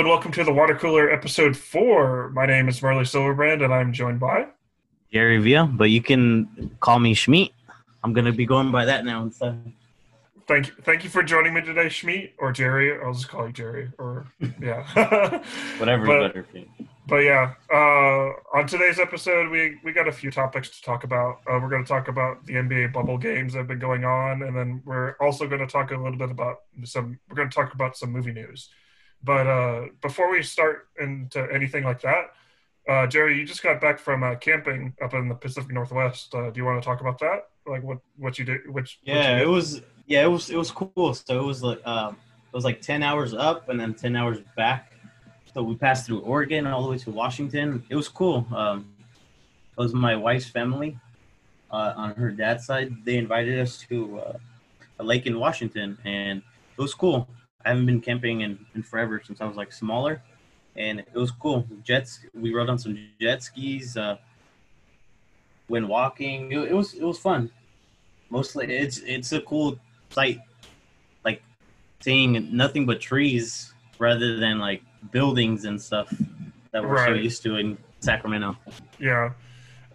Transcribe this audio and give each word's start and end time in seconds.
And 0.00 0.08
welcome 0.08 0.32
to 0.32 0.44
the 0.44 0.52
Water 0.52 0.74
Cooler 0.74 1.10
episode 1.10 1.54
four. 1.54 2.30
My 2.30 2.46
name 2.46 2.70
is 2.70 2.80
Marley 2.80 3.04
Silverbrand 3.04 3.62
and 3.62 3.70
I'm 3.70 3.92
joined 3.92 4.18
by 4.18 4.46
Jerry 5.12 5.36
Villa, 5.36 5.66
but 5.66 5.90
you 5.90 6.00
can 6.00 6.74
call 6.80 6.98
me 6.98 7.14
Schmeat. 7.14 7.52
I'm 8.02 8.14
gonna 8.14 8.32
be 8.32 8.46
going 8.46 8.72
by 8.72 8.86
that 8.86 9.04
now 9.04 9.24
instead. 9.24 9.74
Thank 10.48 10.68
you, 10.68 10.72
thank 10.84 11.04
you 11.04 11.10
for 11.10 11.22
joining 11.22 11.52
me 11.52 11.60
today, 11.60 11.88
Schmeat 11.88 12.32
or 12.38 12.50
Jerry. 12.50 12.98
I'll 12.98 13.12
just 13.12 13.28
call 13.28 13.48
you 13.48 13.52
Jerry, 13.52 13.92
or 13.98 14.26
yeah, 14.58 14.84
whatever 15.76 16.06
but, 16.06 16.28
better 16.28 16.46
for 16.50 16.56
you. 16.56 16.68
But 17.06 17.18
yeah, 17.18 17.52
uh, 17.70 18.56
on 18.56 18.66
today's 18.66 18.98
episode, 18.98 19.50
we 19.50 19.80
we 19.84 19.92
got 19.92 20.08
a 20.08 20.12
few 20.12 20.30
topics 20.30 20.70
to 20.70 20.82
talk 20.82 21.04
about. 21.04 21.40
Uh, 21.46 21.58
we're 21.60 21.68
going 21.68 21.84
to 21.84 21.88
talk 21.88 22.08
about 22.08 22.46
the 22.46 22.54
NBA 22.54 22.94
bubble 22.94 23.18
games 23.18 23.52
that 23.52 23.58
have 23.58 23.68
been 23.68 23.78
going 23.78 24.06
on, 24.06 24.44
and 24.44 24.56
then 24.56 24.80
we're 24.86 25.16
also 25.20 25.46
going 25.46 25.60
to 25.60 25.66
talk 25.66 25.90
a 25.90 25.94
little 25.94 26.16
bit 26.16 26.30
about 26.30 26.60
some. 26.84 27.18
We're 27.28 27.36
going 27.36 27.50
to 27.50 27.54
talk 27.54 27.74
about 27.74 27.98
some 27.98 28.10
movie 28.12 28.32
news. 28.32 28.70
But 29.22 29.46
uh, 29.46 29.86
before 30.00 30.30
we 30.30 30.42
start 30.42 30.88
into 30.98 31.46
anything 31.52 31.84
like 31.84 32.00
that, 32.02 32.32
uh, 32.88 33.06
Jerry, 33.06 33.38
you 33.38 33.44
just 33.44 33.62
got 33.62 33.80
back 33.80 33.98
from 33.98 34.22
uh, 34.22 34.34
camping 34.36 34.94
up 35.02 35.14
in 35.14 35.28
the 35.28 35.34
Pacific 35.34 35.70
Northwest. 35.70 36.34
Uh, 36.34 36.50
do 36.50 36.58
you 36.58 36.64
want 36.64 36.82
to 36.82 36.86
talk 36.86 37.00
about 37.00 37.18
that? 37.18 37.48
Like 37.66 37.82
what 37.82 37.98
what 38.16 38.38
you 38.38 38.44
did? 38.44 38.68
Which 38.68 38.98
yeah, 39.04 39.38
it 39.38 39.46
was 39.48 39.82
yeah, 40.06 40.24
it 40.24 40.28
was 40.28 40.50
it 40.50 40.56
was 40.56 40.70
cool. 40.70 41.14
So 41.14 41.38
it 41.38 41.44
was 41.44 41.62
like 41.62 41.86
um, 41.86 42.16
it 42.52 42.56
was 42.56 42.64
like 42.64 42.80
ten 42.80 43.02
hours 43.02 43.34
up 43.34 43.68
and 43.68 43.78
then 43.78 43.94
ten 43.94 44.16
hours 44.16 44.38
back. 44.56 44.92
So 45.52 45.62
we 45.62 45.74
passed 45.76 46.06
through 46.06 46.20
Oregon 46.20 46.66
all 46.66 46.82
the 46.82 46.90
way 46.90 46.98
to 46.98 47.10
Washington. 47.10 47.84
It 47.90 47.96
was 47.96 48.08
cool. 48.08 48.46
Um, 48.54 48.86
it 49.76 49.80
was 49.80 49.92
my 49.92 50.16
wife's 50.16 50.46
family 50.46 50.98
uh, 51.70 51.92
on 51.96 52.14
her 52.14 52.30
dad's 52.30 52.66
side. 52.66 53.04
They 53.04 53.18
invited 53.18 53.58
us 53.58 53.78
to 53.88 54.20
uh, 54.20 54.38
a 54.98 55.04
lake 55.04 55.26
in 55.26 55.38
Washington, 55.38 55.98
and 56.04 56.42
it 56.76 56.80
was 56.80 56.94
cool. 56.94 57.28
I 57.64 57.70
haven't 57.70 57.86
been 57.86 58.00
camping 58.00 58.40
in, 58.40 58.64
in 58.74 58.82
forever 58.82 59.20
since 59.24 59.40
I 59.40 59.44
was 59.44 59.56
like 59.56 59.72
smaller, 59.72 60.22
and 60.76 61.00
it 61.00 61.14
was 61.14 61.30
cool. 61.30 61.66
Jets, 61.82 62.20
we 62.34 62.54
rode 62.54 62.70
on 62.70 62.78
some 62.78 62.98
jet 63.20 63.42
skis. 63.42 63.96
Uh, 63.96 64.16
went 65.70 65.88
walking. 65.88 66.52
It, 66.52 66.58
it 66.58 66.74
was 66.74 66.94
it 66.94 67.04
was 67.04 67.18
fun. 67.18 67.50
Mostly, 68.28 68.66
it's 68.66 68.98
it's 68.98 69.32
a 69.32 69.40
cool 69.40 69.78
sight, 70.10 70.40
like 71.24 71.42
seeing 72.00 72.54
nothing 72.54 72.84
but 72.84 73.00
trees 73.00 73.72
rather 73.98 74.36
than 74.36 74.58
like 74.58 74.82
buildings 75.10 75.64
and 75.64 75.80
stuff 75.80 76.12
that 76.72 76.82
we're 76.82 76.96
right. 76.96 77.08
so 77.08 77.14
used 77.14 77.42
to 77.44 77.56
in 77.56 77.78
Sacramento. 78.00 78.56
Yeah. 78.98 79.32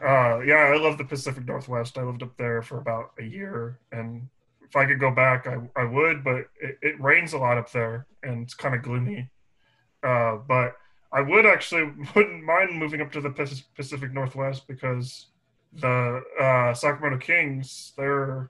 Uh, 0.01 0.39
yeah, 0.39 0.71
I 0.73 0.77
love 0.77 0.97
the 0.97 1.05
Pacific 1.05 1.45
Northwest. 1.45 1.97
I 1.97 2.03
lived 2.03 2.21
up 2.21 2.35
there 2.37 2.61
for 2.61 2.77
about 2.77 3.11
a 3.17 3.23
year, 3.23 3.79
and 3.91 4.27
if 4.67 4.75
I 4.75 4.85
could 4.85 4.99
go 4.99 5.11
back, 5.11 5.47
I, 5.47 5.57
I 5.75 5.83
would, 5.83 6.23
but 6.23 6.47
it, 6.59 6.77
it 6.81 7.01
rains 7.01 7.33
a 7.33 7.37
lot 7.37 7.57
up 7.57 7.71
there 7.71 8.07
and 8.23 8.43
it's 8.43 8.53
kind 8.53 8.75
of 8.75 8.81
gloomy. 8.81 9.29
Uh, 10.03 10.37
but 10.47 10.75
I 11.11 11.21
would 11.21 11.45
actually 11.45 11.91
wouldn't 12.15 12.43
mind 12.43 12.77
moving 12.77 13.01
up 13.01 13.11
to 13.13 13.21
the 13.21 13.29
Pacific 13.75 14.13
Northwest 14.13 14.67
because 14.67 15.27
the 15.73 16.21
uh, 16.39 16.73
Sacramento 16.73 17.19
Kings 17.19 17.93
they're 17.97 18.49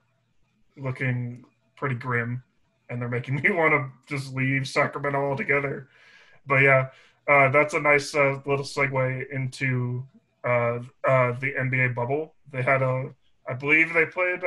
looking 0.76 1.44
pretty 1.76 1.94
grim, 1.94 2.42
and 2.88 3.00
they're 3.00 3.08
making 3.08 3.36
me 3.42 3.50
want 3.50 3.72
to 3.72 4.14
just 4.14 4.34
leave 4.34 4.66
Sacramento 4.66 5.18
altogether. 5.18 5.88
But 6.46 6.62
yeah, 6.62 6.88
uh, 7.28 7.48
that's 7.50 7.74
a 7.74 7.80
nice 7.80 8.14
uh, 8.14 8.40
little 8.46 8.64
segue 8.64 9.30
into 9.30 10.04
uh, 10.44 10.78
uh, 11.06 11.32
the 11.40 11.54
NBA 11.58 11.94
bubble. 11.94 12.34
They 12.52 12.62
had 12.62 12.82
a, 12.82 13.10
I 13.48 13.54
believe 13.54 13.92
they 13.92 14.06
played 14.06 14.40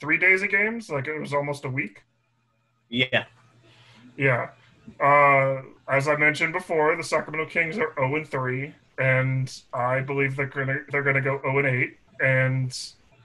three 0.00 0.18
days 0.18 0.42
of 0.42 0.50
games. 0.50 0.90
Like 0.90 1.06
it 1.06 1.18
was 1.18 1.32
almost 1.32 1.64
a 1.64 1.68
week. 1.68 2.02
Yeah. 2.88 3.24
Yeah. 4.16 4.50
Uh, 5.00 5.62
as 5.88 6.08
I 6.08 6.16
mentioned 6.16 6.52
before, 6.52 6.96
the 6.96 7.02
Sacramento 7.02 7.50
Kings 7.50 7.76
are 7.78 7.92
0 7.96 8.16
and 8.16 8.28
3, 8.28 8.74
and 8.98 9.62
I 9.72 10.00
believe 10.00 10.36
they're 10.36 10.46
gonna 10.46 10.78
they're 10.90 11.02
gonna 11.02 11.20
go 11.20 11.40
0 11.42 11.58
and 11.58 11.66
8, 11.66 11.98
and 12.20 12.78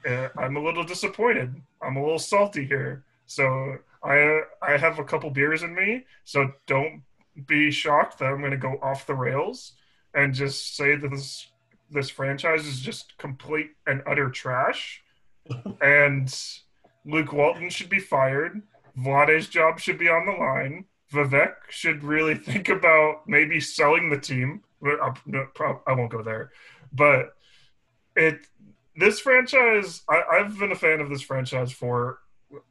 uh, 0.06 0.28
I'm 0.36 0.56
a 0.56 0.62
little 0.62 0.84
disappointed. 0.84 1.54
I'm 1.80 1.96
a 1.96 2.02
little 2.02 2.18
salty 2.18 2.64
here. 2.64 3.04
So 3.26 3.78
I 4.02 4.42
I 4.60 4.76
have 4.76 4.98
a 4.98 5.04
couple 5.04 5.30
beers 5.30 5.62
in 5.62 5.74
me, 5.74 6.04
so 6.24 6.52
don't 6.66 7.02
be 7.46 7.70
shocked 7.70 8.18
that 8.18 8.26
I'm 8.26 8.40
going 8.40 8.50
to 8.50 8.56
go 8.56 8.78
off 8.82 9.06
the 9.06 9.14
rails 9.14 9.72
and 10.14 10.34
just 10.34 10.76
say 10.76 10.96
that 10.96 11.08
this 11.08 11.48
this 11.90 12.10
franchise 12.10 12.66
is 12.66 12.80
just 12.80 13.16
complete 13.18 13.70
and 13.86 14.02
utter 14.06 14.30
trash, 14.30 15.01
and 15.80 16.34
Luke 17.04 17.32
Walton 17.32 17.70
should 17.70 17.88
be 17.88 17.98
fired. 17.98 18.62
Vlade's 18.98 19.48
job 19.48 19.80
should 19.80 19.98
be 19.98 20.08
on 20.08 20.26
the 20.26 20.32
line. 20.32 20.84
Vivek 21.12 21.54
should 21.68 22.02
really 22.02 22.34
think 22.34 22.68
about 22.68 23.26
maybe 23.26 23.60
selling 23.60 24.10
the 24.10 24.18
team. 24.18 24.62
I 24.84 25.92
won't 25.92 26.10
go 26.10 26.22
there, 26.22 26.50
but 26.92 27.34
it 28.16 28.46
this 28.96 29.20
franchise. 29.20 30.02
I, 30.08 30.22
I've 30.32 30.58
been 30.58 30.72
a 30.72 30.76
fan 30.76 31.00
of 31.00 31.08
this 31.08 31.22
franchise 31.22 31.72
for 31.72 32.18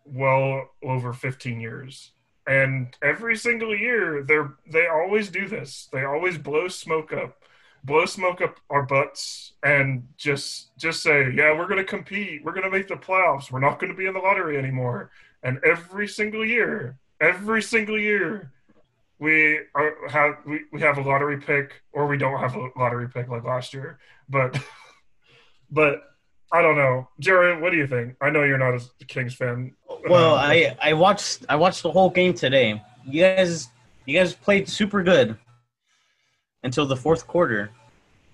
well 0.06 0.70
over 0.84 1.14
15 1.14 1.60
years 1.60 2.12
and 2.48 2.96
every 3.02 3.36
single 3.36 3.76
year 3.76 4.24
they're 4.24 4.54
they 4.72 4.88
always 4.88 5.30
do 5.30 5.48
this 5.48 5.88
they 5.92 6.04
always 6.04 6.38
blow 6.38 6.68
smoke 6.68 7.14
up 7.14 7.44
blow 7.84 8.06
smoke 8.06 8.42
up 8.42 8.60
our 8.70 8.84
butts 8.84 9.54
and 9.64 10.08
just 10.18 10.78
just 10.78 11.02
say 11.02 11.32
yeah 11.32 11.56
we're 11.58 11.68
going 11.68 11.78
to 11.78 11.84
compete 11.84 12.44
we're 12.44 12.54
going 12.54 12.64
to 12.64 12.70
make 12.70 12.88
the 12.88 12.96
playoffs 12.96 13.52
we're 13.52 13.60
not 13.60 13.80
going 13.80 13.92
to 13.92 13.98
be 13.98 14.06
in 14.06 14.14
the 14.14 14.20
lottery 14.20 14.58
anymore 14.58 15.12
and 15.44 15.60
every 15.64 16.08
single 16.08 16.46
year 16.46 16.98
every 17.20 17.62
single 17.62 17.98
year 18.00 18.52
we 19.20 19.60
are, 19.76 19.96
have 20.10 20.38
we, 20.46 20.62
we 20.72 20.82
have 20.82 20.98
a 20.98 21.02
lottery 21.02 21.40
pick 21.40 21.82
or 21.92 22.08
we 22.08 22.18
don't 22.18 22.40
have 22.40 22.56
a 22.56 22.70
lottery 22.78 23.08
pick 23.10 23.28
like 23.30 23.44
last 23.44 23.74
year 23.74 24.00
but 24.30 24.60
but 25.72 26.04
I 26.54 26.62
don't 26.62 26.76
know, 26.76 27.08
Jerry. 27.20 27.62
What 27.62 27.72
do 27.72 27.78
you 27.78 27.88
think? 27.88 28.18
I 28.20 28.30
know 28.30 28.44
you're 28.44 28.58
not 28.58 28.74
a 28.74 29.06
Kings 29.06 29.34
fan. 29.34 29.74
Well, 30.10 30.36
I 30.36 30.76
I 30.82 30.92
watched 30.92 31.46
I 31.48 31.56
watched 31.56 31.82
the 31.82 31.92
whole 31.92 32.10
game 32.10 32.34
today. 32.34 32.84
You 33.06 33.22
guys 33.22 33.70
you 34.06 34.20
guys 34.20 34.34
played 34.34 34.68
super 34.68 35.02
good 35.02 35.38
until 36.64 36.86
the 36.86 36.96
fourth 36.96 37.28
quarter, 37.28 37.72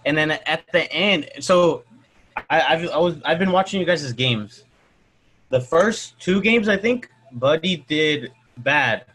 and 0.06 0.18
then 0.18 0.32
at 0.32 0.64
the 0.72 0.92
end. 0.92 1.30
So 1.40 1.84
I, 2.50 2.62
I've 2.62 2.90
I 2.90 2.98
was 2.98 3.16
I've 3.26 3.40
been 3.40 3.52
watching 3.52 3.80
you 3.80 3.86
guys' 3.86 4.12
games. 4.14 4.64
The 5.50 5.62
first 5.62 6.20
two 6.20 6.42
games, 6.42 6.68
I 6.68 6.78
think 6.78 7.10
Buddy 7.32 7.78
did 7.88 8.32
bad, 8.58 9.06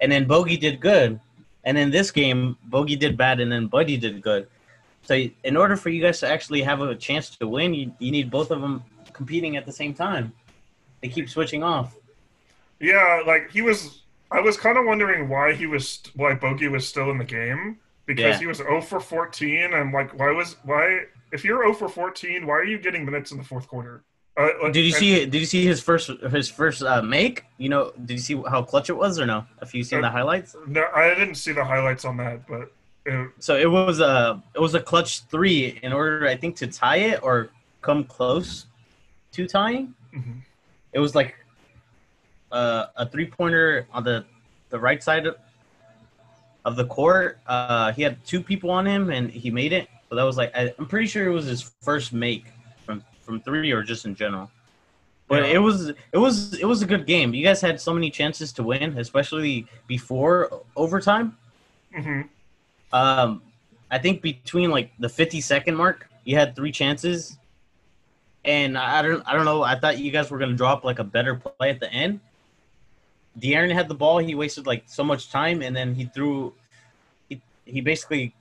and 0.00 0.12
then 0.12 0.26
Bogey 0.26 0.56
did 0.56 0.80
good, 0.80 1.18
and 1.64 1.78
in 1.78 1.90
this 1.90 2.10
game, 2.10 2.56
Bogey 2.64 2.96
did 2.96 3.16
bad, 3.16 3.40
and 3.40 3.50
then 3.50 3.66
Buddy 3.66 3.96
did 3.96 4.20
good. 4.20 4.48
So 5.02 5.14
in 5.44 5.56
order 5.56 5.76
for 5.76 5.88
you 5.88 6.02
guys 6.02 6.20
to 6.20 6.28
actually 6.28 6.62
have 6.62 6.80
a 6.80 6.94
chance 6.96 7.30
to 7.36 7.46
win, 7.46 7.72
you, 7.72 7.92
you 8.00 8.10
need 8.10 8.28
both 8.30 8.50
of 8.50 8.60
them 8.60 8.82
competing 9.12 9.56
at 9.56 9.64
the 9.64 9.72
same 9.72 9.94
time. 9.94 10.32
They 11.00 11.08
keep 11.08 11.30
switching 11.30 11.62
off. 11.62 11.94
Yeah, 12.80 13.22
like 13.26 13.50
he 13.50 13.62
was. 13.62 14.02
I 14.30 14.40
was 14.40 14.56
kind 14.56 14.76
of 14.76 14.84
wondering 14.84 15.28
why 15.28 15.54
he 15.54 15.66
was 15.66 16.02
why 16.16 16.34
Bogey 16.34 16.68
was 16.68 16.86
still 16.86 17.10
in 17.10 17.18
the 17.18 17.24
game 17.24 17.78
because 18.06 18.34
yeah. 18.34 18.38
he 18.38 18.46
was 18.46 18.58
0 18.58 18.80
for 18.80 19.00
14. 19.00 19.74
I'm 19.74 19.92
like, 19.92 20.18
why 20.18 20.30
was 20.30 20.56
why 20.64 21.02
if 21.32 21.44
you're 21.44 21.62
0 21.62 21.74
for 21.74 21.88
14, 21.88 22.46
why 22.46 22.54
are 22.54 22.64
you 22.64 22.78
getting 22.78 23.04
minutes 23.04 23.32
in 23.32 23.38
the 23.38 23.44
fourth 23.44 23.68
quarter? 23.68 24.04
Uh, 24.38 24.48
like, 24.62 24.72
did 24.72 24.84
you 24.84 24.92
and, 24.92 24.94
see? 24.94 25.26
Did 25.26 25.38
you 25.38 25.46
see 25.46 25.64
his 25.64 25.80
first 25.80 26.10
his 26.30 26.48
first 26.48 26.82
uh, 26.82 27.02
make? 27.02 27.44
You 27.56 27.70
know, 27.70 27.92
did 28.04 28.14
you 28.14 28.20
see 28.20 28.42
how 28.48 28.62
clutch 28.62 28.90
it 28.90 28.96
was 28.96 29.18
or 29.18 29.24
no? 29.24 29.46
If 29.62 29.74
you 29.74 29.82
seen 29.82 30.00
uh, 30.00 30.02
the 30.02 30.10
highlights? 30.10 30.54
No, 30.66 30.86
I 30.94 31.14
didn't 31.14 31.36
see 31.36 31.52
the 31.52 31.64
highlights 31.64 32.04
on 32.04 32.18
that, 32.18 32.46
but 32.46 32.70
so 33.38 33.56
it 33.56 33.70
was 33.70 34.00
a 34.00 34.42
it 34.54 34.60
was 34.60 34.74
a 34.74 34.80
clutch 34.80 35.22
three 35.24 35.78
in 35.82 35.92
order 35.92 36.26
I 36.26 36.36
think 36.36 36.56
to 36.56 36.66
tie 36.66 36.96
it 36.96 37.20
or 37.22 37.50
come 37.80 38.04
close 38.04 38.66
to 39.32 39.46
tying. 39.46 39.94
Mm-hmm. 40.14 40.38
It 40.92 40.98
was 40.98 41.14
like 41.14 41.36
uh, 42.50 42.86
a 42.96 43.08
three 43.08 43.26
pointer 43.26 43.86
on 43.92 44.02
the 44.02 44.24
the 44.70 44.78
right 44.78 45.02
side 45.02 45.26
of, 45.26 45.36
of 46.66 46.74
the 46.74 46.84
court. 46.84 47.38
Uh, 47.46 47.92
he 47.92 48.02
had 48.02 48.22
two 48.26 48.42
people 48.42 48.70
on 48.70 48.84
him 48.86 49.10
and 49.10 49.30
he 49.30 49.50
made 49.50 49.72
it. 49.72 49.88
So 50.10 50.16
that 50.16 50.24
was 50.24 50.36
like 50.36 50.54
I, 50.54 50.74
am 50.78 50.86
pretty 50.86 51.06
sure 51.06 51.26
it 51.26 51.32
was 51.32 51.46
his 51.46 51.62
first 51.80 52.12
make 52.12 52.46
from 52.84 53.02
from 53.22 53.40
three 53.40 53.70
or 53.70 53.82
just 53.82 54.04
in 54.04 54.14
general. 54.14 54.50
But 55.28 55.44
yeah. 55.44 55.54
it 55.54 55.58
was 55.58 55.88
it 55.88 56.18
was 56.18 56.54
it 56.54 56.66
was 56.66 56.82
a 56.82 56.86
good 56.86 57.06
game. 57.06 57.32
You 57.32 57.44
guys 57.44 57.60
had 57.60 57.80
so 57.80 57.94
many 57.94 58.10
chances 58.10 58.52
to 58.54 58.62
win, 58.64 58.98
especially 58.98 59.66
before 59.86 60.62
overtime. 60.74 61.36
Mm-hmm. 61.96 62.22
Um, 62.92 63.42
I 63.90 63.98
think 63.98 64.20
between 64.20 64.70
like 64.70 64.90
the 64.98 65.08
50 65.08 65.40
second 65.40 65.76
mark, 65.76 66.08
you 66.24 66.36
had 66.36 66.54
three 66.56 66.72
chances, 66.72 67.38
and 68.44 68.76
I 68.76 69.02
don't 69.02 69.22
I 69.26 69.34
don't 69.34 69.44
know. 69.44 69.62
I 69.62 69.78
thought 69.78 69.98
you 69.98 70.10
guys 70.10 70.30
were 70.30 70.38
gonna 70.38 70.54
drop 70.54 70.84
like 70.84 70.98
a 70.98 71.04
better 71.04 71.36
play 71.36 71.70
at 71.70 71.78
the 71.78 71.92
end. 71.92 72.20
De'Aaron 73.38 73.72
had 73.72 73.88
the 73.88 73.94
ball. 73.94 74.18
He 74.18 74.34
wasted 74.34 74.66
like 74.66 74.84
so 74.86 75.04
much 75.04 75.30
time, 75.30 75.62
and 75.62 75.74
then 75.76 75.94
he 75.94 76.04
threw. 76.06 76.52
He 77.28 77.40
he 77.64 77.80
basically 77.80 78.34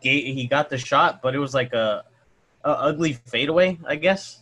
gave, 0.00 0.34
he 0.34 0.46
got 0.46 0.68
the 0.70 0.78
shot, 0.78 1.22
but 1.22 1.34
it 1.34 1.38
was 1.38 1.54
like 1.54 1.72
a, 1.72 2.04
a 2.64 2.70
ugly 2.70 3.12
fadeaway, 3.26 3.78
I 3.86 3.96
guess. 3.96 4.38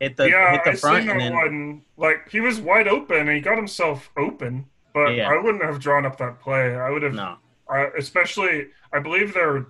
Hit 0.00 0.16
the 0.16 0.28
yeah, 0.28 0.52
hit 0.52 0.64
the 0.64 0.70
I 0.72 0.76
front, 0.76 1.08
and 1.08 1.20
then 1.20 1.34
one. 1.34 1.82
Like 1.96 2.28
he 2.30 2.40
was 2.40 2.60
wide 2.60 2.88
open, 2.88 3.16
and 3.20 3.30
he 3.30 3.40
got 3.40 3.56
himself 3.56 4.10
open 4.16 4.66
but 4.96 5.14
Yeah. 5.14 5.28
I 5.28 5.36
wouldn't 5.36 5.62
have 5.62 5.78
drawn 5.78 6.06
up 6.06 6.16
that 6.16 6.40
play. 6.40 6.74
I 6.74 6.88
would 6.88 7.02
have, 7.02 7.12
No. 7.12 7.36
uh, 7.68 7.90
especially. 7.98 8.68
I 8.94 8.98
believe 8.98 9.34
they're 9.34 9.66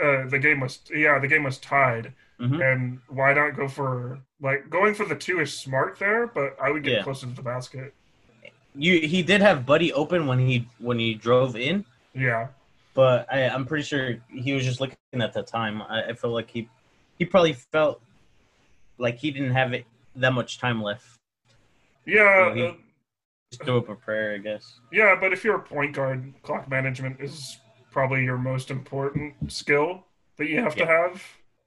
uh, 0.00 0.28
the 0.28 0.38
game 0.38 0.60
was 0.60 0.78
yeah 0.94 1.18
the 1.18 1.26
game 1.26 1.42
was 1.42 1.58
tied, 1.58 2.12
Mhm. 2.40 2.62
and 2.72 3.00
why 3.08 3.32
not 3.34 3.56
go 3.56 3.66
for 3.66 4.20
like 4.40 4.70
going 4.70 4.94
for 4.94 5.04
the 5.04 5.16
two 5.16 5.40
is 5.40 5.52
smart 5.52 5.98
there, 5.98 6.28
but 6.28 6.56
I 6.62 6.70
would 6.70 6.84
get 6.84 6.92
Yeah. 6.92 7.02
closer 7.02 7.26
to 7.26 7.32
the 7.32 7.42
basket. 7.42 7.92
You 8.78 9.00
he 9.00 9.22
did 9.22 9.40
have 9.40 9.66
Buddy 9.66 9.92
open 9.92 10.26
when 10.26 10.38
he 10.38 10.68
when 10.78 10.98
he 10.98 11.12
drove 11.14 11.56
in, 11.56 11.84
Yeah, 12.14 12.46
but 12.94 13.26
I, 13.32 13.48
I'm 13.48 13.66
pretty 13.66 13.82
sure 13.84 14.16
he 14.30 14.52
was 14.52 14.64
just 14.64 14.80
looking 14.80 14.96
at 15.14 15.32
the 15.32 15.42
time. 15.42 15.82
I, 15.82 16.04
I 16.10 16.12
feel 16.12 16.30
like 16.30 16.48
he 16.48 16.68
he 17.18 17.24
probably 17.24 17.54
felt 17.54 18.00
like 18.98 19.18
he 19.18 19.30
didn't 19.32 19.50
have 19.52 19.72
it 19.72 19.84
that 20.16 20.32
much 20.32 20.58
time 20.58 20.80
left. 20.82 21.06
yeah, 22.06 22.46
Well, 22.46 22.54
he- 22.54 22.66
uh, 22.66 22.72
Just 23.50 23.64
threw 23.64 23.78
up 23.78 23.88
a 23.88 23.94
prayer, 23.96 24.34
I 24.34 24.38
guess. 24.38 24.80
yeah. 24.92 25.16
But 25.20 25.32
if 25.32 25.42
you're 25.44 25.56
a 25.56 25.62
point 25.62 25.94
guard, 25.96 26.32
clock 26.42 26.68
management 26.70 27.20
is 27.20 27.58
probably 27.90 28.22
your 28.22 28.38
most 28.38 28.70
important 28.70 29.34
skill 29.50 30.04
that 30.36 30.46
you 30.48 30.60
have 30.60 30.76
to 30.76 30.86
have. 30.86 31.22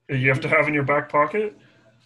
You 0.08 0.28
have 0.30 0.40
to 0.40 0.48
have 0.48 0.66
in 0.68 0.74
your 0.74 0.82
back 0.84 1.08
pocket. 1.10 1.58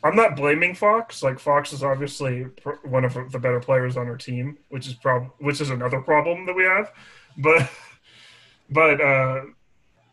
I'm 0.04 0.14
not 0.14 0.36
blaming 0.36 0.74
Fox. 0.74 1.22
Like 1.22 1.38
Fox 1.38 1.72
is 1.72 1.82
obviously 1.82 2.46
one 2.84 3.04
of 3.04 3.14
the 3.32 3.38
better 3.38 3.60
players 3.60 3.96
on 3.96 4.06
our 4.06 4.16
team, 4.16 4.58
which 4.68 4.86
is 4.86 4.94
prob 4.94 5.30
which 5.38 5.60
is 5.60 5.70
another 5.70 6.00
problem 6.00 6.46
that 6.46 6.54
we 6.54 6.64
have. 6.64 6.92
But 7.38 7.68
but 8.70 9.00
uh, 9.00 9.42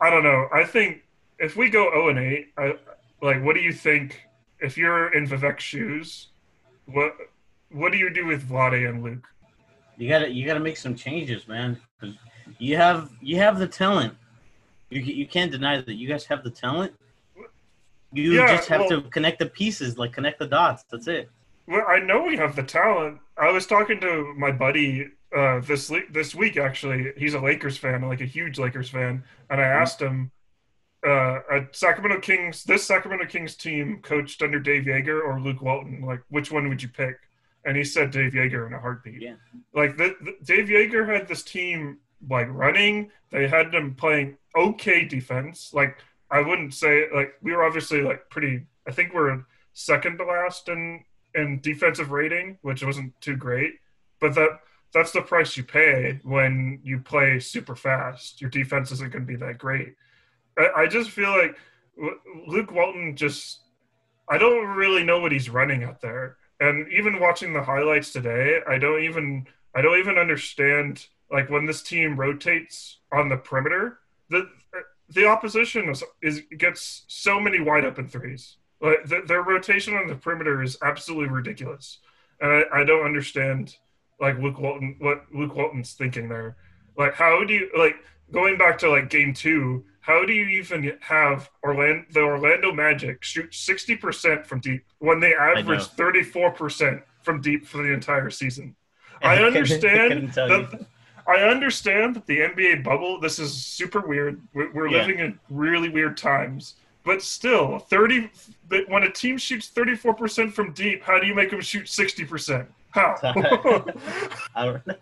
I 0.02 0.10
don't 0.10 0.24
know. 0.24 0.48
I 0.54 0.64
think 0.64 1.04
if 1.40 1.56
we 1.56 1.70
go 1.70 1.90
0 1.92 2.10
and 2.10 2.20
8, 2.20 2.48
I 2.58 2.74
like. 3.22 3.44
What 3.44 3.56
do 3.56 3.62
you 3.62 3.74
think? 3.74 4.22
If 4.60 4.78
you're 4.78 5.14
in 5.14 5.28
Vivek's 5.28 5.64
shoes, 5.64 6.30
what 6.86 7.16
what 7.70 7.92
do 7.92 7.98
you 7.98 8.10
do 8.10 8.26
with 8.26 8.48
Vlade 8.50 8.88
and 8.88 9.04
Luke? 9.04 9.28
You 9.98 10.08
gotta 10.10 10.30
you 10.30 10.46
gotta 10.46 10.60
make 10.62 10.78
some 10.78 10.96
changes, 10.96 11.48
man. 11.48 11.80
'Cause 12.00 12.14
you 12.58 12.78
have 12.78 13.12
you 13.22 13.38
have 13.38 13.60
the 13.60 13.68
talent. 13.68 14.16
You 14.90 15.02
you 15.02 15.28
can't 15.28 15.52
deny 15.52 15.82
that 15.82 15.94
you 15.96 16.08
guys 16.08 16.26
have 16.26 16.44
the 16.44 16.50
talent. 16.50 16.94
You 18.14 18.34
Yeah, 18.34 18.56
just 18.56 18.70
have 18.70 18.82
well- 18.82 19.02
to 19.02 19.02
connect 19.10 19.40
the 19.40 19.48
pieces, 19.48 19.98
like 19.98 20.14
connect 20.14 20.40
the 20.40 20.48
dots. 20.48 20.84
That's 20.92 21.08
it. 21.08 21.30
Well, 21.68 21.86
I 21.88 22.00
know 22.00 22.24
we 22.24 22.36
have 22.38 22.56
the 22.56 22.64
talent. 22.64 23.20
I 23.38 23.50
was 23.52 23.66
talking 23.66 24.00
to 24.02 24.34
my 24.38 24.52
buddy 24.52 25.08
uh, 25.36 25.62
this 25.62 25.92
this 26.12 26.36
week. 26.36 26.58
Actually, 26.58 27.14
he's 27.18 27.34
a 27.34 27.40
Lakers 27.40 27.78
fan, 27.78 28.02
like 28.08 28.22
a 28.22 28.26
huge 28.26 28.60
Lakers 28.60 28.90
fan, 28.90 29.24
and 29.50 29.62
I 29.62 29.64
asked 29.64 30.02
him, 30.02 30.30
uh, 31.08 31.40
"A 31.50 31.68
Sacramento 31.72 32.20
Kings, 32.20 32.64
this 32.66 32.84
Sacramento 32.84 33.26
Kings 33.26 33.56
team 33.56 34.00
coached 34.02 34.42
under 34.42 34.60
Dave 34.60 34.84
Joerger 34.84 35.24
or 35.26 35.40
Luke 35.40 35.62
Walton, 35.62 36.02
like 36.02 36.22
which 36.30 36.52
one 36.52 36.68
would 36.70 36.84
you 36.84 36.90
pick?" 36.90 37.16
And 37.66 37.78
he 37.78 37.86
said 37.86 38.12
Dave 38.12 38.34
Joerger 38.34 38.68
in 38.68 38.74
a 38.74 38.80
heartbeat. 38.80 39.22
Yeah. 39.22 39.36
Like 39.74 39.96
the, 39.96 40.16
the, 40.22 40.36
Dave 40.44 40.68
Joerger 40.68 41.08
had 41.08 41.30
this 41.30 41.44
team 41.44 41.98
like 42.30 42.48
running. 42.50 43.10
They 43.32 43.48
had 43.48 43.72
them 43.72 43.96
playing 43.96 44.38
okay 44.54 45.06
defense. 45.06 45.74
Like 45.74 45.98
I 46.34 46.42
wouldn't 46.42 46.74
say 46.74 47.06
like 47.14 47.36
we 47.44 47.54
were 47.54 47.64
obviously 47.64 48.02
like 48.02 48.28
pretty. 48.32 48.66
I 48.88 48.92
think 48.92 49.14
we're 49.14 49.46
second 49.74 50.18
to 50.18 50.26
last 50.26 50.68
in 50.68 51.04
in 51.36 51.62
defensive 51.62 52.12
rating, 52.12 52.58
which 52.64 52.84
wasn't 52.84 53.14
too 53.22 53.38
great. 53.38 53.76
But 54.20 54.34
that 54.34 54.60
that's 54.94 55.12
the 55.12 55.22
price 55.22 55.56
you 55.56 55.64
pay 55.64 56.20
when 56.24 56.80
you 56.84 57.00
play 57.00 57.40
super 57.40 57.76
fast. 57.76 58.42
Your 58.42 58.50
defense 58.50 58.92
isn't 58.92 59.12
going 59.12 59.26
to 59.26 59.32
be 59.32 59.38
that 59.38 59.60
great. 59.60 59.96
I, 60.58 60.70
I 60.84 60.88
just 60.88 61.12
feel 61.12 61.30
like 61.30 61.56
Luke 62.48 62.72
Walton 62.72 63.16
just. 63.16 63.60
I 64.30 64.38
don't 64.38 64.68
really 64.68 65.04
know 65.04 65.20
what 65.20 65.34
he's 65.34 65.50
running 65.50 65.84
out 65.84 66.02
there, 66.02 66.38
and 66.60 66.92
even 66.92 67.20
watching 67.20 67.54
the 67.54 67.62
highlights 67.62 68.12
today, 68.12 68.62
I 68.68 68.80
don't 68.80 69.04
even 69.04 69.46
I 69.76 69.82
don't 69.82 70.00
even 70.00 70.18
understand 70.18 71.06
like 71.32 71.50
when 71.50 71.66
this 71.66 71.84
team 71.84 72.20
rotates 72.20 73.00
on 73.12 73.30
the 73.30 73.38
perimeter. 73.38 74.00
The 74.30 74.50
the 75.14 75.28
opposition 75.28 75.90
is, 75.90 76.04
is 76.22 76.42
gets 76.58 77.04
so 77.08 77.40
many 77.40 77.60
wide 77.60 77.86
open 77.86 78.08
threes. 78.08 78.58
Like 78.82 79.08
th- 79.08 79.26
their 79.28 79.42
rotation 79.44 79.96
on 79.96 80.08
the 80.08 80.16
perimeter 80.16 80.62
is 80.62 80.78
absolutely 80.82 81.30
ridiculous, 81.30 82.00
and 82.42 82.52
I, 82.52 82.82
I 82.82 82.84
don't 82.84 83.06
understand 83.06 83.76
like 84.20 84.38
Luke 84.40 84.60
Walton 84.60 84.96
what 85.00 85.26
Luke 85.34 85.56
Walton's 85.56 85.94
thinking 85.94 86.30
there. 86.30 86.58
Like 86.98 87.14
how 87.14 87.44
do 87.44 87.54
you 87.54 87.70
like 87.78 87.96
going 88.32 88.58
back 88.58 88.78
to 88.80 88.90
like 88.90 89.10
game 89.10 89.34
two? 89.34 89.86
How 90.02 90.26
do 90.26 90.34
you 90.34 90.48
even 90.48 90.98
have 91.00 91.50
Orlando 91.64 92.04
the 92.12 92.20
Orlando 92.20 92.74
Magic 92.74 93.24
shoot 93.24 93.54
sixty 93.56 93.96
percent 93.96 94.46
from 94.46 94.60
deep 94.60 94.84
when 95.00 95.20
they 95.20 95.34
average 95.34 95.86
thirty 95.88 96.24
four 96.24 96.52
percent 96.52 97.02
from 97.22 97.40
deep 97.40 97.66
for 97.66 97.78
the 97.78 97.94
entire 97.94 98.30
season? 98.30 98.76
I 99.24 99.38
understand 99.38 100.24
you. 100.24 100.28
that 100.28 100.88
I 101.28 101.38
understand 101.44 102.16
that 102.16 102.26
the 102.26 102.40
NBA 102.40 102.84
bubble. 102.84 103.20
This 103.20 103.40
is 103.40 103.54
super 103.54 104.02
weird. 104.02 104.42
We're, 104.54 104.72
we're 104.74 104.88
Yeah. 104.88 105.00
living 105.00 105.20
in 105.20 105.40
really 105.50 105.90
weird 105.90 106.18
times, 106.18 106.76
but 107.04 107.22
still, 107.22 107.80
thirty. 107.80 108.30
But 108.70 108.88
when 108.90 109.04
a 109.04 109.12
team 109.12 109.38
shoots 109.38 109.68
thirty-four 109.70 110.14
percent 110.16 110.54
from 110.54 110.74
deep, 110.74 111.04
how 111.04 111.20
do 111.20 111.28
you 111.28 111.36
make 111.36 111.50
them 111.52 111.62
shoot 111.62 111.88
sixty 111.90 112.26
percent? 112.26 112.68
How? 112.92 113.16
I 114.56 114.66
don't 114.66 114.88
know. 114.88 114.94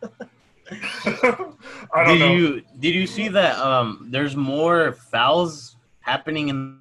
I 1.94 2.04
don't 2.04 2.18
did 2.18 2.20
know. 2.20 2.34
you 2.34 2.62
did 2.80 2.94
you 2.96 3.08
see 3.08 3.28
that? 3.30 3.58
Um, 3.58 4.08
there's 4.10 4.36
more 4.36 4.94
fouls 4.94 5.76
happening 6.00 6.50
in 6.50 6.80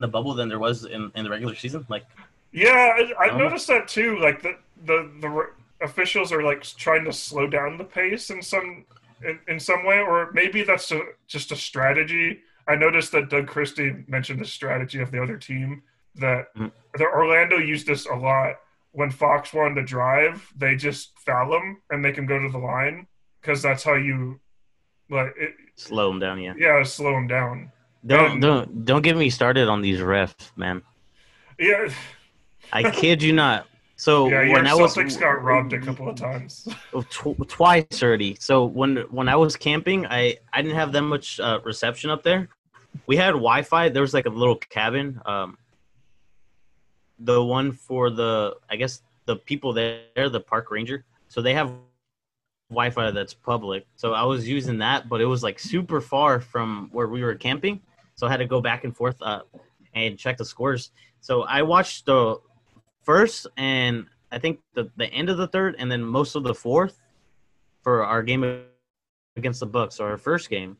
the 0.00 0.08
bubble 0.08 0.34
than 0.34 0.48
there 0.48 0.58
was 0.58 0.84
in, 0.84 1.10
in 1.14 1.24
the 1.24 1.30
regular 1.30 1.54
season. 1.54 1.86
Like, 1.88 2.04
Yeah, 2.52 2.96
I, 3.18 3.26
I 3.30 3.36
noticed 3.38 3.66
that 3.68 3.88
too. 3.88 4.18
Like 4.18 4.42
the 4.42 4.56
the 4.84 5.10
the 5.20 5.28
re- 5.28 5.46
officials 5.84 6.32
are 6.32 6.42
like 6.42 6.62
trying 6.62 7.04
to 7.04 7.12
slow 7.12 7.46
down 7.46 7.76
the 7.78 7.84
pace 7.84 8.30
in 8.30 8.42
some 8.42 8.84
in, 9.24 9.38
in 9.48 9.60
some 9.60 9.84
way, 9.86 9.98
or 10.00 10.30
maybe 10.32 10.62
that's 10.64 10.90
a, 10.92 11.00
just 11.28 11.52
a 11.52 11.56
strategy. 11.56 12.40
I 12.68 12.74
noticed 12.76 13.12
that 13.12 13.30
Doug 13.30 13.46
Christie 13.46 14.04
mentioned 14.08 14.40
the 14.40 14.44
strategy 14.46 15.00
of 15.00 15.10
the 15.10 15.22
other 15.22 15.36
team 15.38 15.82
that 16.16 16.54
Mhm. 16.56 16.72
the 16.94 17.04
Orlando 17.04 17.56
used 17.58 17.86
this 17.86 18.06
a 18.06 18.14
lot. 18.14 18.56
When 18.92 19.10
Fox 19.10 19.52
wanted 19.52 19.74
to 19.76 19.82
drive, 19.82 20.52
they 20.56 20.76
just 20.76 21.18
foul 21.18 21.54
him 21.56 21.82
and 21.90 22.00
make 22.02 22.14
can 22.16 22.26
go 22.26 22.38
to 22.38 22.48
the 22.48 22.58
line 22.58 23.06
because 23.40 23.60
that's 23.62 23.82
how 23.82 23.94
you 23.94 24.40
like 25.10 25.32
it, 25.36 25.54
slow 25.76 26.08
them 26.10 26.20
down. 26.20 26.40
Yeah. 26.40 26.54
yeah 26.56 26.82
slow 26.84 27.16
him 27.16 27.26
down. 27.26 27.70
Don't 28.06 28.32
And- 28.32 28.42
don't 28.42 28.84
don't 28.84 29.02
get 29.02 29.16
me 29.16 29.30
started 29.30 29.68
on 29.68 29.80
these 29.82 30.00
refs, 30.00 30.50
man. 30.56 30.82
Yeah, 31.58 31.88
I 32.72 32.90
kid 32.90 33.22
you 33.22 33.32
not. 33.32 33.66
So 33.96 34.28
yeah. 34.28 34.52
When 34.52 34.66
I 34.66 34.74
was 34.74 34.96
Celtics 34.96 35.18
got 35.18 35.42
robbed 35.42 35.72
a 35.72 35.80
couple 35.80 36.08
of 36.08 36.16
times. 36.16 36.68
tw- 37.10 37.48
twice 37.48 38.02
already. 38.02 38.36
So 38.40 38.64
when 38.64 38.96
when 39.10 39.28
I 39.28 39.36
was 39.36 39.56
camping, 39.56 40.06
I 40.06 40.38
I 40.52 40.62
didn't 40.62 40.76
have 40.76 40.92
that 40.92 41.02
much 41.02 41.38
uh, 41.38 41.60
reception 41.64 42.10
up 42.10 42.22
there. 42.22 42.48
We 43.06 43.16
had 43.16 43.32
Wi-Fi. 43.32 43.88
There 43.90 44.02
was 44.02 44.14
like 44.14 44.26
a 44.26 44.30
little 44.30 44.56
cabin. 44.56 45.20
Um, 45.26 45.58
the 47.18 47.42
one 47.42 47.72
for 47.72 48.10
the 48.10 48.56
I 48.68 48.76
guess 48.76 49.02
the 49.26 49.36
people 49.36 49.72
there, 49.72 50.28
the 50.28 50.40
park 50.40 50.70
ranger. 50.70 51.04
So 51.28 51.40
they 51.40 51.54
have 51.54 51.72
Wi-Fi 52.70 53.10
that's 53.12 53.34
public. 53.34 53.86
So 53.96 54.12
I 54.12 54.24
was 54.24 54.48
using 54.48 54.78
that, 54.78 55.08
but 55.08 55.20
it 55.20 55.26
was 55.26 55.42
like 55.42 55.58
super 55.58 56.00
far 56.00 56.40
from 56.40 56.88
where 56.92 57.06
we 57.06 57.22
were 57.22 57.34
camping. 57.34 57.80
So 58.16 58.26
I 58.26 58.30
had 58.30 58.38
to 58.38 58.46
go 58.46 58.60
back 58.60 58.84
and 58.84 58.96
forth 58.96 59.20
uh, 59.22 59.42
and 59.94 60.18
check 60.18 60.36
the 60.36 60.44
scores. 60.44 60.90
So 61.20 61.42
I 61.42 61.62
watched 61.62 62.06
the 62.06 62.38
first 63.04 63.46
and 63.56 64.06
I 64.32 64.38
think 64.38 64.60
the 64.74 64.90
the 64.96 65.06
end 65.06 65.30
of 65.30 65.36
the 65.36 65.46
third 65.46 65.76
and 65.78 65.90
then 65.90 66.02
most 66.02 66.34
of 66.34 66.42
the 66.42 66.54
fourth 66.54 67.00
for 67.82 68.04
our 68.04 68.22
game 68.22 68.64
against 69.36 69.60
the 69.60 69.66
Bucks, 69.66 70.00
our 70.00 70.16
first 70.16 70.50
game. 70.50 70.76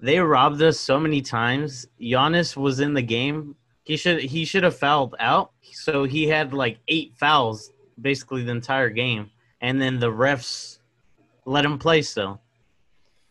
They 0.00 0.18
robbed 0.18 0.60
us 0.62 0.78
so 0.78 1.00
many 1.00 1.22
times. 1.22 1.86
Giannis 2.00 2.56
was 2.56 2.80
in 2.80 2.94
the 2.94 3.02
game. 3.02 3.56
He 3.84 3.96
should 3.96 4.20
he 4.20 4.44
should 4.44 4.64
have 4.64 4.76
fouled 4.76 5.14
out. 5.18 5.52
So 5.72 6.04
he 6.04 6.26
had 6.26 6.52
like 6.52 6.78
eight 6.88 7.14
fouls 7.16 7.72
basically 8.00 8.42
the 8.42 8.52
entire 8.52 8.90
game, 8.90 9.30
and 9.60 9.80
then 9.80 9.98
the 9.98 10.10
refs 10.10 10.78
let 11.44 11.64
him 11.64 11.78
play 11.78 12.02
still. 12.02 12.40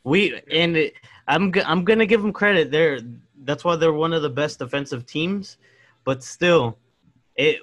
We 0.03 0.41
and 0.51 0.75
it, 0.77 0.93
I'm 1.27 1.53
I'm 1.65 1.83
gonna 1.83 2.05
give 2.05 2.21
them 2.21 2.33
credit. 2.33 2.71
They're 2.71 2.99
that's 3.43 3.63
why 3.63 3.75
they're 3.75 3.93
one 3.93 4.13
of 4.13 4.21
the 4.21 4.29
best 4.29 4.59
defensive 4.59 5.05
teams, 5.05 5.57
but 6.03 6.23
still, 6.23 6.77
it 7.35 7.59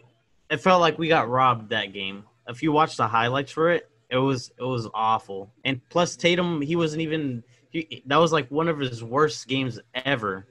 it 0.50 0.60
felt 0.60 0.80
like 0.80 0.98
we 0.98 1.08
got 1.08 1.28
robbed 1.28 1.70
that 1.70 1.92
game. 1.92 2.24
If 2.48 2.62
you 2.62 2.72
watch 2.72 2.96
the 2.96 3.06
highlights 3.06 3.52
for 3.52 3.70
it, 3.70 3.88
it 4.10 4.16
was 4.16 4.50
it 4.58 4.64
was 4.64 4.88
awful. 4.92 5.52
And 5.64 5.80
plus 5.88 6.16
Tatum, 6.16 6.60
he 6.60 6.76
wasn't 6.76 7.02
even 7.02 7.44
he, 7.70 8.02
that 8.06 8.16
was 8.16 8.32
like 8.32 8.50
one 8.50 8.68
of 8.68 8.78
his 8.78 9.02
worst 9.02 9.46
games 9.46 9.78
ever. 9.94 10.46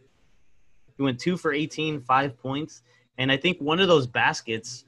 He 0.95 1.03
went 1.03 1.19
2 1.19 1.37
for 1.37 1.53
18, 1.53 2.01
5 2.01 2.41
points, 2.41 2.81
and 3.17 3.31
I 3.31 3.37
think 3.37 3.59
one 3.59 3.79
of 3.79 3.87
those 3.87 4.07
baskets 4.07 4.85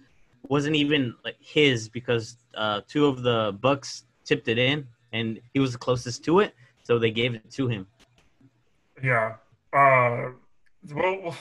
wasn't 0.48 0.76
even 0.76 1.16
like 1.24 1.38
his 1.40 1.90
because 1.90 2.38
uh, 2.56 2.82
two 2.88 3.06
of 3.06 3.22
the 3.22 3.58
Bucks 3.62 4.06
tipped 4.26 4.48
it 4.48 4.58
in 4.58 4.88
and 5.14 5.40
he 5.54 5.60
was 5.60 5.74
the 5.74 5.78
closest 5.78 6.24
to 6.26 6.40
it, 6.40 6.56
so 6.84 6.98
they 6.98 7.12
gave 7.12 7.36
it 7.36 7.50
to 7.52 7.68
him. 7.68 7.88
Yeah. 9.04 9.36
Uh, 9.74 10.32
well, 10.94 11.36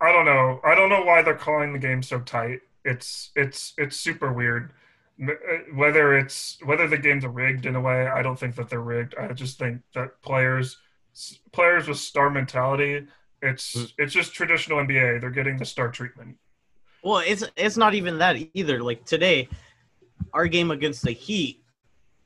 I 0.00 0.12
don't 0.12 0.24
know. 0.24 0.60
I 0.64 0.74
don't 0.74 0.88
know 0.88 1.02
why 1.02 1.22
they're 1.22 1.34
calling 1.34 1.72
the 1.72 1.78
game 1.78 2.02
so 2.02 2.20
tight. 2.20 2.60
It's 2.86 3.30
it's 3.34 3.74
it's 3.76 3.96
super 3.96 4.32
weird. 4.32 4.72
Uh, 5.20 5.32
Whether 5.74 6.16
it's 6.16 6.58
whether 6.64 6.86
the 6.86 6.98
games 6.98 7.24
are 7.24 7.30
rigged 7.30 7.66
in 7.66 7.74
a 7.74 7.80
way, 7.80 8.06
I 8.06 8.22
don't 8.22 8.38
think 8.38 8.54
that 8.56 8.68
they're 8.70 8.80
rigged. 8.80 9.14
I 9.18 9.32
just 9.32 9.58
think 9.58 9.82
that 9.94 10.20
players 10.22 10.78
players 11.52 11.88
with 11.88 11.98
star 11.98 12.30
mentality, 12.30 13.06
it's 13.42 13.74
Mm. 13.74 13.92
it's 13.98 14.12
just 14.12 14.34
traditional 14.34 14.78
NBA. 14.78 15.18
They're 15.20 15.30
getting 15.30 15.56
the 15.56 15.64
star 15.64 15.90
treatment. 15.90 16.36
Well, 17.02 17.22
it's 17.26 17.44
it's 17.56 17.76
not 17.76 17.94
even 17.94 18.18
that 18.18 18.36
either. 18.54 18.82
Like 18.82 19.04
today, 19.04 19.48
our 20.32 20.46
game 20.46 20.70
against 20.70 21.02
the 21.02 21.12
Heat, 21.12 21.62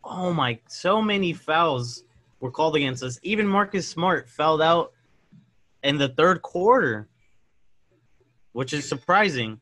oh 0.05 0.33
my, 0.33 0.59
so 0.69 1.01
many 1.01 1.33
fouls 1.33 2.05
were 2.41 2.51
called 2.51 2.77
against 2.77 3.03
us. 3.03 3.19
Even 3.23 3.47
Marcus 3.47 3.87
Smart 3.89 4.29
fouled 4.29 4.63
out 4.63 4.93
in 5.85 5.97
the 5.99 6.09
third 6.09 6.43
quarter, 6.43 7.09
which 8.53 8.73
is 8.73 8.89
surprising. 8.89 9.61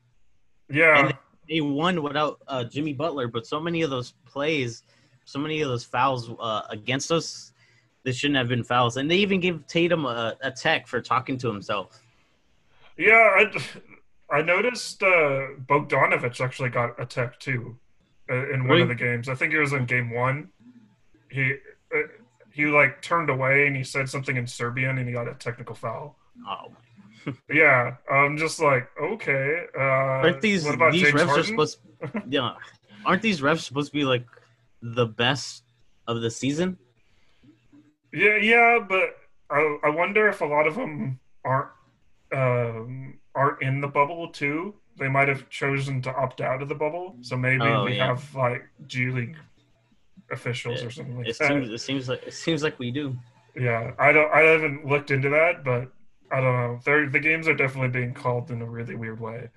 Yeah, 0.70 1.12
They 1.48 1.60
won 1.60 2.02
without 2.02 2.40
uh, 2.46 2.64
Jimmy 2.64 2.92
Butler, 2.92 3.26
but 3.28 3.46
so 3.46 3.58
many 3.60 3.82
of 3.82 3.90
those 3.90 4.12
plays, 4.26 4.82
so 5.24 5.38
many 5.38 5.60
of 5.62 5.68
those 5.68 5.84
fouls 5.84 6.30
uh, 6.38 6.62
against 6.70 7.10
us, 7.10 7.52
they 8.04 8.12
shouldn't 8.12 8.36
have 8.36 8.48
been 8.48 8.62
fouls. 8.64 8.96
And 8.96 9.10
they 9.10 9.16
even 9.16 9.40
gave 9.40 9.66
Tatum 9.66 10.04
a, 10.04 10.36
a 10.42 10.50
tech 10.50 10.86
for 10.86 11.00
talking 11.00 11.38
to 11.38 11.48
himself. 11.48 12.00
yeah. 12.96 13.30
I, 13.36 13.52
I 14.30 14.42
noticed 14.42 15.02
uh, 15.02 15.56
Bogdanovich 15.66 16.40
actually 16.42 16.68
got 16.68 16.90
a 17.00 17.06
tech 17.06 17.40
too 17.40 17.78
uh, 18.30 18.50
in 18.50 18.60
one 18.60 18.68
Really? 18.68 18.82
of 18.82 18.88
the 18.88 18.94
games. 18.94 19.28
I 19.30 19.34
think 19.34 19.54
it 19.54 19.58
was 19.60 19.72
in 19.72 19.86
game 19.86 20.10
one. 20.10 20.50
He 21.30 21.54
uh, 21.94 21.98
he 22.52 22.66
like 22.66 23.00
turned 23.00 23.30
away 23.30 23.66
and 23.66 23.74
he 23.76 23.84
said 23.84 24.08
something 24.10 24.36
in 24.36 24.46
Serbian 24.46 24.98
and 24.98 25.06
he 25.08 25.14
got 25.14 25.28
a 25.28 25.34
technical 25.34 25.74
foul. 25.74 26.16
Oh, 26.46 26.72
Yeah, 27.50 27.96
I'm 28.10 28.36
just 28.36 28.60
like 28.60 28.88
okay. 29.00 29.64
Uh, 29.76 29.80
aren't 30.24 30.40
these 30.40 30.64
what 30.64 30.74
about 30.74 30.92
these 30.92 31.02
James 31.02 31.14
refs 31.14 31.22
are 31.22 31.26
Harden? 31.26 31.44
supposed? 31.44 31.78
Yeah, 32.28 32.54
aren't 33.04 33.22
these 33.22 33.40
refs 33.40 33.60
supposed 33.60 33.92
to 33.92 33.98
be 33.98 34.04
like 34.04 34.26
the 34.82 35.06
best 35.06 35.64
of 36.06 36.20
the 36.20 36.30
season? 36.30 36.78
Yeah, 38.12 38.36
yeah, 38.36 38.78
but 38.88 39.16
I, 39.50 39.78
I 39.84 39.88
wonder 39.90 40.28
if 40.28 40.40
a 40.40 40.44
lot 40.46 40.66
of 40.66 40.74
them 40.74 41.18
aren't 41.44 41.68
um, 42.32 43.18
aren't 43.34 43.62
in 43.62 43.80
the 43.80 43.88
bubble 43.88 44.28
too. 44.28 44.74
They 44.98 45.08
might 45.08 45.28
have 45.28 45.48
chosen 45.48 46.02
to 46.02 46.14
opt 46.14 46.40
out 46.40 46.60
of 46.62 46.68
the 46.68 46.74
bubble, 46.74 47.16
so 47.20 47.36
maybe 47.36 47.62
Oh, 47.64 47.84
we 47.84 47.96
yeah. 47.96 48.06
have 48.06 48.34
like 48.34 48.64
G 48.86 49.10
League 49.10 49.36
officials 50.30 50.82
or 50.82 50.90
something 50.90 51.16
like 51.18 51.28
It 51.28 51.38
that. 51.38 51.48
seems 51.48 51.68
it 51.70 51.78
seems 51.78 52.08
like 52.08 52.22
it 52.26 52.34
seems 52.34 52.62
like 52.62 52.78
we 52.78 52.90
do. 52.90 53.16
Yeah, 53.56 53.92
I 53.98 54.12
don't. 54.12 54.30
I 54.32 54.40
haven't 54.40 54.86
looked 54.86 55.10
into 55.10 55.28
that, 55.30 55.64
but 55.64 55.90
I 56.30 56.40
don't 56.40 56.56
know. 56.56 56.80
They're, 56.84 57.08
the 57.08 57.20
games 57.20 57.48
are 57.48 57.54
definitely 57.54 57.88
being 57.88 58.14
called 58.14 58.50
in 58.50 58.62
a 58.62 58.66
really 58.66 58.94
weird 58.94 59.20
way. 59.20 59.50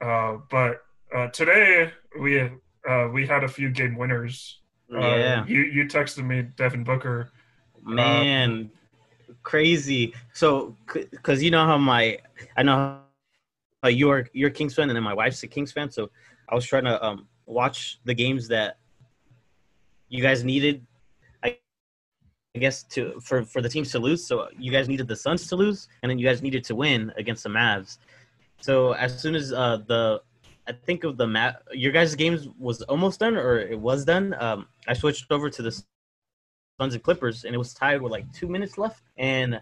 Uh, 0.00 0.38
but 0.50 0.82
uh, 1.14 1.28
today 1.28 1.92
we 2.20 2.40
uh, 2.40 3.08
we 3.12 3.26
had 3.26 3.44
a 3.44 3.48
few 3.48 3.70
game 3.70 3.96
winners. 3.96 4.60
Uh, 4.94 5.00
Yeah, 5.00 5.44
you 5.46 5.60
you 5.62 5.84
texted 5.84 6.24
me 6.26 6.42
Devin 6.56 6.84
Booker. 6.84 7.30
man, 7.82 8.70
crazy. 9.42 10.14
So, 10.32 10.76
because 11.10 11.42
you 11.42 11.50
know 11.50 11.64
how 11.64 11.78
my 11.78 12.18
I 12.56 12.62
know 12.62 12.76
how 12.76 13.88
you're 13.88 14.26
you're 14.32 14.48
a 14.48 14.52
Kings 14.52 14.74
fan 14.74 14.88
and 14.90 14.96
then 14.96 15.02
my 15.02 15.14
wife's 15.14 15.42
a 15.42 15.46
Kings 15.48 15.72
fan, 15.72 15.90
so 15.90 16.10
I 16.48 16.54
was 16.54 16.64
trying 16.66 16.84
to 16.84 17.04
um 17.04 17.28
watch 17.46 17.98
the 18.04 18.14
games 18.14 18.48
that 18.48 18.78
you 20.08 20.22
guys 20.22 20.44
needed. 20.44 20.86
I 22.54 22.58
guess 22.58 22.82
to 22.84 23.20
for 23.20 23.44
for 23.44 23.60
the 23.62 23.68
teams 23.68 23.92
to 23.92 23.98
lose. 23.98 24.26
So 24.26 24.48
you 24.58 24.72
guys 24.72 24.88
needed 24.88 25.06
the 25.08 25.16
Suns 25.16 25.46
to 25.48 25.56
lose, 25.56 25.88
and 26.02 26.10
then 26.10 26.18
you 26.18 26.26
guys 26.26 26.42
needed 26.42 26.64
to 26.64 26.74
win 26.74 27.12
against 27.16 27.44
the 27.44 27.50
Mavs. 27.50 27.98
So 28.60 28.92
as 28.92 29.20
soon 29.20 29.34
as 29.34 29.52
uh, 29.52 29.78
the 29.86 30.22
I 30.66 30.72
think 30.72 31.04
of 31.04 31.16
the 31.16 31.26
map, 31.26 31.62
your 31.72 31.92
guys' 31.92 32.14
games 32.14 32.48
was 32.58 32.82
almost 32.82 33.20
done 33.20 33.36
or 33.36 33.58
it 33.58 33.78
was 33.78 34.04
done. 34.04 34.34
Um, 34.38 34.66
I 34.86 34.94
switched 34.94 35.30
over 35.30 35.48
to 35.48 35.62
the 35.62 35.70
Suns 35.70 36.94
and 36.94 37.02
Clippers, 37.02 37.44
and 37.44 37.54
it 37.54 37.58
was 37.58 37.72
tied 37.72 38.02
with 38.02 38.12
like 38.12 38.30
two 38.32 38.48
minutes 38.48 38.78
left, 38.78 39.02
and 39.16 39.60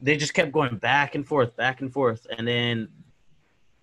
they 0.00 0.16
just 0.16 0.34
kept 0.34 0.52
going 0.52 0.76
back 0.76 1.14
and 1.14 1.26
forth, 1.26 1.56
back 1.56 1.80
and 1.80 1.92
forth, 1.92 2.26
and 2.36 2.46
then 2.46 2.88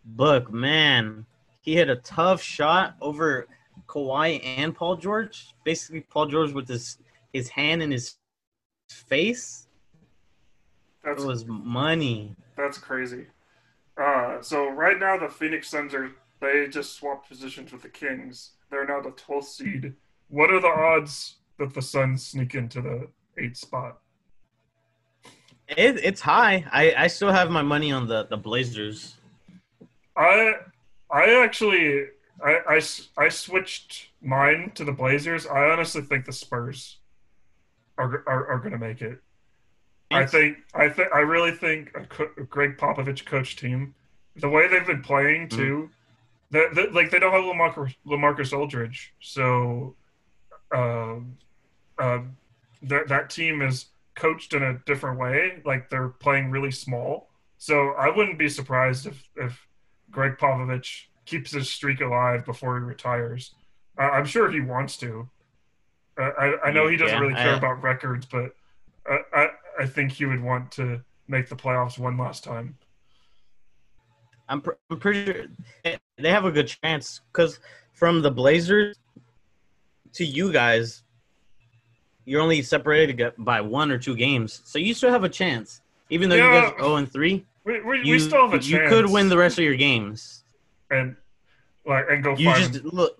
Book, 0.05 0.51
man, 0.51 1.25
he 1.61 1.75
hit 1.75 1.89
a 1.89 1.95
tough 1.95 2.41
shot 2.41 2.95
over 2.99 3.47
Kawhi 3.87 4.41
and 4.43 4.75
Paul 4.75 4.97
George. 4.97 5.53
Basically, 5.63 6.01
Paul 6.01 6.25
George 6.25 6.51
with 6.51 6.67
his 6.67 6.97
his 7.33 7.49
hand 7.49 7.81
in 7.81 7.91
his 7.91 8.15
face. 8.89 9.67
That 11.03 11.17
was 11.17 11.45
money. 11.45 12.35
That's 12.55 12.77
crazy. 12.77 13.25
Uh, 14.01 14.41
so 14.41 14.69
right 14.69 14.97
now 14.97 15.17
the 15.17 15.27
Phoenix 15.27 15.67
Suns 15.67 15.93
are 15.93 16.11
they 16.39 16.67
just 16.67 16.93
swapped 16.93 17.27
positions 17.27 17.71
with 17.71 17.81
the 17.81 17.89
Kings. 17.89 18.51
They're 18.69 18.85
now 18.85 19.01
the 19.01 19.11
12th 19.11 19.45
seed. 19.45 19.93
What 20.29 20.51
are 20.51 20.59
the 20.59 20.67
odds 20.67 21.35
that 21.57 21.73
the 21.73 21.81
Suns 21.81 22.25
sneak 22.27 22.55
into 22.55 22.81
the 22.81 23.07
eighth 23.37 23.57
spot? 23.57 23.99
It, 25.67 25.97
it's 26.03 26.21
high. 26.21 26.65
I, 26.71 26.93
I 26.97 27.07
still 27.07 27.31
have 27.31 27.49
my 27.49 27.61
money 27.61 27.91
on 27.91 28.07
the, 28.07 28.25
the 28.25 28.37
Blazers. 28.37 29.15
I 30.15 30.53
I 31.09 31.43
actually 31.43 32.05
I, 32.43 32.59
I, 32.67 32.81
I 33.17 33.29
switched 33.29 34.09
mine 34.21 34.71
to 34.75 34.83
the 34.83 34.91
Blazers. 34.91 35.47
I 35.47 35.69
honestly 35.69 36.01
think 36.01 36.25
the 36.25 36.33
Spurs 36.33 36.97
are 37.97 38.23
are, 38.27 38.47
are 38.47 38.59
going 38.59 38.71
to 38.71 38.77
make 38.77 39.01
it. 39.01 39.19
I 40.11 40.25
think 40.25 40.57
I 40.75 40.89
think 40.89 41.09
I 41.13 41.19
really 41.19 41.51
think 41.51 41.91
a, 41.95 42.05
co- 42.05 42.29
a 42.37 42.43
Gregg 42.43 42.77
Popovich 42.77 43.25
coach 43.25 43.55
team, 43.55 43.95
the 44.35 44.49
way 44.49 44.67
they've 44.67 44.85
been 44.85 45.01
playing 45.01 45.49
too, 45.49 45.89
that 46.51 46.75
that- 46.75 46.93
like 46.93 47.09
they 47.11 47.19
don't 47.19 47.31
have 47.31 47.43
Lamarcus, 47.43 47.95
Lamarcus 48.05 48.53
Aldridge, 48.57 49.13
so 49.21 49.95
um, 50.75 51.37
uh, 51.97 52.19
that 52.83 53.07
that 53.07 53.29
team 53.29 53.61
is 53.61 53.85
coached 54.15 54.53
in 54.53 54.61
a 54.63 54.77
different 54.85 55.19
way. 55.19 55.61
Like 55.65 55.89
they're 55.89 56.09
playing 56.09 56.51
really 56.51 56.71
small, 56.71 57.29
so 57.57 57.89
I 57.91 58.09
wouldn't 58.15 58.37
be 58.37 58.49
surprised 58.49 59.07
if 59.07 59.27
if 59.35 59.67
Gregg 60.11 60.37
Popovich 60.37 61.05
keeps 61.25 61.51
his 61.51 61.69
streak 61.71 62.01
alive 62.01 62.45
before 62.45 62.77
he 62.77 62.83
retires. 62.85 63.55
Uh, 63.97 64.03
I'm 64.03 64.25
sure 64.25 64.51
he 64.51 64.59
wants 64.59 64.97
to. 64.97 65.29
I 66.17 66.55
I 66.65 66.71
know 66.71 66.87
he 66.87 66.95
doesn't 66.97 67.15
Yeah, 67.15 67.21
really 67.21 67.33
care 67.35 67.53
I- 67.53 67.57
about 67.57 67.81
records, 67.81 68.25
but 68.25 68.55
I, 69.07 69.17
I 69.33 69.47
I 69.81 69.85
think 69.87 70.11
he 70.11 70.25
would 70.25 70.41
want 70.41 70.71
to 70.73 71.01
make 71.27 71.49
the 71.49 71.55
playoffs 71.55 71.97
one 71.97 72.17
last 72.17 72.43
time. 72.43 72.77
I'm, 74.49 74.61
pr- 74.61 74.71
I'm 74.89 74.99
pretty 74.99 75.25
sure 75.25 75.45
they- 75.83 75.97
they 76.17 76.29
have 76.29 76.45
a 76.45 76.51
good 76.51 76.67
chance 76.83 77.21
because 77.31 77.59
from 77.93 78.21
the 78.21 78.29
Blazers 78.29 78.97
to 80.13 80.25
you 80.25 80.51
guys, 80.51 81.03
you're 82.25 82.41
only 82.41 82.61
separated 82.61 83.33
by 83.39 83.61
one 83.61 83.89
or 83.91 83.97
two 83.97 84.15
games, 84.15 84.61
so 84.65 84.77
you 84.79 84.93
still 84.93 85.11
have 85.11 85.23
a 85.23 85.29
chance. 85.29 85.81
Even 86.09 86.29
though 86.29 86.35
Yeah. 86.35 86.53
you 86.53 86.61
guys 86.61 86.71
are 86.73 86.79
0 86.83 86.95
and 86.97 87.11
3, 87.11 87.45
We, 87.63 87.81
we, 87.81 87.97
you, 88.03 88.13
we 88.13 88.19
still 88.19 88.41
have 88.43 88.53
a 88.53 88.57
chance. 88.57 88.67
you 88.69 88.79
could 88.87 89.09
win 89.09 89.29
the 89.29 89.37
rest 89.37 89.57
of 89.57 89.63
your 89.63 89.75
games. 89.75 90.43
and 90.91 91.15
like 91.85 92.05
and 92.09 92.23
go 92.23 92.35
You 92.37 92.51
find. 92.51 92.71
just 92.73 92.85
look 92.85 93.17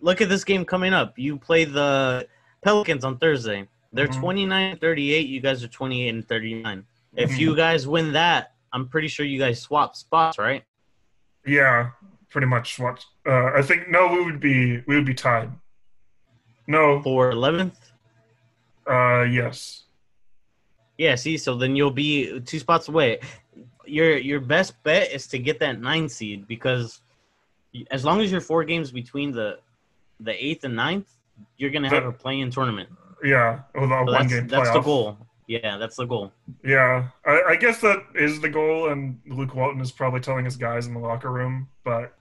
look 0.00 0.20
at 0.20 0.28
this 0.28 0.44
game 0.44 0.64
coming 0.64 0.92
up. 0.92 1.18
You 1.18 1.36
play 1.38 1.64
the 1.64 2.26
Pelicans 2.62 3.04
on 3.04 3.18
Thursday. 3.18 3.66
They're 3.92 4.08
Mhm. 4.08 4.20
29 4.20 4.76
38. 4.78 5.26
You 5.28 5.40
guys 5.40 5.62
are 5.64 5.68
28 5.68 6.08
and 6.08 6.28
39. 6.28 6.84
If 7.16 7.30
Mhm. 7.30 7.38
you 7.38 7.56
guys 7.56 7.86
win 7.86 8.12
that, 8.12 8.54
I'm 8.72 8.88
pretty 8.88 9.08
sure 9.08 9.24
you 9.24 9.38
guys 9.38 9.60
swap 9.60 9.96
spots, 9.96 10.38
right? 10.38 10.64
yeah, 11.46 11.90
pretty 12.28 12.46
much 12.48 12.78
what 12.80 13.04
uh, 13.24 13.52
I 13.54 13.62
think. 13.62 13.88
No, 13.88 14.08
we 14.12 14.24
would 14.24 14.40
be 14.40 14.78
we 14.86 14.96
would 14.96 15.04
be 15.06 15.14
tied. 15.14 15.50
No, 16.66 17.00
For 17.02 17.30
11th? 17.30 17.92
uh, 18.88 19.22
yes, 19.30 19.84
Yeah, 20.98 21.14
see, 21.14 21.36
so 21.38 21.54
then 21.56 21.76
you'll 21.76 21.90
be 21.90 22.40
two 22.40 22.58
spots 22.58 22.88
away. 22.88 23.20
Your 23.84 24.16
your 24.18 24.40
best 24.40 24.82
bet 24.82 25.12
is 25.12 25.26
to 25.28 25.38
get 25.38 25.60
that 25.60 25.80
nine 25.80 26.08
seed 26.08 26.48
because 26.48 27.00
as 27.90 28.04
long 28.04 28.20
as 28.20 28.32
you're 28.32 28.40
four 28.40 28.64
games 28.64 28.90
between 28.90 29.30
the 29.30 29.60
the 30.20 30.32
eighth 30.44 30.64
and 30.64 30.76
ninth, 30.76 31.08
you're 31.56 31.70
gonna 31.70 31.88
have 31.88 32.04
a 32.04 32.12
play-in 32.12 32.50
tournament. 32.50 32.88
yeah. 33.22 33.60
With 33.74 33.84
a 33.84 33.88
So 33.88 34.04
one 34.04 34.12
that's 34.12 34.32
game 34.32 34.48
that's 34.48 34.70
the 34.72 34.80
goal. 34.80 35.18
Yeah, 35.48 35.76
that's 35.78 35.96
the 35.96 36.06
goal. 36.06 36.32
Yeah, 36.64 37.08
I, 37.24 37.42
I 37.50 37.56
guess 37.56 37.80
that 37.80 38.02
is 38.16 38.40
the 38.40 38.48
goal, 38.48 38.88
and 38.88 39.20
Luke 39.28 39.54
Walton 39.54 39.80
is 39.80 39.92
probably 39.92 40.20
telling 40.20 40.44
his 40.44 40.56
guys 40.56 40.86
in 40.88 40.94
the 40.94 40.98
locker 41.00 41.30
room. 41.30 41.68
But 41.84 42.14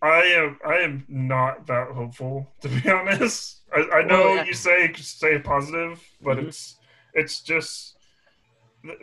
I 0.00 0.20
am 0.20 0.58
I 0.64 0.76
am 0.76 1.04
not 1.08 1.66
that 1.66 1.88
hopeful, 1.88 2.52
to 2.60 2.68
be 2.68 2.88
honest. 2.88 3.62
I, 3.74 3.80
I 3.92 4.02
know 4.02 4.20
Well, 4.26 4.36
yeah. 4.36 4.44
you 4.44 4.54
say 4.54 4.92
say 4.94 5.38
positive, 5.40 6.00
but 6.22 6.36
Mhm. 6.38 6.46
it's 6.48 6.76
it's 7.14 7.40
just 7.40 7.96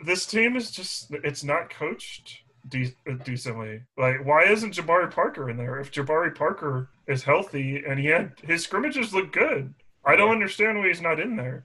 this 0.04 0.24
team 0.24 0.56
is 0.56 0.70
just 0.70 1.10
it's 1.12 1.44
not 1.44 1.68
coached 1.68 2.40
de- 2.68 2.94
decently. 3.24 3.80
Like, 3.96 4.24
why 4.24 4.44
isn't 4.44 4.74
Jabari 4.74 5.10
Parker 5.10 5.50
in 5.50 5.56
there? 5.56 5.78
If 5.80 5.90
Jabari 5.92 6.34
Parker 6.34 6.88
is 7.06 7.22
healthy 7.22 7.84
and 7.86 7.98
he 7.98 8.06
had 8.06 8.32
his 8.42 8.64
scrimmages 8.64 9.12
look 9.14 9.32
good, 9.32 9.72
I 10.04 10.16
don't 10.16 10.28
Yeah. 10.28 10.34
understand 10.34 10.78
why 10.78 10.88
he's 10.88 11.00
not 11.00 11.20
in 11.20 11.36
there. 11.36 11.64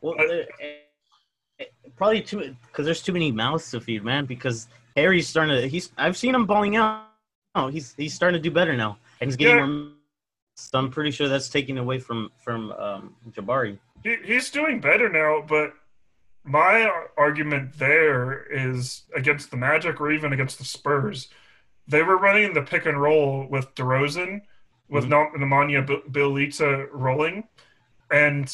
Well, 0.00 0.14
Uh, 0.20 0.26
there- 0.26 0.48
eh, 0.60 0.74
eh, 1.60 1.64
probably 1.96 2.22
too 2.22 2.56
because 2.66 2.84
there's 2.84 3.02
too 3.02 3.12
many 3.12 3.30
mouths 3.32 3.70
to 3.70 3.80
feed, 3.80 4.04
man. 4.04 4.24
Because 4.26 4.68
Harry's 4.96 5.28
starting 5.28 5.54
to 5.56 5.68
he's 5.68 5.92
I've 5.98 6.16
seen 6.16 6.34
him 6.34 6.46
balling 6.46 6.76
out. 6.76 7.06
Oh, 7.54 7.68
he's 7.68 7.94
he's 7.94 8.14
starting 8.14 8.40
to 8.40 8.48
do 8.48 8.52
better 8.52 8.76
now, 8.76 8.98
and 9.20 9.28
he's 9.28 9.36
getting 9.36 9.56
Yeah. 9.58 9.66
more 9.66 9.88
So 10.54 10.78
I'm 10.78 10.90
pretty 10.90 11.10
sure 11.10 11.28
that's 11.28 11.48
taking 11.48 11.78
away 11.78 11.98
from 11.98 12.30
from 12.44 12.72
um, 12.72 13.16
Jabari. 13.30 13.78
He, 14.04 14.16
he's 14.24 14.50
doing 14.50 14.80
better 14.80 15.08
now, 15.08 15.40
but 15.48 15.72
my 16.44 16.90
argument 17.16 17.78
there 17.78 18.44
is 18.50 19.02
against 19.14 19.50
the 19.50 19.56
Magic 19.56 20.00
or 20.00 20.10
even 20.10 20.32
against 20.32 20.58
the 20.58 20.64
Spurs. 20.64 21.28
They 21.86 22.02
were 22.02 22.16
running 22.16 22.52
the 22.52 22.62
pick 22.62 22.86
and 22.86 23.00
roll 23.00 23.46
with 23.48 23.74
DeRozan, 23.74 24.42
with 24.88 25.04
mm-hmm. 25.04 25.42
Nemanja 25.42 26.10
Bjelica 26.10 26.88
rolling, 26.92 27.44
and 28.10 28.46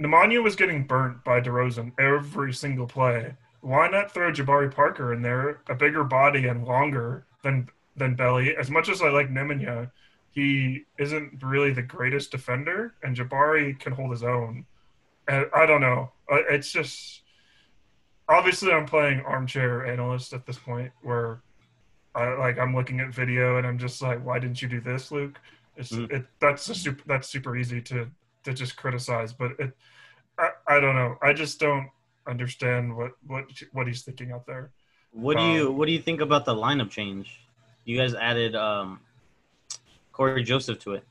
Nemanja 0.00 0.42
was 0.42 0.56
getting 0.56 0.86
burnt 0.86 1.24
by 1.24 1.40
DeRozan 1.40 1.92
every 1.98 2.52
single 2.52 2.86
play. 2.86 3.34
Why 3.60 3.88
not 3.88 4.12
throw 4.12 4.32
Jabari 4.32 4.72
Parker 4.72 5.12
in 5.12 5.22
there, 5.22 5.60
a 5.68 5.74
bigger 5.74 6.04
body 6.04 6.46
and 6.46 6.64
longer 6.64 7.26
than 7.42 7.68
than 7.96 8.14
Belly? 8.14 8.56
As 8.56 8.70
much 8.70 8.88
as 8.88 9.02
I 9.02 9.08
like 9.08 9.28
Nemanja, 9.28 9.90
he 10.30 10.84
isn't 10.98 11.42
really 11.42 11.72
the 11.72 11.82
greatest 11.82 12.30
defender, 12.30 12.94
and 13.02 13.16
Jabari 13.16 13.78
can 13.78 13.92
hold 13.92 14.12
his 14.12 14.22
own. 14.22 14.64
And 15.28 15.46
I 15.54 15.66
don't 15.66 15.80
know. 15.80 16.10
It's 16.30 16.72
just 16.72 17.22
obviously 18.28 18.72
I'm 18.72 18.86
playing 18.86 19.20
armchair 19.20 19.86
analyst 19.86 20.32
at 20.32 20.46
this 20.46 20.58
point, 20.58 20.90
where 21.02 21.42
I 22.14 22.34
like 22.34 22.58
I'm 22.58 22.74
looking 22.74 23.00
at 23.00 23.14
video 23.14 23.58
and 23.58 23.66
I'm 23.66 23.78
just 23.78 24.00
like, 24.02 24.24
why 24.24 24.38
didn't 24.38 24.60
you 24.62 24.68
do 24.68 24.80
this, 24.80 25.12
Luke? 25.12 25.38
It's 25.76 25.92
mm. 25.92 26.10
it 26.10 26.26
that's 26.40 26.68
a 26.68 26.74
super 26.74 27.02
that's 27.06 27.28
super 27.28 27.56
easy 27.56 27.80
to 27.82 28.08
to 28.44 28.54
just 28.54 28.76
criticize, 28.76 29.32
but 29.32 29.52
it 29.58 29.76
I, 30.38 30.50
I 30.66 30.80
don't 30.80 30.94
know. 30.94 31.16
I 31.22 31.32
just 31.32 31.60
don't 31.60 31.88
understand 32.26 32.96
what 32.96 33.12
what 33.26 33.44
what 33.72 33.86
he's 33.86 34.02
thinking 34.02 34.32
out 34.32 34.46
there. 34.46 34.70
What 35.12 35.36
do 35.36 35.42
you 35.42 35.68
um, 35.68 35.76
what 35.76 35.86
do 35.86 35.92
you 35.92 36.00
think 36.00 36.20
about 36.20 36.46
the 36.46 36.54
lineup 36.54 36.90
change? 36.90 37.38
You 37.84 37.98
guys 37.98 38.14
added 38.14 38.56
um 38.56 39.00
Cory 40.12 40.42
Joseph 40.42 40.78
to 40.80 40.94
it. 40.94 41.04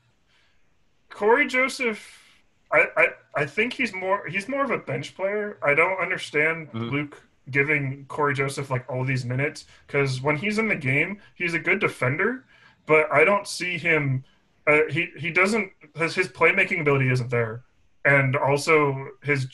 Cory 1.08 1.46
Joseph 1.46 2.24
I, 2.70 2.86
I, 2.96 3.06
I 3.38 3.46
think 3.46 3.72
he's 3.72 3.94
more 3.94 4.26
he's 4.26 4.48
more 4.48 4.64
of 4.64 4.72
a 4.72 4.78
bench 4.78 5.14
player. 5.14 5.58
I 5.62 5.72
don't 5.72 6.00
understand 6.00 6.72
mm-hmm. 6.72 6.88
Luke 6.90 7.22
giving 7.52 8.04
Cory 8.08 8.34
Joseph 8.34 8.68
like 8.68 8.84
all 8.90 9.04
these 9.04 9.24
minutes 9.24 9.66
because 9.86 10.20
when 10.20 10.36
he's 10.36 10.58
in 10.58 10.66
the 10.66 10.74
game, 10.74 11.20
he's 11.36 11.54
a 11.54 11.58
good 11.60 11.78
defender, 11.78 12.46
but 12.86 13.06
I 13.12 13.22
don't 13.22 13.46
see 13.46 13.78
him. 13.78 14.24
Uh, 14.66 14.80
he 14.90 15.10
he 15.16 15.30
doesn't 15.30 15.70
his 15.94 16.16
his 16.16 16.26
playmaking 16.26 16.80
ability 16.80 17.10
isn't 17.12 17.30
there, 17.30 17.62
and 18.04 18.34
also 18.34 19.06
his 19.22 19.46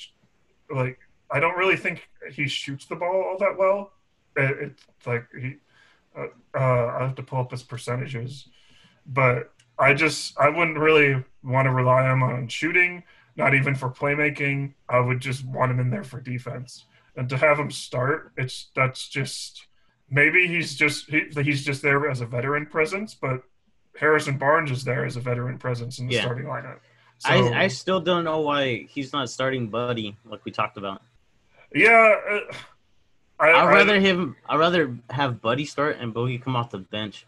like 0.75 0.99
I 1.31 1.39
don't 1.39 1.59
really 1.59 1.77
think 1.77 2.09
he 2.33 2.49
shoots 2.49 2.87
the 2.87 2.97
ball 2.97 3.23
all 3.23 3.37
that 3.39 3.59
well. 3.59 3.93
It, 4.35 4.73
it's 4.97 5.07
like 5.07 5.27
he 5.39 5.57
uh, 6.17 6.29
uh, 6.59 6.97
I 6.99 7.03
have 7.03 7.17
to 7.17 7.23
pull 7.23 7.41
up 7.41 7.51
his 7.51 7.63
percentages, 7.63 8.49
but 9.05 9.53
I 9.79 9.93
just 9.93 10.41
I 10.41 10.49
wouldn't 10.49 10.79
really 10.79 11.23
want 11.43 11.67
to 11.67 11.71
rely 11.71 12.11
him 12.11 12.23
on 12.23 12.49
shooting, 12.49 13.03
not 13.37 13.55
even 13.55 13.75
for 13.75 13.91
playmaking. 13.91 14.75
I 14.89 15.01
would 15.01 15.21
just 15.21 15.45
want 15.45 15.71
him 15.71 15.81
in 15.81 15.91
there 15.91 16.05
for 16.05 16.21
defense. 16.21 16.87
And 17.17 17.29
to 17.29 17.37
have 17.37 17.59
him 17.59 17.71
start, 17.71 18.33
it's 18.37 18.71
that's 18.75 19.09
just 19.09 19.67
maybe 20.11 20.47
he's 20.47 20.75
just 20.75 21.09
he, 21.09 21.27
he's 21.43 21.65
just 21.65 21.83
there 21.83 22.09
as 22.11 22.21
a 22.21 22.27
veteran 22.27 22.67
presence, 22.67 23.15
but 23.15 23.43
Harrison 23.99 24.39
Barnes 24.39 24.71
is 24.71 24.85
there 24.85 25.05
as 25.05 25.17
a 25.17 25.21
veteran 25.21 25.59
presence 25.59 25.99
in 25.99 26.09
the 26.09 26.15
yeah. 26.15 26.23
starting 26.23 26.47
lineup. 26.47 26.79
So, 27.19 27.31
I 27.31 27.65
I 27.65 27.69
still 27.69 28.01
don't 28.01 28.25
know 28.25 28.41
why 28.41 28.87
he's 28.91 29.13
not 29.13 29.31
starting 29.31 29.69
Buddy 29.69 30.17
like 30.25 30.45
we 30.45 30.51
talked 30.51 30.77
about. 30.77 31.03
Yeah, 31.73 32.17
uh, 32.31 32.41
I, 33.39 33.65
would 33.65 33.71
rather 33.71 34.01
him. 34.01 34.37
I'd 34.49 34.59
rather 34.59 34.97
have 35.11 35.41
Buddy 35.41 35.65
start 35.65 35.99
and 36.01 36.13
Bogey 36.13 36.39
come 36.39 36.57
off 36.57 36.71
the 36.71 36.79
bench. 36.79 37.27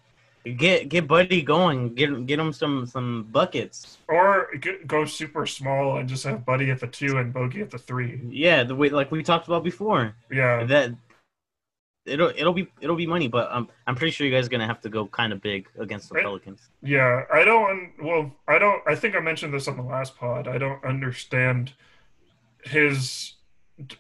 Get 0.57 0.89
get 0.89 1.09
Buddy 1.09 1.43
going. 1.43 1.95
Get 1.95 2.27
get 2.27 2.39
him 2.39 2.53
some 2.53 2.87
some 2.87 3.29
buckets. 3.33 3.99
Or 4.07 4.49
go 4.87 5.05
super 5.05 5.45
small 5.45 5.99
and 5.99 6.09
just 6.09 6.23
have 6.25 6.45
Buddy 6.45 6.71
at 6.71 6.79
the 6.79 6.87
two 6.87 7.19
and 7.19 7.33
Bogey 7.33 7.63
at 7.63 7.71
the 7.71 7.79
three. 7.79 8.21
Yeah, 8.29 8.63
the 8.63 8.77
way 8.77 8.91
like 8.91 9.11
we 9.11 9.25
talked 9.25 9.49
about 9.49 9.65
before. 9.65 10.15
Yeah. 10.31 10.65
That 10.65 10.95
it'll 12.07 12.33
it'll 12.37 12.53
be 12.53 12.69
it'll 12.81 12.97
be 12.97 13.07
money, 13.07 13.27
but 13.27 13.49
I'm 13.51 13.69
I'm 13.89 13.97
pretty 13.97 14.13
sure 14.13 14.25
you 14.27 14.33
guys 14.33 14.47
are 14.47 14.51
gonna 14.51 14.67
have 14.67 14.81
to 14.83 14.89
go 14.89 15.07
kind 15.07 15.33
of 15.33 15.41
big 15.41 15.67
against 15.79 16.11
the 16.11 16.21
Pelicans. 16.21 16.69
Yeah, 16.81 17.25
I 17.33 17.45
don't. 17.45 17.93
Well, 18.01 18.33
I 18.47 18.59
don't. 18.59 18.83
I 18.87 18.95
think 18.95 19.17
I 19.17 19.21
mentioned 19.21 19.53
this 19.53 19.67
on 19.67 19.77
the 19.77 19.83
last 19.83 20.17
pod. 20.17 20.47
I 20.47 20.59
don't 20.59 20.85
understand 20.85 21.73
his 22.63 23.35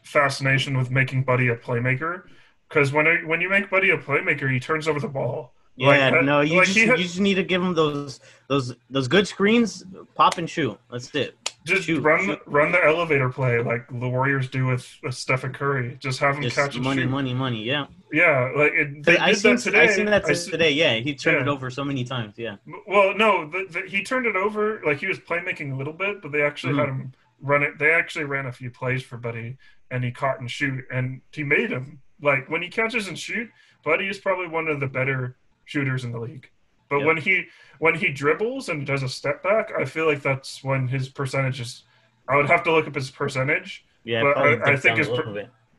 fascination 0.02 0.78
with 0.78 0.90
making 0.90 1.24
Buddy 1.24 1.48
a 1.48 1.56
playmaker 1.56 2.22
because 2.68 2.92
when 2.92 3.06
I, 3.06 3.16
when 3.26 3.40
you 3.40 3.48
make 3.48 3.68
Buddy 3.68 3.90
a 3.90 3.98
playmaker, 3.98 4.50
he 4.50 4.60
turns 4.60 4.88
over 4.88 5.00
the 5.00 5.08
ball. 5.08 5.52
Yeah, 5.76 6.10
like, 6.10 6.24
no, 6.24 6.40
you, 6.40 6.58
like 6.58 6.66
just, 6.66 6.78
had, 6.78 6.98
you 6.98 7.04
just 7.04 7.20
need 7.20 7.34
to 7.34 7.42
give 7.42 7.62
him 7.62 7.74
those 7.74 8.20
those 8.48 8.74
those 8.88 9.08
good 9.08 9.28
screens, 9.28 9.84
pop 10.14 10.38
and 10.38 10.48
shoot. 10.48 10.78
That's 10.90 11.14
it. 11.14 11.36
Just 11.66 11.82
shoot, 11.84 12.00
run 12.00 12.24
shoot. 12.24 12.40
run 12.46 12.72
the 12.72 12.82
elevator 12.82 13.28
play 13.28 13.60
like 13.60 13.86
the 13.88 14.08
Warriors 14.08 14.48
do 14.48 14.66
with, 14.66 14.88
with 15.02 15.14
Stephen 15.14 15.52
Curry. 15.52 15.98
Just 16.00 16.20
have 16.20 16.36
him 16.36 16.42
just 16.42 16.56
catch 16.56 16.78
money, 16.78 17.02
shoot. 17.02 17.10
money, 17.10 17.34
money. 17.34 17.62
Yeah. 17.62 17.86
Yeah, 18.12 18.52
like 18.56 18.72
it, 18.72 19.02
they 19.02 19.18
I 19.18 19.30
did 19.30 19.38
seen, 19.38 19.56
that 19.56 19.62
today. 19.62 19.80
I 19.80 19.86
seen 19.88 20.06
that 20.06 20.24
today. 20.24 20.70
Yeah, 20.70 20.94
he 20.94 21.14
turned 21.14 21.38
yeah. 21.38 21.42
it 21.42 21.48
over 21.48 21.68
so 21.70 21.84
many 21.84 22.04
times. 22.04 22.34
Yeah. 22.36 22.56
Well, 22.86 23.14
no, 23.16 23.50
the, 23.50 23.66
the, 23.68 23.82
he 23.88 24.04
turned 24.04 24.26
it 24.26 24.36
over 24.36 24.80
like 24.86 24.98
he 24.98 25.08
was 25.08 25.18
playmaking 25.18 25.72
a 25.72 25.76
little 25.76 25.92
bit, 25.92 26.22
but 26.22 26.30
they 26.30 26.42
actually 26.42 26.74
mm-hmm. 26.74 26.80
had 26.80 26.88
him 26.88 27.12
run 27.42 27.62
it. 27.64 27.78
They 27.78 27.90
actually 27.90 28.24
ran 28.24 28.46
a 28.46 28.52
few 28.52 28.70
plays 28.70 29.02
for 29.02 29.16
Buddy, 29.16 29.58
and 29.90 30.04
he 30.04 30.12
caught 30.12 30.38
and 30.38 30.50
shoot, 30.50 30.84
and 30.90 31.20
he 31.32 31.42
made 31.42 31.70
him 31.70 32.00
like 32.22 32.48
when 32.48 32.62
he 32.62 32.68
catches 32.68 33.08
and 33.08 33.18
shoot. 33.18 33.50
Buddy 33.84 34.08
is 34.08 34.18
probably 34.18 34.48
one 34.48 34.68
of 34.68 34.80
the 34.80 34.86
better 34.86 35.36
shooters 35.66 36.04
in 36.04 36.12
the 36.12 36.18
league. 36.18 36.48
But 36.88 36.98
yep. 36.98 37.06
when 37.06 37.16
he 37.18 37.44
when 37.78 37.94
he 37.94 38.08
dribbles 38.08 38.68
and 38.68 38.86
does 38.86 39.02
a 39.02 39.08
step 39.08 39.42
back, 39.42 39.72
I 39.78 39.84
feel 39.84 40.06
like 40.06 40.22
that's 40.22 40.64
when 40.64 40.88
his 40.88 41.08
percentage 41.08 41.60
is. 41.60 41.82
I 42.28 42.36
would 42.36 42.46
have 42.46 42.64
to 42.64 42.72
look 42.72 42.86
up 42.86 42.94
his 42.94 43.10
percentage. 43.10 43.84
Yeah, 44.04 44.22
but 44.22 44.38
I, 44.38 44.72
I, 44.72 44.76
think 44.76 44.98
his 44.98 45.08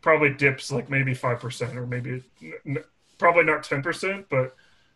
probably 0.02 0.34
dips 0.34 0.72
like 0.72 0.90
maybe 0.90 1.14
five 1.14 1.40
percent 1.40 1.78
or 1.78 1.88
maybe 1.88 2.24
n- 2.66 2.84
probably 3.18 3.44
not 3.44 3.64
ten 3.64 3.82
percent, 3.82 4.28
but 4.30 4.56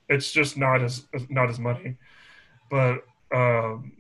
it's 0.10 0.32
just 0.32 0.58
not 0.58 0.82
as 0.82 1.06
not 1.30 1.50
as 1.50 1.60
money. 1.60 1.98
But 2.70 3.04
um, 3.34 3.94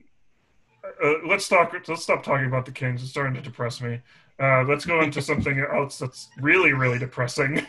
uh, 1.03 1.13
let's 1.25 1.47
talk. 1.47 1.73
Let's 1.87 2.03
stop 2.03 2.23
talking 2.23 2.47
about 2.47 2.65
the 2.65 2.71
Kings. 2.71 3.01
It's 3.01 3.11
starting 3.11 3.33
to 3.35 3.41
depress 3.41 3.81
me. 3.81 4.01
Uh, 4.39 4.63
let's 4.63 4.85
go 4.85 5.01
into 5.01 5.21
something 5.21 5.59
else 5.59 5.97
that's 5.97 6.29
really, 6.39 6.73
really 6.73 6.99
depressing. 6.99 7.65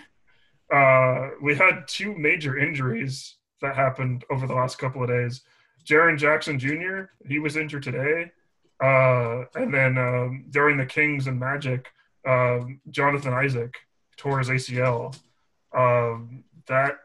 Uh, 0.73 1.31
we 1.43 1.55
had 1.55 1.87
two 1.87 2.15
major 2.15 2.59
injuries 2.59 3.37
that 3.61 3.77
happened 3.77 4.25
over 4.31 4.47
the 4.47 4.55
last 4.55 4.79
couple 4.79 5.03
of 5.03 5.09
days. 5.09 5.43
Jaren 5.85 6.19
Jackson 6.19 6.59
Jr. 6.59 7.05
He 7.27 7.39
was 7.39 7.57
injured 7.57 7.83
today, 7.83 8.31
uh, 8.83 9.45
and 9.55 9.73
then 9.73 9.99
um, 9.99 10.47
during 10.51 10.77
the 10.77 10.87
Kings 10.87 11.27
and 11.27 11.39
Magic, 11.39 11.89
um, 12.27 12.81
Jonathan 12.91 13.33
Isaac 13.33 13.75
tore 14.17 14.39
his 14.39 14.49
ACL. 14.49 15.17
Um, 15.77 16.45
that 16.67 16.99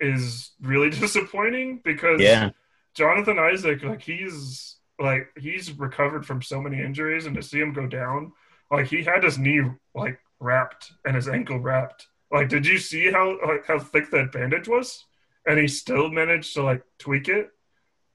is 0.00 0.52
really 0.60 0.90
disappointing 1.00 1.80
because 1.84 2.20
yeah. 2.20 2.50
Jonathan 2.94 3.38
Isaac, 3.38 3.82
like 3.82 4.02
he's 4.02 4.76
like 5.00 5.28
he's 5.36 5.72
recovered 5.78 6.24
from 6.24 6.42
so 6.42 6.60
many 6.60 6.80
injuries, 6.80 7.26
and 7.26 7.34
to 7.36 7.42
see 7.42 7.58
him 7.58 7.72
go 7.72 7.86
down 7.86 8.32
like 8.70 8.86
he 8.86 9.02
had 9.02 9.22
his 9.22 9.38
knee 9.38 9.62
like 9.94 10.18
wrapped 10.40 10.92
and 11.04 11.14
his 11.14 11.28
ankle 11.28 11.60
wrapped. 11.60 12.06
Like, 12.32 12.48
did 12.48 12.66
you 12.66 12.78
see 12.78 13.12
how 13.12 13.38
like 13.46 13.66
how 13.66 13.78
thick 13.78 14.10
that 14.10 14.32
bandage 14.32 14.66
was? 14.66 15.04
And 15.46 15.58
he 15.58 15.68
still 15.68 16.08
managed 16.08 16.54
to 16.54 16.62
like 16.62 16.82
tweak 16.98 17.28
it. 17.28 17.50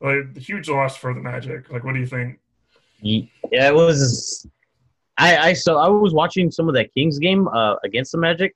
Like, 0.02 0.36
huge 0.38 0.70
loss 0.70 0.98
for 0.98 1.14
the 1.14 1.20
Magic. 1.20 1.72
Like, 1.72 1.84
what 1.84 1.94
do 1.94 2.00
you 2.00 2.08
think? 2.08 2.40
Yeah, 3.02 3.28
it 3.52 3.76
was. 3.76 4.48
I 5.18 5.38
I 5.38 5.54
saw 5.54 5.84
I 5.84 5.88
was 5.88 6.14
watching 6.14 6.50
some 6.50 6.68
of 6.68 6.76
that 6.76 6.94
Kings 6.94 7.20
game 7.20 7.48
uh, 7.48 7.76
against 7.84 8.12
the 8.12 8.18
Magic. 8.18 8.54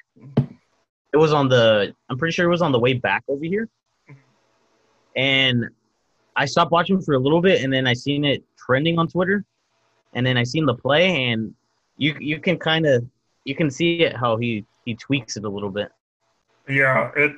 It 1.14 1.18
was 1.18 1.32
on 1.32 1.48
the. 1.48 1.94
I'm 2.10 2.18
pretty 2.18 2.34
sure 2.34 2.46
it 2.46 2.50
was 2.50 2.62
on 2.64 2.72
the 2.72 2.80
way 2.80 2.94
back 2.94 3.24
over 3.28 3.46
here. 3.46 3.70
And 5.16 5.70
I 6.36 6.46
stopped 6.46 6.72
watching 6.72 7.02
for 7.02 7.14
a 7.14 7.20
little 7.20 7.42
bit, 7.42 7.64
and 7.64 7.72
then 7.72 7.86
I 7.86 7.94
seen 7.94 8.26
it 8.26 8.44
trending 8.58 8.98
on 8.98 9.08
Twitter, 9.08 9.46
and 10.14 10.26
then 10.26 10.38
I 10.38 10.44
seen 10.44 10.66
the 10.66 10.74
play, 10.74 11.32
and 11.32 11.54
you 11.98 12.16
you 12.20 12.40
can 12.40 12.58
kind 12.58 12.88
of 12.88 13.06
you 13.46 13.56
can 13.56 13.70
see 13.70 14.00
it 14.00 14.16
how 14.16 14.38
he 14.38 14.66
he 14.92 14.96
tweaks 14.96 15.38
it 15.38 15.46
a 15.46 15.50
little 15.50 15.70
bit. 15.70 15.90
Yeah, 16.68 17.12
it 17.16 17.34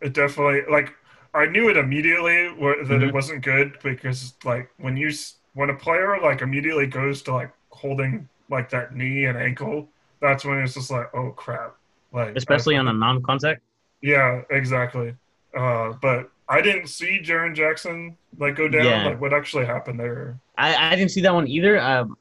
it 0.00 0.14
definitely 0.14 0.62
like 0.70 0.92
I 1.34 1.46
knew 1.46 1.68
it 1.68 1.76
immediately 1.76 2.48
that 2.48 2.56
mm-hmm. 2.56 3.02
it 3.02 3.14
wasn't 3.14 3.44
good 3.44 3.78
because 3.82 4.34
like 4.44 4.70
when 4.78 4.96
you 4.96 5.10
when 5.52 5.70
a 5.70 5.74
player 5.74 6.18
like 6.22 6.40
immediately 6.40 6.86
goes 6.86 7.22
to 7.22 7.34
like 7.34 7.52
holding 7.70 8.28
like 8.50 8.70
that 8.70 8.94
knee 8.94 9.26
and 9.26 9.36
ankle, 9.36 9.88
that's 10.20 10.44
when 10.44 10.58
it's 10.58 10.74
just 10.74 10.90
like 10.90 11.14
oh 11.14 11.30
crap, 11.30 11.76
like 12.12 12.36
especially 12.36 12.76
on 12.76 12.88
a 12.88 12.92
non-contact. 12.92 13.60
Yeah, 14.00 14.42
exactly. 14.50 15.14
Uh, 15.56 15.92
but 16.00 16.30
I 16.48 16.60
didn't 16.60 16.88
see 16.88 17.20
Jaren 17.22 17.54
Jackson 17.54 18.16
like 18.38 18.56
go 18.56 18.68
down. 18.68 18.84
Yeah. 18.84 19.06
Like 19.06 19.20
what 19.20 19.32
actually 19.32 19.66
happened 19.66 20.00
there? 20.00 20.38
I, 20.56 20.92
I 20.92 20.96
didn't 20.96 21.10
see 21.10 21.20
that 21.22 21.34
one 21.34 21.48
either. 21.48 21.78
Um, 21.80 22.16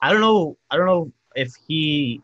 I 0.00 0.10
don't 0.10 0.20
know. 0.20 0.56
I 0.70 0.76
don't 0.76 0.86
know 0.86 1.12
if 1.34 1.52
he 1.66 2.22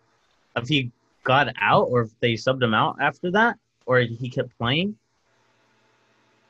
if 0.56 0.68
he 0.68 0.92
got 1.24 1.48
out 1.60 1.84
or 1.84 2.02
if 2.02 2.10
they 2.20 2.34
subbed 2.34 2.62
him 2.62 2.74
out 2.74 2.96
after 3.00 3.30
that 3.32 3.56
or 3.86 3.98
he 4.00 4.28
kept 4.30 4.56
playing. 4.58 4.96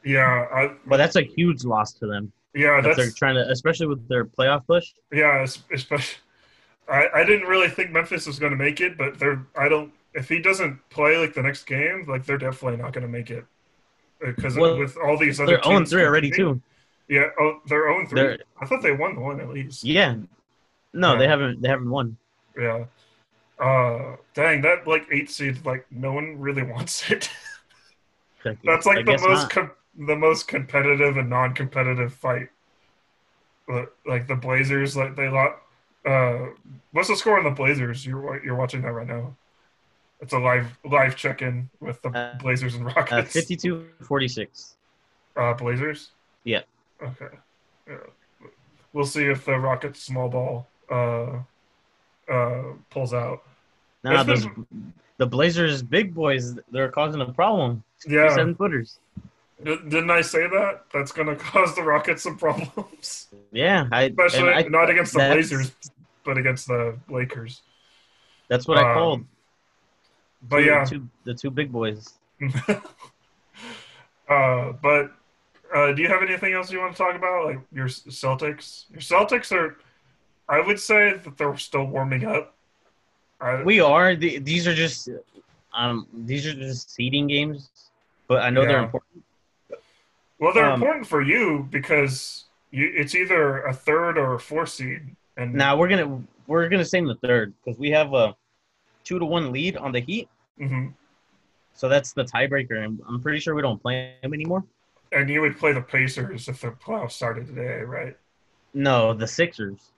Yeah, 0.05 0.47
I, 0.53 0.73
but 0.87 0.97
that's 0.97 1.17
a 1.17 1.23
huge 1.23 1.65
loss 1.65 1.93
to 1.95 2.07
them. 2.07 2.33
Yeah, 2.55 2.81
that 2.81 2.97
they're 2.97 3.11
trying 3.11 3.35
to, 3.37 3.49
especially 3.51 3.87
with 3.87 4.09
their 4.09 4.25
playoff 4.25 4.67
push. 4.67 4.93
yeah, 5.13 5.41
es- 5.43 5.63
especially. 5.73 6.19
I, 6.89 7.07
I 7.15 7.25
didn't 7.25 7.47
really 7.47 7.69
think 7.69 7.93
Memphis 7.93 8.27
was 8.27 8.39
going 8.39 8.51
to 8.51 8.57
make 8.59 8.81
it, 8.81 8.99
but 8.99 9.19
they're 9.19 9.45
I 9.57 9.69
don't 9.69 9.93
if 10.15 10.29
he 10.29 10.41
doesn't 10.41 10.81
play 10.91 11.17
like 11.19 11.35
the 11.35 11.43
next 11.43 11.65
game, 11.65 12.05
like 12.09 12.25
they're 12.25 12.39
definitely 12.39 12.79
not 12.79 12.93
going 12.93 13.03
to 13.07 13.09
make 13.13 13.31
it 13.31 13.45
uh, 14.27 14.33
because 14.35 14.57
Well, 14.57 14.77
with 14.79 14.97
all 14.97 15.17
these 15.17 15.39
other 15.39 15.53
They're 15.53 15.63
0 15.63 15.79
teams 15.79 15.91
3 15.91 16.03
already 16.05 16.31
too. 16.31 16.61
Yeah, 17.09 17.27
oh, 17.39 17.61
they're 17.67 17.89
oh 17.89 17.99
own 17.99 18.07
3 18.07 18.21
They're- 18.21 18.39
I 18.61 18.67
thought 18.67 18.83
they 18.83 18.93
won 18.93 19.21
one 19.21 19.41
at 19.41 19.51
least. 19.51 19.85
Yeah. 19.85 20.17
No, 20.93 21.13
Yeah. 21.13 21.19
they 21.21 21.29
haven't. 21.29 21.63
They 21.63 21.69
haven't 21.69 21.91
won. 21.91 22.17
Yeah. 22.59 22.85
Uh, 23.61 24.17
dang, 24.35 24.63
that 24.63 24.87
like 24.87 25.07
eight 25.13 25.31
seed, 25.31 25.65
like 25.67 25.87
no 25.91 26.13
one 26.13 26.39
really 26.41 26.63
wants 26.75 27.11
it. 27.11 27.31
That's 28.65 28.87
like 28.87 29.05
the 29.05 29.19
most 29.19 29.51
com- 29.51 29.71
the 29.99 30.17
most 30.17 30.49
competitive 30.49 31.17
and 31.19 31.29
non-competitive 31.29 32.15
fight. 32.15 32.49
But, 33.69 33.95
Like 34.07 34.27
the 34.27 34.35
Blazers, 34.35 34.97
like 34.97 35.15
they 35.15 35.29
lot. 35.29 35.61
Uh, 36.07 36.47
what's 36.93 37.09
the 37.09 37.17
score 37.17 37.37
on 37.39 37.45
the 37.45 37.51
Blazers? 37.51 38.05
You're 38.07 38.43
you're 38.43 38.57
watching 38.57 38.81
that 38.83 38.93
right 38.93 39.07
now. 39.07 39.37
It's 40.23 40.33
a 40.33 40.39
live 40.39 40.79
live 40.85 41.17
check-in 41.17 41.69
with 41.81 42.01
the 42.03 42.09
Uh, 42.11 42.39
Blazers 42.39 42.75
and 42.75 42.87
Uh, 42.87 42.93
Rockets. 42.97 43.35
52-46. 43.35 44.75
Uh, 45.37 45.55
Blazers. 45.55 46.11
Yeah. 46.45 46.63
Okay. 47.03 47.29
Yeah. 47.87 47.97
We'll 48.93 49.07
see 49.07 49.27
if 49.27 49.45
the 49.45 49.59
Rockets 49.59 50.03
small 50.03 50.29
ball 50.31 50.67
uh 50.91 51.41
uh 52.29 52.63
pulls 52.91 53.13
out. 53.15 53.43
Nah, 54.03 54.25
been- 54.25 54.93
the 55.19 55.27
Blazers 55.27 55.83
big 55.83 56.15
boys, 56.15 56.59
they're 56.73 56.89
causing 56.91 57.21
a 57.21 57.31
problem. 57.33 57.83
Yeah. 58.07 58.35
Seven 58.35 58.55
footers. 58.55 58.99
D- 59.63 59.77
didn't 59.89 60.11
I 60.11 60.23
say 60.23 60.47
that? 60.49 60.85
That's 60.93 61.13
going 61.13 61.29
to 61.37 61.37
cause 61.37 61.75
the 61.75 61.83
Rockets 61.83 62.23
some 62.23 62.39
problems, 62.39 63.29
Yeah, 63.53 63.87
I, 63.93 64.05
especially 64.05 64.49
I- 64.55 64.63
not 64.63 64.89
against 64.89 65.13
the 65.13 65.19
Blazers, 65.19 65.73
but 66.25 66.39
against 66.39 66.67
the 66.69 66.97
Lakers. 67.11 67.61
That's 68.49 68.67
what 68.67 68.79
I 68.79 68.89
Um, 68.91 68.95
called. 68.95 69.25
But 70.49 70.61
two- 70.61 70.65
yeah, 70.65 70.85
two, 70.85 71.09
the 71.25 71.35
two 71.35 71.51
big 71.51 71.71
boys. 71.71 72.15
uh, 74.29 74.73
but 74.83 75.13
uh, 75.75 75.93
do 75.93 76.03
you 76.03 76.09
have 76.09 76.23
anything 76.23 76.53
else 76.55 76.73
you 76.73 76.79
want 76.81 76.93
to 76.93 76.99
talk 76.99 77.15
about? 77.15 77.45
Like 77.47 77.61
your 77.73 77.87
Celtics? 77.89 78.85
Your 78.91 79.01
Celtics 79.01 79.53
are, 79.53 79.77
I 80.49 80.61
would 80.61 80.81
say 80.81 81.13
that 81.23 81.37
they're 81.37 81.57
still 81.59 81.85
warming 81.85 82.25
up. 82.25 82.57
I, 83.41 83.63
We 83.63 83.81
are. 83.81 84.15
The, 84.17 84.39
these 84.39 84.67
are 84.69 84.75
just, 84.75 85.09
um, 85.75 86.07
these 86.13 86.47
are 86.47 86.55
just 86.55 86.91
seeding 86.95 87.27
games, 87.27 87.71
but 88.29 88.43
I 88.43 88.51
know 88.51 88.65
they're 88.67 88.83
important. 88.83 89.25
well, 90.39 90.53
they're 90.53 90.67
um, 90.67 90.75
important 90.83 91.07
for 91.07 91.23
you 91.23 91.67
because 91.71 92.45
you, 92.71 92.91
it's 92.95 93.15
either 93.15 93.63
a 93.63 93.73
third 93.73 94.19
or 94.19 94.35
a 94.35 94.41
fourth 94.41 94.71
seed. 94.71 95.03
And 95.37 95.55
Now 95.55 95.77
we're 95.77 95.89
gonna 95.89 96.23
we're 96.47 96.69
gonna 96.69 96.85
stay 96.85 96.99
in 96.99 97.07
the 97.07 97.15
third 97.17 97.55
because 97.65 97.79
we 97.79 97.91
have 97.91 98.13
a 98.13 98.35
two 99.05 99.19
to 99.19 99.25
one 99.25 99.53
lead 99.53 99.77
on 99.77 99.93
the 99.93 100.01
Heat, 100.01 100.29
Mhm. 100.61 100.93
so 101.75 101.89
that's 101.89 102.13
the 102.13 102.25
tiebreaker, 102.25 102.85
and 102.85 103.01
I'm 103.09 103.21
pretty 103.23 103.39
sure 103.41 103.55
we 103.55 103.63
don't 103.63 103.81
play 103.81 104.15
them 104.23 104.35
anymore. 104.35 104.65
and 105.13 105.29
you 105.31 105.41
would 105.41 105.57
play 105.59 105.73
the 105.73 105.81
Pacers 105.81 106.47
if 106.49 106.61
the 106.61 106.71
playoffs 106.73 107.13
started 107.13 107.47
today, 107.47 107.81
right? 107.81 108.17
No, 108.75 109.13
the 109.15 109.27
Sixers. 109.27 109.91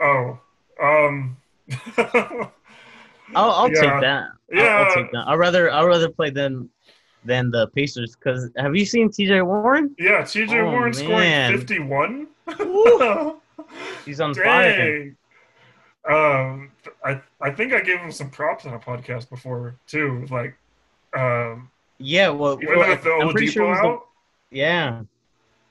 Oh, 0.00 0.38
um, 0.80 1.36
I'll, 3.34 3.50
I'll 3.50 3.68
Yeah. 3.72 3.80
take 3.80 4.00
that. 4.00 4.24
I'll, 4.52 4.56
Yeah. 4.58 4.64
I'll 4.88 4.94
take 4.94 5.12
that. 5.12 5.24
I'd 5.28 5.34
rather 5.34 5.70
I'd 5.72 5.84
rather 5.84 6.08
play 6.08 6.30
them 6.30 6.70
than 7.24 7.50
the 7.50 7.66
Pacers 7.68 8.16
because 8.16 8.50
have 8.56 8.74
you 8.74 8.84
seen 8.86 9.10
T.J. 9.10 9.42
Warren? 9.42 9.94
yeah. 9.98 10.24
T.J. 10.24 10.58
Oh, 10.60 10.70
Warren 10.70 10.92
scoring 10.94 11.52
fifty-one. 11.58 12.26
He's 14.04 14.20
on 14.20 14.34
fire. 14.34 14.76
Dang. 15.02 15.16
Um, 16.08 16.72
I 17.04 17.20
I 17.40 17.50
think 17.50 17.72
I 17.72 17.80
gave 17.80 17.98
him 17.98 18.10
some 18.10 18.30
props 18.30 18.64
on 18.66 18.74
a 18.74 18.78
podcast 18.78 19.28
before 19.28 19.74
too. 19.86 20.26
Like, 20.30 20.56
um, 21.14 21.70
Yeah, 21.98 22.30
well, 22.30 22.58
well, 22.66 22.88
with 22.88 23.02
the 23.04 23.10
I'm 23.12 23.28
pretty 23.30 23.48
sure 23.48 23.66
was 23.68 23.78
the- 23.80 24.00
yeah. 24.56 25.02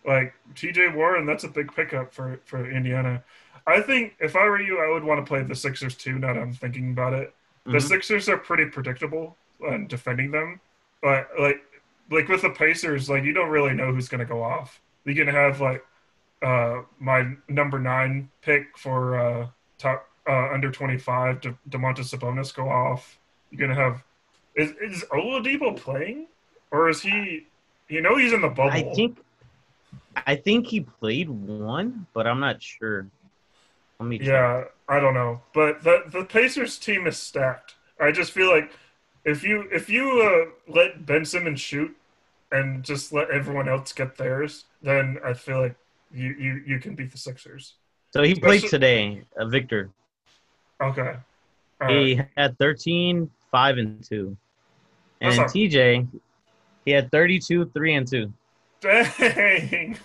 like 0.06 0.34
T.J. 0.56 0.90
Warren, 0.90 1.26
that's 1.26 1.44
a 1.46 1.48
big 1.50 1.74
pickup 1.76 2.14
for 2.14 2.40
for 2.46 2.70
Indiana. 2.70 3.24
I 3.66 3.82
think 3.82 4.16
if 4.20 4.36
I 4.36 4.46
were 4.46 4.62
you, 4.62 4.80
I 4.80 4.92
would 4.92 5.04
want 5.04 5.20
to 5.24 5.28
play 5.28 5.42
the 5.44 5.56
Sixers 5.56 5.96
too. 5.96 6.20
Now 6.20 6.34
that 6.34 6.40
I'm 6.42 6.54
thinking 6.54 6.92
about 6.92 7.14
it, 7.14 7.34
the 7.66 7.78
Mhm. 7.78 7.82
Sixers 7.82 8.30
are 8.30 8.38
pretty 8.38 8.66
predictable 8.66 9.38
in 9.68 9.88
defending 9.88 10.32
them, 10.32 10.60
but 11.02 11.30
like 11.40 11.62
like 12.12 12.28
with 12.28 12.42
the 12.42 12.50
Pacers, 12.50 13.10
like 13.10 13.24
you 13.24 13.34
don't 13.34 13.50
really 13.50 13.74
know 13.74 13.94
who's 13.94 14.10
going 14.10 14.20
to 14.20 14.26
go 14.26 14.42
off. 14.42 14.82
You 15.06 15.14
can 15.16 15.28
have 15.28 15.62
like 15.62 15.84
uh 16.42 16.82
my 17.00 17.34
number 17.48 17.80
nine 17.80 18.30
pick 18.42 18.78
for 18.78 19.20
uh 19.20 19.48
top 19.78 20.08
uh 20.28 20.50
under 20.54 20.72
25 20.72 21.42
De- 21.42 21.58
Domantas 21.70 22.14
Sabonis 22.16 22.54
go 22.54 22.70
off. 22.70 23.20
You're 23.52 23.68
gonna 23.68 23.80
have 23.80 24.04
is 24.56 24.72
is 24.82 25.04
Oladipo 25.12 25.76
playing 25.76 26.28
or 26.72 26.90
is 26.90 27.02
he? 27.02 27.46
You 27.90 28.02
know 28.02 28.18
he's 28.18 28.34
in 28.34 28.42
the 28.42 28.48
bubble. 28.50 28.72
I 28.72 28.84
think 28.94 29.18
I 30.28 30.36
think 30.36 30.68
he 30.68 30.82
played 30.82 31.30
one, 31.30 32.08
but 32.14 32.26
I'm 32.28 32.40
not 32.40 32.62
sure. 32.62 33.08
Let 34.00 34.08
me 34.08 34.18
check. 34.20 34.28
Yeah, 34.28 34.64
I 34.88 35.00
don't 35.00 35.14
know, 35.14 35.42
but 35.54 35.84
the 35.84 36.04
the 36.08 36.24
Pacers 36.24 36.78
team 36.78 37.06
is 37.08 37.18
stacked. 37.18 37.76
I 38.00 38.12
just 38.12 38.32
feel 38.32 38.50
like 38.50 38.72
if 39.26 39.44
you 39.44 39.68
if 39.72 39.90
you 39.90 40.22
uh, 40.22 40.72
let 40.72 41.06
Ben 41.06 41.26
Simmons 41.26 41.60
shoot 41.60 41.96
and 42.52 42.84
just 42.84 43.12
let 43.12 43.30
everyone 43.30 43.68
else 43.68 43.92
get 43.92 44.16
theirs, 44.16 44.66
then 44.82 45.18
I 45.26 45.34
feel 45.34 45.60
like 45.62 45.76
you 46.14 46.30
you, 46.40 46.64
you 46.66 46.80
can 46.80 46.96
beat 46.96 47.12
the 47.12 47.18
Sixers. 47.18 47.74
So 48.12 48.24
he 48.24 48.36
played 48.36 48.64
Especially- 48.64 48.70
today, 48.70 49.22
uh, 49.38 49.46
Victor. 49.46 49.90
Okay. 50.82 51.16
All 51.82 51.88
He 51.90 52.16
right. 52.18 52.28
had 52.38 52.58
13, 52.58 53.30
5, 53.52 53.78
and 53.78 54.04
2. 54.04 54.36
And 55.22 55.38
not- 55.38 55.48
TJ, 55.50 56.08
he 56.86 56.92
had 56.92 57.12
32, 57.12 57.66
3, 57.66 57.94
and 57.96 58.08
2. 58.08 58.34
Dang, 58.82 59.98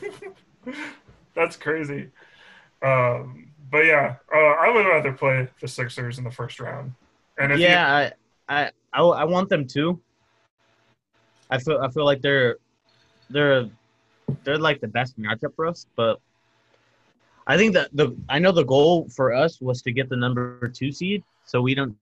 that's 1.34 1.56
crazy. 1.56 2.10
Um, 2.82 3.46
but 3.74 3.86
yeah, 3.86 4.14
uh, 4.32 4.38
I 4.38 4.70
would 4.70 4.86
rather 4.86 5.12
play 5.12 5.48
the 5.60 5.66
Sixers 5.66 6.18
in 6.18 6.22
the 6.22 6.30
first 6.30 6.60
round. 6.60 6.92
And 7.38 7.50
if 7.50 7.58
you, 7.58 7.66
yeah, 7.66 8.12
I, 8.48 8.70
I, 8.92 9.02
I, 9.02 9.24
want 9.24 9.48
them 9.48 9.66
to. 9.66 10.00
I 11.50 11.58
feel 11.58 11.80
I 11.80 11.88
feel 11.88 12.04
like 12.04 12.22
they're 12.22 12.58
they're 13.30 13.68
they're 14.44 14.58
like 14.58 14.80
the 14.80 14.86
best 14.86 15.18
matchup 15.18 15.56
for 15.56 15.66
us, 15.66 15.86
but 15.96 16.20
I 17.48 17.56
think 17.56 17.74
that 17.74 17.88
the 17.92 18.16
I 18.28 18.38
know 18.38 18.52
the 18.52 18.62
goal 18.62 19.08
for 19.08 19.34
us 19.34 19.60
was 19.60 19.82
to 19.82 19.90
get 19.90 20.08
the 20.08 20.16
number 20.16 20.68
two 20.68 20.92
seed, 20.92 21.24
so 21.44 21.60
we 21.60 21.74
don't 21.74 21.96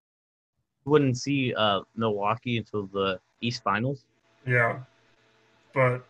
wouldn't 0.85 1.17
see 1.17 1.55
uh 1.55 1.81
Milwaukee 1.97 2.59
until 2.59 2.85
the 2.93 3.19
East 3.41 3.63
Finals. 3.63 4.05
yeah, 4.47 4.81
but 5.73 6.05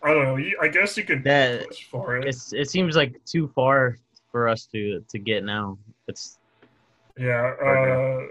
I 0.00 0.14
don't 0.14 0.38
know. 0.38 0.50
I 0.62 0.68
guess 0.68 0.96
you 0.96 1.02
could 1.02 1.24
That 1.24 1.66
push 1.66 1.86
for 1.86 2.18
it. 2.18 2.24
it's 2.24 2.52
it 2.52 2.70
seems 2.70 2.94
like 2.94 3.20
too 3.24 3.48
far 3.48 3.98
for 4.30 4.48
us 4.48 4.66
to 4.66 5.04
to 5.08 5.18
get 5.18 5.44
now. 5.44 5.78
It's 6.08 6.38
Yeah, 7.18 7.54
uh, 7.62 8.26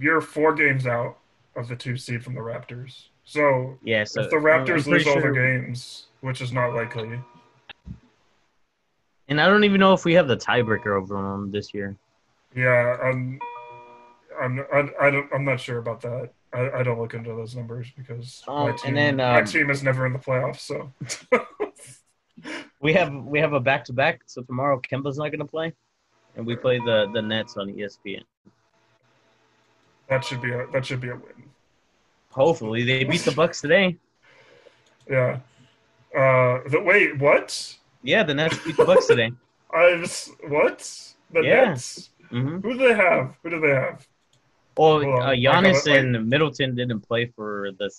you're 0.00 0.20
four 0.20 0.54
games 0.54 0.86
out 0.86 1.18
of 1.56 1.68
the 1.68 1.76
two 1.76 1.96
seed 1.96 2.22
from 2.24 2.34
the 2.34 2.40
Raptors. 2.40 3.08
So 3.24 3.78
yeah. 3.82 4.04
So 4.04 4.22
if 4.22 4.30
the 4.30 4.36
Raptors 4.36 4.86
lose 4.86 5.04
pretty 5.04 5.08
all 5.10 5.20
sure- 5.20 5.32
their 5.32 5.58
games, 5.60 6.06
which 6.20 6.40
is 6.40 6.52
not 6.52 6.74
likely, 6.74 7.20
and 9.28 9.40
I 9.40 9.46
don't 9.46 9.64
even 9.64 9.80
know 9.80 9.92
if 9.92 10.04
we 10.04 10.14
have 10.14 10.28
the 10.28 10.36
tiebreaker 10.36 11.00
over 11.00 11.14
them 11.14 11.50
this 11.50 11.74
year. 11.74 11.96
yeah, 12.54 12.96
I'm, 13.02 13.38
I'm, 14.40 14.64
I, 14.72 14.88
I 15.00 15.10
don't, 15.10 15.28
I'm 15.34 15.44
not 15.44 15.60
sure 15.60 15.78
about 15.78 16.00
that. 16.02 16.30
I, 16.52 16.70
I 16.78 16.82
don't 16.82 16.98
look 16.98 17.12
into 17.12 17.28
those 17.30 17.54
numbers 17.54 17.88
because 17.94 18.42
Um, 18.48 18.54
my 18.64 18.70
and 18.70 18.78
team, 18.78 18.94
then, 18.94 19.16
my 19.16 19.40
um, 19.40 19.44
team 19.44 19.68
is 19.68 19.82
never 19.82 20.06
in 20.06 20.14
the 20.14 20.18
playoffs. 20.18 20.60
So 20.60 20.90
We 22.88 22.94
have 22.94 23.12
we 23.12 23.38
have 23.38 23.52
a 23.52 23.60
back 23.60 23.84
to 23.84 23.92
back. 23.92 24.22
So 24.24 24.40
tomorrow 24.40 24.80
Kemba's 24.80 25.18
not 25.18 25.28
gonna 25.30 25.44
play, 25.44 25.74
and 26.36 26.46
we 26.46 26.56
play 26.56 26.78
the 26.78 27.10
the 27.12 27.20
Nets 27.20 27.58
on 27.58 27.68
ESPN. 27.68 28.22
that 30.08 30.24
should 30.24 30.40
be 30.40 30.52
a 30.52 30.66
that 30.72 30.86
should 30.86 31.02
be 31.02 31.10
a 31.10 31.14
win. 31.14 31.50
Hopefully 32.30 32.84
they 32.84 33.04
beat 33.04 33.20
the 33.20 33.32
Bucks 33.32 33.60
today. 33.60 33.98
Yeah. 35.06 35.40
Uh, 36.16 36.60
the, 36.70 36.80
wait, 36.82 37.18
what? 37.18 37.76
Yeah, 38.02 38.22
the 38.22 38.32
Nets 38.32 38.56
beat 38.64 38.78
the 38.78 38.86
Bucks 38.86 39.06
today. 39.06 39.32
I 39.74 39.96
was 39.96 40.30
what? 40.48 40.78
The 41.34 41.42
Yeah. 41.42 41.64
Nets? 41.66 42.08
hmm 42.30 42.60
Who 42.60 42.72
do 42.72 42.78
they 42.88 42.94
have? 42.94 43.36
Who 43.42 43.50
do 43.50 43.60
they 43.60 43.74
have? 43.74 44.08
Well, 44.78 44.96
uh, 45.20 45.34
Giannis 45.34 45.84
and 45.94 46.26
Middleton 46.26 46.74
didn't 46.74 47.00
play 47.00 47.26
for 47.36 47.70
the 47.78 47.90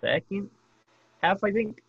second 0.00 0.50
half, 1.22 1.44
I 1.44 1.52
think. 1.52 1.80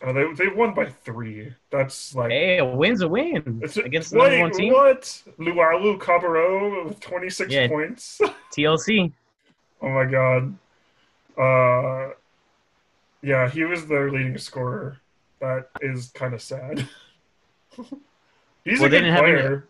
Oh, 0.00 0.12
they 0.12 0.32
they 0.34 0.48
won 0.48 0.74
by 0.74 0.86
three. 0.86 1.52
That's 1.70 2.14
like 2.14 2.30
Hey, 2.30 2.58
a 2.58 2.64
win's 2.64 3.00
a 3.02 3.08
win 3.08 3.60
It's 3.62 3.76
against 3.76 4.12
the 4.12 4.18
wait, 4.20 4.40
one 4.40 4.52
team. 4.52 4.72
What? 4.72 5.02
Luwawu-Cabarrot 5.38 6.84
with 6.86 7.00
26 7.00 7.52
Yeah. 7.52 7.66
points. 7.68 8.20
TLC. 8.52 9.12
oh 9.82 9.88
my 9.88 10.04
god. 10.04 10.56
Uh, 11.36 12.12
yeah, 13.22 13.48
he 13.50 13.64
was 13.64 13.86
their 13.86 14.10
leading 14.10 14.38
scorer. 14.38 14.98
that 15.40 15.68
is 15.80 16.10
kind 16.14 16.34
of 16.34 16.42
sad. 16.42 16.86
He's 18.64 18.80
Well, 18.80 18.86
a 18.86 18.90
good 18.90 19.00
didn't 19.00 19.06
any- 19.14 19.18
player. 19.20 19.64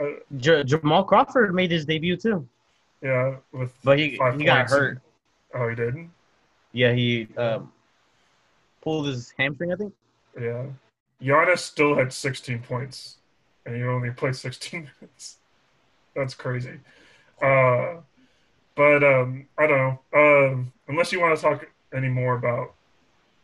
Uh, 0.00 0.04
J- 0.36 0.62
Jamal 0.64 1.02
Crawford 1.04 1.52
made 1.54 1.70
his 1.72 1.84
debut 1.84 2.16
too, 2.16 2.46
yeah, 3.02 3.36
with 3.52 3.72
but 3.82 3.98
he 3.98 4.10
he 4.36 4.44
got 4.44 4.70
hurt. 4.70 5.00
Oh, 5.52 5.68
he 5.68 5.74
did. 5.74 6.08
Yeah, 6.72 6.92
he 6.92 7.26
um, 7.36 7.72
pulled 8.82 9.06
his 9.06 9.32
hamstring, 9.38 9.72
I 9.72 9.76
think. 9.76 9.92
Yeah, 10.40 10.66
Giannis 11.22 11.58
still 11.58 11.94
had 11.94 12.12
16 12.12 12.60
points, 12.60 13.16
and 13.66 13.76
he 13.76 13.82
only 13.82 14.10
played 14.10 14.36
16 14.36 14.90
minutes. 15.00 15.38
That's 16.14 16.34
crazy. 16.34 16.80
Uh, 17.42 17.96
but 18.74 19.02
um, 19.04 19.46
I 19.58 19.66
don't 19.66 19.78
know. 19.78 20.00
Um, 20.14 20.72
unless 20.88 21.12
you 21.12 21.20
want 21.20 21.36
to 21.36 21.42
talk 21.42 21.66
any 21.94 22.08
more 22.08 22.36
about 22.36 22.74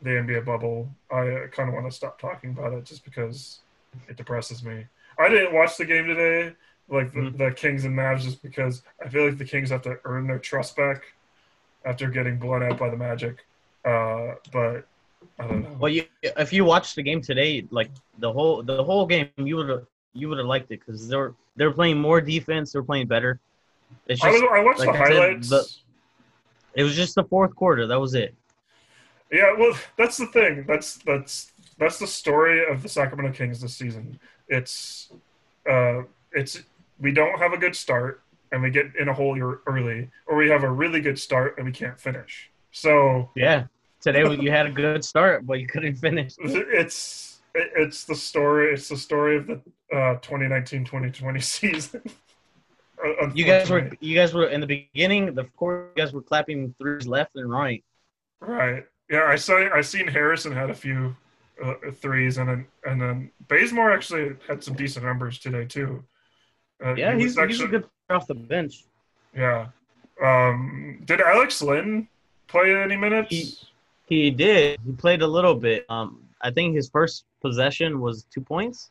the 0.03 0.11
NBA 0.11 0.45
bubble, 0.45 0.89
I 1.11 1.29
uh, 1.29 1.47
kind 1.49 1.69
of 1.69 1.75
want 1.75 1.87
to 1.87 1.93
stop 1.93 2.21
talking 2.21 2.51
about 2.51 2.73
it 2.73 2.85
just 2.85 3.05
because 3.05 3.61
it 4.09 4.17
depresses 4.17 4.63
me. 4.65 4.87
I 5.19 5.29
didn't 5.29 5.55
watch 5.55 5.77
the 5.77 5.85
game 5.87 6.07
today, 6.07 6.55
like 6.89 7.13
the, 7.13 7.21
Mhm. 7.21 7.39
the 7.39 7.51
Kings 7.53 7.85
and 7.85 7.97
Mavs, 7.97 8.23
just 8.23 8.43
because 8.43 8.83
I 9.05 9.09
feel 9.09 9.27
like 9.27 9.39
the 9.39 9.45
Kings 9.45 9.71
have 9.71 9.83
to 9.83 9.99
earn 10.05 10.27
their 10.27 10.39
trust 10.39 10.77
back 10.77 11.03
after 11.85 12.09
getting 12.11 12.39
blown 12.39 12.63
out 12.63 12.79
by 12.79 12.91
the 12.91 12.97
Magic. 12.97 13.47
Uh, 13.85 14.35
but 14.53 14.87
I 15.39 15.47
don't 15.47 15.63
know. 15.63 15.77
Well, 15.79 15.91
you, 15.93 16.05
if 16.23 16.53
you 16.53 16.65
watched 16.65 16.97
the 16.97 17.03
game 17.03 17.21
today, 17.21 17.67
like 17.71 17.91
the 18.19 18.33
whole 18.33 18.63
the 18.63 18.83
whole 18.83 19.07
game, 19.07 19.29
you 19.37 19.57
would 19.57 19.69
have 19.69 19.87
you 20.13 20.29
would 20.29 20.39
have 20.39 20.47
liked 20.47 20.71
it 20.71 20.81
because 20.81 21.09
they're 21.09 21.35
they 21.57 21.65
were 21.67 21.73
playing 21.73 21.99
more 21.99 22.21
defense, 22.21 22.73
they're 22.73 22.83
playing 22.83 23.07
better. 23.07 23.41
It's 24.09 24.23
I, 24.23 24.31
was, 24.31 24.43
I 24.51 24.61
watched 24.61 24.81
like 24.81 24.93
the 24.93 24.99
I 24.99 25.07
said, 25.09 25.17
highlights. 25.17 25.49
the- 25.49 25.69
it 26.75 26.83
was 26.83 26.95
just 26.95 27.15
the 27.15 27.25
fourth 27.25 27.55
quarter. 27.57 27.87
That 27.87 27.99
was 27.99 28.15
it. 28.15 28.35
Yeah, 29.33 29.55
well, 29.59 29.77
that's 29.97 30.19
the 30.19 30.27
thing. 30.27 30.65
That's 30.69 30.97
that's 30.99 31.53
that's 31.79 31.99
the 31.99 32.07
story 32.07 32.65
of 32.71 32.83
the 32.83 32.89
Sacramento 32.89 33.37
Kings 33.37 33.61
this 33.61 33.75
season. 33.75 34.19
It's 34.49 35.11
uh, 35.69 36.03
it's 36.33 36.63
we 37.01 37.13
don't 37.13 37.39
have 37.39 37.53
a 37.53 37.59
good 37.59 37.75
start 37.75 38.23
and 38.53 38.63
we 38.63 38.71
get 38.71 38.95
in 38.97 39.09
a 39.09 39.13
hole 39.13 39.39
early, 39.67 40.11
or 40.27 40.37
we 40.37 40.49
have 40.49 40.63
a 40.63 40.71
really 40.71 41.01
good 41.01 41.19
start 41.19 41.57
and 41.57 41.67
we 41.67 41.73
can't 41.73 42.01
finish. 42.01 42.51
So 42.71 43.31
Yeah, 43.35 43.65
today 44.07 44.37
you 44.41 44.51
had 44.51 44.67
a 44.67 44.71
good 44.71 45.05
start, 45.05 45.47
but 45.47 45.59
you 45.61 45.67
couldn't 45.67 45.97
finish. 45.97 46.33
it's 46.39 47.41
it's 47.55 48.05
the 48.05 48.15
story. 48.15 48.73
It's 48.73 48.89
the 48.89 48.97
story 48.97 49.37
of 49.39 49.47
the 49.47 49.55
uh, 49.93 50.19
2019-2020 50.21 51.43
season. 51.43 52.03
Uh, 52.99 53.29
You 53.35 53.45
guys 53.45 53.69
were 53.69 53.91
you 54.01 54.15
guys 54.17 54.33
were 54.33 54.47
in 54.47 54.59
the 54.63 54.67
beginning. 54.67 55.35
The 55.35 55.45
course, 55.59 55.91
you 55.95 56.03
guys 56.03 56.15
were 56.15 56.23
clapping 56.23 56.75
threes 56.79 57.07
left 57.07 57.33
and 57.37 57.51
right. 57.51 57.85
Right. 58.41 58.87
Yeah, 59.11 59.25
I 59.25 59.37
saw. 59.37 59.69
I 59.75 59.83
seen 59.83 60.09
Harrison 60.09 60.51
had 60.51 60.71
a 60.71 60.75
few 60.75 61.15
uh, 61.63 61.75
threes, 62.01 62.39
and 62.39 62.49
then 62.49 62.67
and 62.87 62.99
then 62.99 63.31
Bazemore 63.49 63.93
actually 63.93 64.37
had 64.49 64.65
some 64.65 64.75
decent 64.75 65.05
numbers 65.05 65.39
today 65.39 65.67
too. 65.67 66.03
Uh, 66.83 66.95
Yeah, 66.95 67.13
he 67.15 67.21
he's 67.25 67.37
actually, 67.37 67.53
he's 67.57 67.61
a 67.65 67.69
good 67.69 67.85
player 68.09 68.17
off 68.19 68.27
the 68.29 68.35
bench. 68.35 68.87
Yeah. 69.37 69.67
Um, 70.25 71.03
did 71.05 71.21
Alex 71.21 71.61
Len 71.61 72.09
play 72.49 72.75
any 72.75 72.97
minutes? 72.97 73.29
He- 73.29 73.59
He 74.07 74.31
did. 74.31 74.79
He 74.87 74.93
played 74.93 75.23
a 75.23 75.27
little 75.27 75.55
bit. 75.55 75.85
Um, 75.89 76.23
I 76.41 76.51
think 76.51 76.75
his 76.75 76.89
first 76.89 77.25
possession 77.41 78.01
was 78.01 78.25
two 78.33 78.41
points. 78.41 78.91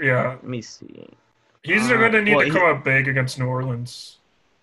yeah, 0.00 0.28
Let 0.30 0.44
me 0.44 0.62
see. 0.62 1.08
he's 1.62 1.90
Uh, 1.90 1.96
going 1.96 2.12
to 2.12 2.22
need 2.22 2.34
well, 2.34 2.40
to 2.46 2.52
he- 2.52 2.58
come 2.58 2.76
up 2.76 2.84
big 2.84 3.06
against 3.08 3.38
New 3.38 3.46
Orleans. 3.46 4.18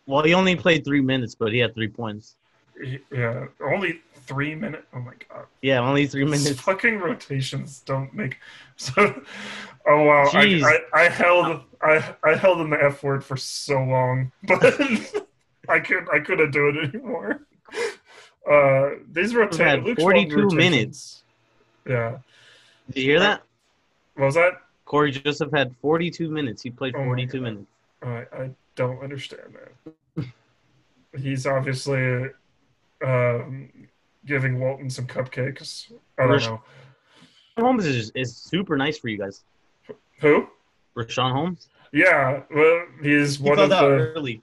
Well, 0.07 0.23
he 0.23 0.33
only 0.33 0.55
played 0.55 0.83
three 0.83 1.01
minutes, 1.01 1.35
but 1.35 1.51
he 1.53 1.59
had 1.59 1.73
three 1.75 1.87
points. 1.87 2.35
He- 2.81 2.99
yeah, 3.11 3.45
only 3.63 4.01
three 4.25 4.55
minutes. 4.55 4.85
Oh 4.93 4.99
my 4.99 5.13
god. 5.29 5.45
Yeah, 5.61 5.79
only 5.81 6.07
three 6.07 6.25
These 6.25 6.43
minutes. 6.43 6.61
fucking 6.61 6.97
rotations 6.99 7.81
don't 7.85 8.13
make 8.13 8.37
so. 8.77 9.21
Oh 9.87 10.03
wow! 10.03 10.23
I, 10.33 10.45
Jeez. 10.45 10.63
I, 10.63 11.03
I 11.05 11.09
held 11.09 11.61
I 11.81 12.15
I 12.23 12.35
held 12.35 12.61
in 12.61 12.69
the 12.71 12.83
F 12.83 13.03
word 13.03 13.23
for 13.23 13.35
so 13.37 13.83
long, 13.83 14.31
but 14.43 14.63
I 15.69 15.79
could 15.79 16.07
I 16.11 16.19
couldn't 16.19 16.51
do 16.51 16.69
it 16.69 16.77
anymore. 16.95 17.41
Uh, 18.49 18.89
these 19.11 19.31
had 19.31 19.37
rotations. 19.39 19.99
42 19.99 20.47
minutes. 20.49 21.23
Yeah. 21.87 22.17
Did 22.91 23.01
you 23.03 23.09
hear 23.11 23.19
that? 23.19 23.43
What 24.15 24.25
was 24.25 24.35
that? 24.35 24.53
Cory 24.85 25.11
Joseph 25.11 25.51
had 25.53 25.73
42 25.81 26.29
minutes. 26.29 26.61
He 26.61 26.69
played 26.69 26.95
Oh 26.95 27.03
42 27.05 27.37
God. 27.37 27.43
minutes. 27.43 27.65
I 28.03 28.07
I 28.43 28.49
don't 28.75 28.99
understand 29.03 29.55
that. 30.15 30.25
He's 31.21 31.45
obviously 31.45 32.29
um, 33.05 33.69
giving 34.25 34.59
Walton 34.59 34.89
some 34.89 35.05
cupcakes. 35.07 35.91
I 36.17 36.23
don't 36.23 36.31
Rish- 36.31 36.45
know 36.47 36.61
Holmes 37.57 37.85
is, 37.85 38.11
is 38.15 38.35
super 38.35 38.75
nice 38.77 38.97
for 38.97 39.09
you 39.09 39.17
guys. 39.17 39.43
who. 40.19 40.47
Richaun 40.95 41.31
Holmes. 41.31 41.67
Yeah, 41.93 42.41
well, 42.53 42.85
he's 43.01 43.37
He 43.37 43.43
one 43.43 43.59
of 43.59 43.69
the. 43.69 43.81
early. 43.81 44.41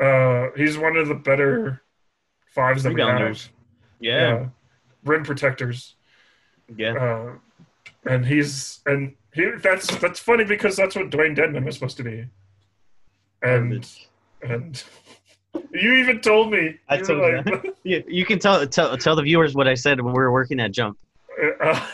Uh, 0.00 0.48
he's 0.56 0.78
one 0.78 0.96
of 0.96 1.08
the 1.08 1.14
better 1.14 1.82
fives 2.54 2.82
that 2.84 2.94
we 2.94 3.00
have. 3.00 3.48
Yeah. 4.00 4.46
rim 5.04 5.24
protectors. 5.24 5.94
Yeah. 6.76 6.94
Uh, 6.94 7.32
and 8.06 8.24
he's 8.24 8.80
and 8.86 9.14
he 9.34 9.50
that's 9.62 9.86
that's 9.98 10.20
funny 10.20 10.44
because 10.44 10.76
that's 10.76 10.94
what 10.94 11.10
Dewayne 11.10 11.36
Dedmon 11.36 11.64
was 11.64 11.74
supposed 11.74 11.96
to 11.98 12.04
be. 12.04 12.26
And 13.42 13.70
Garbage. 13.70 14.08
and 14.42 14.82
you 15.72 15.94
even 15.94 16.20
told 16.20 16.50
me. 16.52 16.78
I 16.88 16.96
You 16.98 17.04
told 17.04 17.18
you 17.18 17.42
like, 17.52 17.74
You, 17.82 18.04
you 18.08 18.24
can 18.24 18.38
tell, 18.38 18.66
tell 18.66 18.96
tell 18.96 19.16
the 19.16 19.22
viewers 19.22 19.54
what 19.54 19.68
I 19.68 19.74
said 19.74 20.00
when 20.00 20.14
we 20.14 20.18
were 20.18 20.32
working 20.32 20.60
at 20.60 20.72
Jump. 20.72 20.98
uh, 21.60 21.86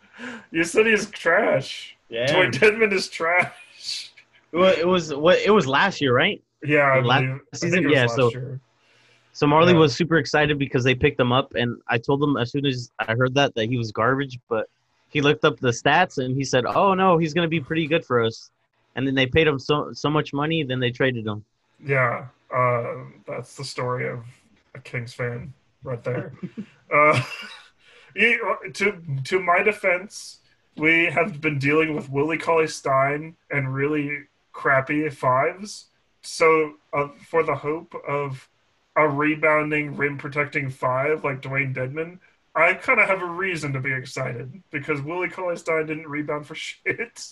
you 0.50 0.64
said 0.64 0.86
he's 0.86 1.10
trash. 1.10 1.96
Yeah. 2.08 2.26
Dewayne 2.26 2.52
Dedmon 2.52 2.92
is 2.92 3.08
trash. 3.08 4.12
Well, 4.52 4.72
it 4.78 4.86
was 4.86 5.12
what 5.12 5.38
it 5.38 5.50
was 5.50 5.66
last 5.66 6.00
year, 6.00 6.14
right? 6.14 6.42
Yeah, 6.62 6.78
I 6.80 7.00
Last 7.00 7.20
believe. 7.22 7.40
Season? 7.54 7.70
think 7.72 7.84
it 7.84 7.88
was 7.88 7.96
Yeah, 7.96 8.06
so- 8.06 8.30
year. 8.30 8.60
So 9.34 9.48
Marley 9.48 9.72
Yeah. 9.72 9.80
was 9.80 9.94
super 9.94 10.16
excited 10.16 10.58
because 10.60 10.84
they 10.84 10.94
picked 10.94 11.18
him 11.18 11.32
up, 11.32 11.54
and 11.56 11.82
I 11.88 11.98
told 11.98 12.22
him 12.22 12.36
as 12.36 12.52
soon 12.52 12.64
as 12.64 12.92
I 13.00 13.14
heard 13.14 13.34
that 13.34 13.52
that 13.56 13.66
he 13.68 13.76
was 13.76 13.90
garbage, 13.90 14.38
but 14.48 14.68
he 15.08 15.20
looked 15.20 15.44
up 15.44 15.58
the 15.58 15.70
stats 15.70 16.24
and 16.24 16.36
he 16.36 16.44
said, 16.44 16.64
"Oh 16.66 16.94
no, 16.94 17.18
he's 17.18 17.34
gonna 17.34 17.48
be 17.48 17.60
pretty 17.60 17.86
good 17.88 18.04
for 18.04 18.22
us." 18.22 18.50
And 18.94 19.04
then 19.06 19.14
they 19.16 19.26
paid 19.26 19.46
him 19.48 19.58
so 19.58 19.92
so 19.92 20.08
much 20.08 20.32
money, 20.32 20.62
then 20.62 20.78
they 20.78 20.92
traded 20.92 21.26
him. 21.26 21.44
Yeah, 21.84 22.28
uh, 22.54 22.94
that's 23.26 23.56
the 23.56 23.64
story 23.64 24.08
of 24.08 24.24
a 24.76 24.78
Kings 24.78 25.12
fan 25.12 25.52
right 25.82 26.02
there. 26.04 26.32
uh, 26.94 27.20
he- 28.14 28.38
to 28.72 29.02
to 29.24 29.40
my 29.40 29.64
defense, 29.64 30.38
we 30.76 31.06
have 31.06 31.40
been 31.40 31.58
dealing 31.58 31.96
with 31.96 32.08
Willie 32.08 32.38
Cauley 32.38 32.68
Stein 32.68 33.34
and 33.50 33.74
really 33.74 34.28
crappy 34.52 35.08
fives. 35.10 35.86
So 36.22 36.74
uh, 36.92 37.08
for 37.28 37.42
the 37.42 37.56
hope 37.56 37.94
of 38.06 38.48
a 38.96 39.08
rebounding, 39.08 39.96
rim 39.96 40.18
protecting 40.18 40.70
five 40.70 41.24
like 41.24 41.40
Dewayne 41.42 41.74
Dedmon, 41.74 42.18
I 42.54 42.74
kind 42.74 43.00
of 43.00 43.08
have 43.08 43.22
a 43.22 43.26
reason 43.26 43.72
to 43.72 43.80
be 43.80 43.92
excited 43.92 44.62
because 44.70 45.02
Willie 45.02 45.28
Cauley 45.28 45.56
Stein 45.56 45.86
didn't 45.86 46.06
rebound 46.08 46.46
for 46.46 46.54
shit 46.54 47.26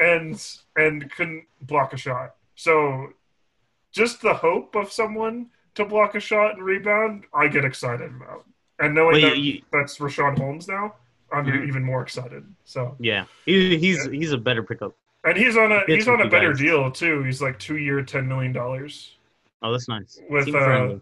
and 0.00 0.40
and 0.76 1.10
couldn't 1.12 1.44
block 1.62 1.92
a 1.92 1.96
shot. 1.96 2.34
So 2.54 3.12
just 3.92 4.20
the 4.22 4.34
hope 4.34 4.74
of 4.74 4.92
someone 4.92 5.46
to 5.74 5.84
block 5.84 6.14
a 6.14 6.20
shot 6.20 6.54
and 6.54 6.64
rebound, 6.64 7.24
I 7.32 7.48
get 7.48 7.64
excited 7.64 8.10
about. 8.14 8.44
And 8.80 8.94
knowing 8.94 9.16
you- 9.16 9.20
that 9.22 9.38
you- 9.38 9.62
that's 9.72 9.98
Richaun 9.98 10.38
Holmes 10.38 10.68
now, 10.68 10.94
I'm 11.32 11.44
Mhm. 11.46 11.68
even 11.68 11.82
more 11.84 12.02
excited. 12.02 12.44
So 12.64 12.96
yeah, 12.98 13.24
he, 13.44 13.76
he's 13.76 14.04
he's 14.06 14.32
a 14.32 14.38
better 14.38 14.62
pickup. 14.62 14.94
and 15.24 15.36
he's 15.36 15.56
on 15.56 15.72
a 15.72 15.82
he's 15.86 16.08
on 16.08 16.22
a 16.22 16.28
better 16.28 16.52
guys. 16.52 16.60
deal 16.60 16.90
too. 16.90 17.22
He's 17.24 17.42
like 17.42 17.58
two 17.58 17.76
year, 17.76 18.02
ten 18.02 18.26
million 18.28 18.52
dollars 18.52 19.17
Oh, 19.62 19.72
that's 19.72 19.88
nice. 19.88 20.20
With, 20.28 20.54
uh, 20.54 20.94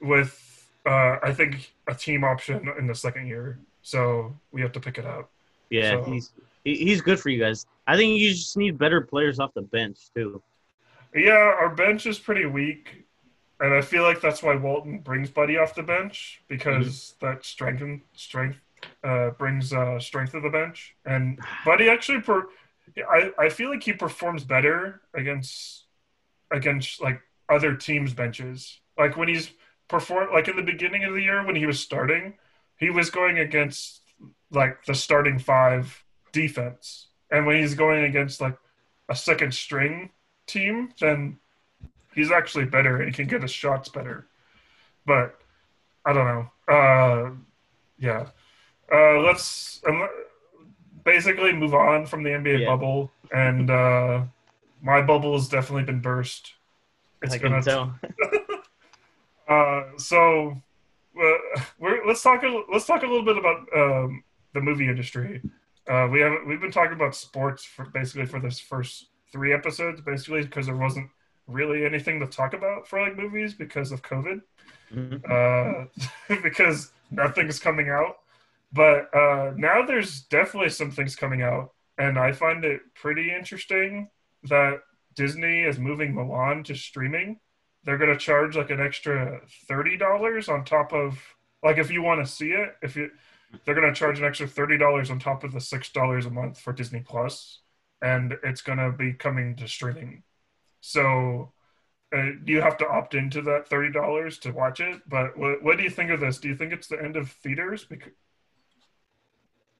with 0.00 0.68
uh, 0.86 1.16
I 1.22 1.32
think 1.32 1.72
a 1.88 1.94
team 1.94 2.24
option 2.24 2.68
in 2.78 2.86
the 2.86 2.94
second 2.94 3.26
year. 3.26 3.58
So 3.82 4.34
we 4.52 4.60
have 4.62 4.72
to 4.72 4.80
pick 4.80 4.98
it 4.98 5.06
up. 5.06 5.30
Yeah, 5.70 5.92
so- 5.92 6.04
he's 6.10 6.30
he's 6.64 7.00
good 7.00 7.18
for 7.18 7.30
you 7.30 7.38
guys. 7.40 7.66
I 7.86 7.96
think 7.96 8.18
you 8.20 8.30
just 8.30 8.56
need 8.56 8.78
better 8.78 9.00
players 9.00 9.40
off 9.40 9.52
the 9.54 9.62
bench 9.62 9.98
too. 10.14 10.42
Yeah, 11.14 11.32
our 11.32 11.70
bench 11.70 12.06
is 12.06 12.18
pretty 12.18 12.46
weak, 12.46 13.04
and 13.58 13.74
I 13.74 13.80
feel 13.80 14.04
like 14.04 14.20
that's 14.20 14.42
why 14.42 14.54
Walton 14.54 14.98
brings 14.98 15.28
Buddy 15.30 15.56
off 15.58 15.74
the 15.74 15.82
bench 15.82 16.40
because 16.46 17.14
that 17.20 17.44
strength 17.44 17.82
and 17.82 18.00
strength 18.14 18.58
uh, 19.02 19.30
brings 19.30 19.72
uh, 19.72 19.98
strength 19.98 20.32
to 20.32 20.40
the 20.40 20.50
bench. 20.50 20.94
And 21.04 21.40
Buddy 21.64 21.88
actually, 21.88 22.20
per- 22.20 22.48
I 23.10 23.32
I 23.38 23.48
feel 23.48 23.70
like 23.70 23.82
he 23.82 23.92
performs 23.92 24.44
better 24.44 25.00
against 25.14 25.84
against 26.52 27.00
like 27.00 27.20
other 27.50 27.74
teams' 27.74 28.14
benches. 28.14 28.80
Like 28.98 29.16
when 29.16 29.28
he's 29.28 29.50
perform 29.88 30.32
like 30.32 30.48
in 30.48 30.56
the 30.56 30.62
beginning 30.62 31.04
of 31.04 31.14
the 31.14 31.22
year 31.22 31.44
when 31.44 31.56
he 31.56 31.66
was 31.66 31.80
starting, 31.80 32.34
he 32.78 32.90
was 32.90 33.10
going 33.10 33.38
against 33.38 34.02
like 34.50 34.84
the 34.84 34.94
starting 34.94 35.38
five 35.38 36.04
defense, 36.32 37.08
and 37.30 37.46
when 37.46 37.56
he's 37.60 37.74
going 37.74 38.04
against 38.04 38.40
like 38.40 38.56
a 39.08 39.16
second 39.16 39.52
string 39.54 40.10
team, 40.46 40.90
then 41.00 41.38
he's 42.14 42.30
actually 42.30 42.64
better 42.66 42.96
and 42.98 43.06
he 43.06 43.12
can 43.12 43.26
get 43.26 43.42
his 43.42 43.50
shots 43.50 43.88
better. 43.88 44.26
But 45.06 45.38
I 46.04 46.12
don't 46.12 46.26
know. 46.26 46.50
Uh, 46.72 47.30
yeah. 47.98 48.26
uh, 48.92 49.20
let's 49.20 49.80
um, 49.86 50.08
basically 51.04 51.52
move 51.52 51.74
on 51.74 52.06
from 52.06 52.22
the 52.22 52.30
NBA 52.30 52.60
Yeah. 52.60 52.66
bubble, 52.66 53.10
and 53.32 53.70
uh, 53.70 54.22
my 54.82 55.02
bubble 55.02 55.34
has 55.34 55.48
definitely 55.48 55.84
been 55.84 56.00
burst. 56.00 56.54
It's 57.22 57.34
I 57.34 57.38
gonna 57.38 57.62
can 57.62 57.64
tell. 57.64 57.98
Uh, 59.48 59.82
so 59.96 60.56
uh, 61.20 61.60
we're, 61.80 62.06
let's 62.06 62.22
talk. 62.22 62.42
A, 62.44 62.62
let's 62.72 62.86
talk 62.86 63.02
a 63.02 63.06
little 63.06 63.24
bit 63.24 63.36
about 63.36 63.66
um, 63.74 64.22
the 64.54 64.60
movie 64.60 64.86
industry. 64.88 65.42
Uh, 65.88 66.06
we 66.10 66.20
have 66.20 66.32
we've 66.46 66.60
been 66.60 66.70
talking 66.70 66.92
about 66.92 67.16
sports 67.16 67.64
for 67.64 67.86
basically 67.86 68.26
for 68.26 68.38
this 68.38 68.60
first 68.60 69.06
three 69.32 69.52
episodes, 69.52 70.00
basically 70.02 70.42
because 70.42 70.66
there 70.66 70.76
wasn't 70.76 71.10
really 71.48 71.84
anything 71.84 72.20
to 72.20 72.26
talk 72.28 72.52
about 72.54 72.86
for 72.86 73.02
like 73.02 73.16
movies 73.16 73.54
because 73.54 73.90
of 73.90 74.02
COVID, 74.02 74.40
Mhm. 74.94 75.20
uh, 76.30 76.34
because 76.42 76.92
nothing's 77.10 77.58
coming 77.58 77.88
out. 77.90 78.18
But 78.72 79.12
uh, 79.12 79.52
now 79.56 79.84
there's 79.84 80.20
definitely 80.22 80.70
some 80.70 80.92
things 80.92 81.16
coming 81.16 81.42
out, 81.42 81.72
and 81.98 82.16
I 82.20 82.30
find 82.30 82.64
it 82.64 82.82
pretty 82.94 83.32
interesting 83.34 84.10
that 84.44 84.80
Disney 85.14 85.62
is 85.62 85.78
moving 85.78 86.14
Mulan 86.14 86.64
to 86.64 86.74
streaming 86.74 87.40
they're 87.84 87.98
going 87.98 88.12
to 88.12 88.18
charge 88.18 88.56
like 88.56 88.70
an 88.70 88.80
extra 88.80 89.40
thirty 89.68 89.96
dollars 89.96 90.48
on 90.48 90.64
top 90.64 90.92
of 90.92 91.18
like 91.62 91.78
if 91.78 91.90
you 91.90 92.02
want 92.02 92.24
to 92.24 92.30
see 92.30 92.50
it 92.52 92.76
if 92.82 92.96
you 92.96 93.10
they're 93.64 93.74
going 93.74 93.86
to 93.86 93.98
charge 93.98 94.18
an 94.18 94.24
extra 94.24 94.46
thirty 94.46 94.78
dollars 94.78 95.10
on 95.10 95.18
top 95.18 95.44
of 95.44 95.52
the 95.52 95.60
six 95.60 95.90
dollars 95.90 96.26
a 96.26 96.30
month 96.30 96.58
for 96.58 96.72
Disney 96.72 97.00
Plus, 97.00 97.60
and 98.00 98.36
it's 98.44 98.60
going 98.60 98.78
to 98.78 98.92
be 98.92 99.12
coming 99.12 99.56
to 99.56 99.66
streaming. 99.66 100.22
So 100.80 101.52
uh, 102.16 102.30
you 102.44 102.60
have 102.60 102.76
to 102.78 102.88
opt 102.88 103.14
into 103.14 103.42
that 103.42 103.68
thirty 103.68 103.90
dollars 103.92 104.38
to 104.40 104.52
watch 104.52 104.80
it. 104.80 105.00
But 105.08 105.36
what, 105.36 105.62
what 105.62 105.78
do 105.78 105.82
you 105.82 105.90
think 105.90 106.10
of 106.10 106.20
this? 106.20 106.38
Do 106.38 106.48
you 106.48 106.54
think 106.54 106.72
it's 106.72 106.86
the 106.86 107.02
end 107.02 107.16
of 107.16 107.30
theaters? 107.30 107.84
Because 107.84 108.12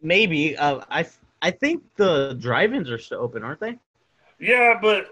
Maybe. 0.02 0.56
Uh, 0.56 0.80
I 0.90 1.06
I 1.42 1.50
think 1.50 1.82
the 1.96 2.34
drive-ins 2.40 2.90
are 2.90 2.98
still 2.98 3.20
open, 3.20 3.44
aren't 3.44 3.60
they? 3.60 3.78
yeah, 4.40 4.78
but 4.80 5.06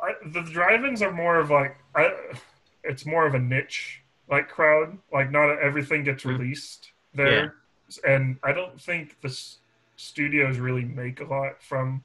I, 0.00 0.12
the 0.26 0.42
drive-ins 0.42 1.02
are 1.02 1.12
more 1.12 1.38
of 1.38 1.50
like 1.50 1.76
I, 1.94 2.12
it's 2.84 3.06
more 3.06 3.26
of 3.26 3.34
a 3.34 3.38
niche 3.38 4.02
like 4.28 4.48
crowd. 4.48 4.98
Like 5.12 5.30
not 5.30 5.58
everything 5.60 6.04
gets 6.04 6.24
Mhm. 6.24 6.38
released 6.38 6.92
there, 7.14 7.54
and 8.06 8.38
I 8.42 8.52
don't 8.52 8.80
think 8.80 9.20
the 9.22 9.28
s- 9.28 9.58
studios 9.96 10.58
really 10.58 10.84
make 10.84 11.20
a 11.20 11.24
lot 11.24 11.62
from 11.62 12.04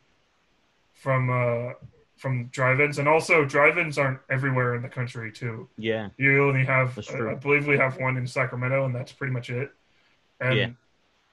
from 0.94 1.30
uh 1.30 1.74
from 2.18 2.46
drive-ins, 2.48 3.00
and 3.00 3.08
also 3.08 3.44
drive-ins 3.44 3.98
aren't 3.98 4.20
everywhere 4.30 4.76
in 4.76 4.84
the 4.84 4.90
country 4.90 5.32
too. 5.32 5.68
Yeah. 5.76 6.10
You 6.18 6.48
only 6.48 6.64
have, 6.66 6.96
I. 7.10 7.32
I 7.32 7.34
believe 7.34 7.66
we 7.66 7.78
have 7.78 7.98
one 8.00 8.16
in 8.16 8.28
Sacramento, 8.28 8.86
and 8.86 8.94
that's 8.94 9.12
pretty 9.12 9.34
much 9.34 9.50
it. 9.50 9.72
And 10.40 10.56
Yeah. 10.58 10.70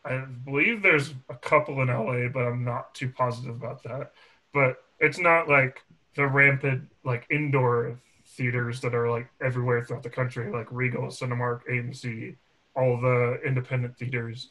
I 0.07 0.17
believe 0.47 0.81
there's 0.83 1.13
a 1.29 1.35
couple 1.35 1.83
in 1.83 1.89
LA, 1.91 2.29
but 2.29 2.47
I'm 2.47 2.65
not 2.65 2.95
too 2.95 3.11
positive 3.11 3.55
about 3.55 3.83
that. 3.83 4.13
But 4.55 4.83
it's 4.99 5.19
not 5.19 5.47
like 5.47 5.83
the 6.15 6.27
rampant 6.27 6.89
like 7.05 7.27
indoor 7.31 7.99
theaters 8.27 8.81
that 8.81 8.95
are 8.95 9.11
like 9.11 9.29
everywhere 9.41 9.85
throughout 9.85 10.03
the 10.03 10.11
country, 10.11 10.51
like 10.53 10.67
Regal, 10.71 11.07
Cinemark, 11.07 11.61
AMC, 11.71 12.37
all 12.75 13.01
the 13.01 13.41
independent 13.45 13.97
theaters. 13.97 14.51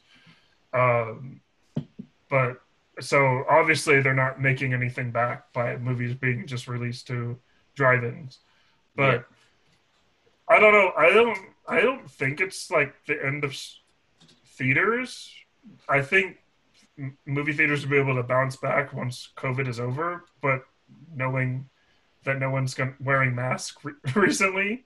Um, 0.72 1.40
but 2.28 2.60
so 3.00 3.44
obviously 3.48 4.00
they're 4.00 4.14
not 4.14 4.40
making 4.40 4.74
anything 4.74 5.10
back 5.10 5.52
by 5.52 5.76
movies 5.76 6.14
being 6.14 6.46
just 6.46 6.68
released 6.68 7.06
to 7.06 7.38
drive-ins. 7.74 8.40
But 8.96 9.26
I 10.48 10.58
don't 10.58 10.72
know. 10.72 10.92
I 10.96 11.10
don't. 11.10 11.38
I 11.68 11.80
don't 11.80 12.10
think 12.10 12.40
it's 12.40 12.70
like 12.70 12.94
the 13.06 13.24
end 13.24 13.44
of 13.44 13.56
theaters. 14.46 15.32
I 15.88 16.00
think 16.02 16.38
movie 17.26 17.52
theaters 17.52 17.82
will 17.82 17.90
be 17.90 17.98
able 17.98 18.16
to 18.16 18.22
bounce 18.22 18.56
back 18.56 18.92
once 18.92 19.28
COVID 19.36 19.68
is 19.68 19.78
over. 19.78 20.24
But 20.42 20.62
knowing 21.14 21.68
that 22.24 22.38
no 22.38 22.50
one's 22.50 22.74
going 22.74 22.94
wearing 23.00 23.34
masks 23.34 23.82
re- 23.84 23.94
recently, 24.14 24.84